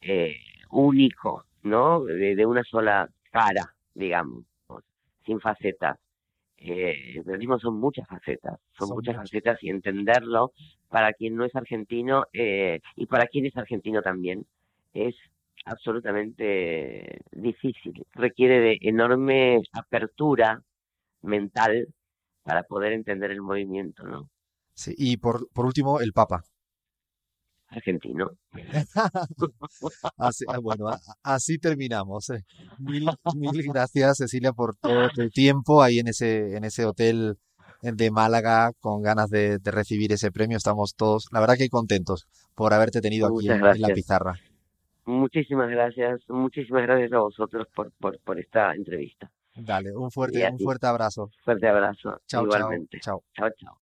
eh, 0.00 0.36
único, 0.70 1.44
¿no? 1.62 2.04
De, 2.04 2.34
de 2.36 2.46
una 2.46 2.64
sola 2.64 3.08
cara, 3.30 3.74
digamos, 3.94 4.44
sin 5.26 5.40
facetas. 5.40 5.98
eh, 6.58 7.14
el 7.16 7.24
periodismo 7.24 7.58
son 7.58 7.78
muchas 7.80 8.06
facetas, 8.08 8.58
son, 8.78 8.90
muchas, 8.90 9.16
facetas 9.16 9.62
y 9.62 9.70
entenderlo 9.70 10.52
para 10.88 11.12
quien 11.12 11.36
no 11.36 11.44
es 11.44 11.54
argentino 11.56 12.24
eh, 12.32 12.80
y 12.96 13.06
para 13.06 13.26
quien 13.26 13.46
es 13.46 13.56
argentino 13.56 14.02
también 14.02 14.46
es 14.94 15.14
absolutamente 15.64 17.20
difícil, 17.32 18.04
requiere 18.14 18.60
de 18.60 18.78
enorme 18.82 19.60
apertura 19.72 20.62
mental 21.22 21.88
para 22.42 22.64
poder 22.64 22.92
entender 22.92 23.30
el 23.30 23.40
movimiento, 23.42 24.04
¿no? 24.04 24.28
Sí, 24.74 24.94
y 24.96 25.16
por, 25.18 25.48
por 25.52 25.66
último, 25.66 26.00
el 26.00 26.12
Papa. 26.12 26.42
Argentino. 27.72 28.30
así, 30.18 30.44
ah, 30.48 30.58
bueno, 30.58 30.90
así 31.22 31.58
terminamos. 31.58 32.30
Eh. 32.30 32.44
Mil, 32.78 33.08
mil 33.34 33.62
gracias, 33.72 34.18
Cecilia, 34.18 34.52
por 34.52 34.76
todo 34.76 35.08
el 35.16 35.30
tiempo 35.30 35.82
ahí 35.82 35.98
en 35.98 36.08
ese, 36.08 36.56
en 36.56 36.64
ese 36.64 36.84
hotel 36.84 37.36
de 37.80 38.10
Málaga 38.10 38.72
con 38.80 39.02
ganas 39.02 39.30
de, 39.30 39.58
recibir 39.64 40.12
ese 40.12 40.30
premio. 40.30 40.56
Estamos 40.56 40.94
todos, 40.96 41.28
la 41.32 41.40
verdad 41.40 41.56
que 41.56 41.68
contentos 41.68 42.28
por 42.54 42.72
haberte 42.74 43.00
tenido 43.00 43.26
aquí 43.26 43.48
en, 43.48 43.60
la 43.60 43.88
pizarra. 43.88 44.34
Muchísimas 45.04 45.68
gracias, 45.68 46.20
muchísimas 46.28 46.82
gracias 46.82 47.12
a 47.12 47.18
vosotros 47.18 47.66
por, 47.74 47.90
por, 47.92 48.20
por 48.20 48.38
esta 48.38 48.72
entrevista. 48.74 49.30
Dale, 49.54 49.94
un 49.94 50.10
fuerte, 50.10 50.48
un 50.50 50.58
fuerte 50.58 50.86
abrazo. 50.86 51.30
Fuerte 51.44 51.68
abrazo. 51.68 52.20
Chao, 52.26 52.44
igualmente. 52.44 53.00
Chao. 53.00 53.22
Chao, 53.34 53.50
chao. 53.58 53.78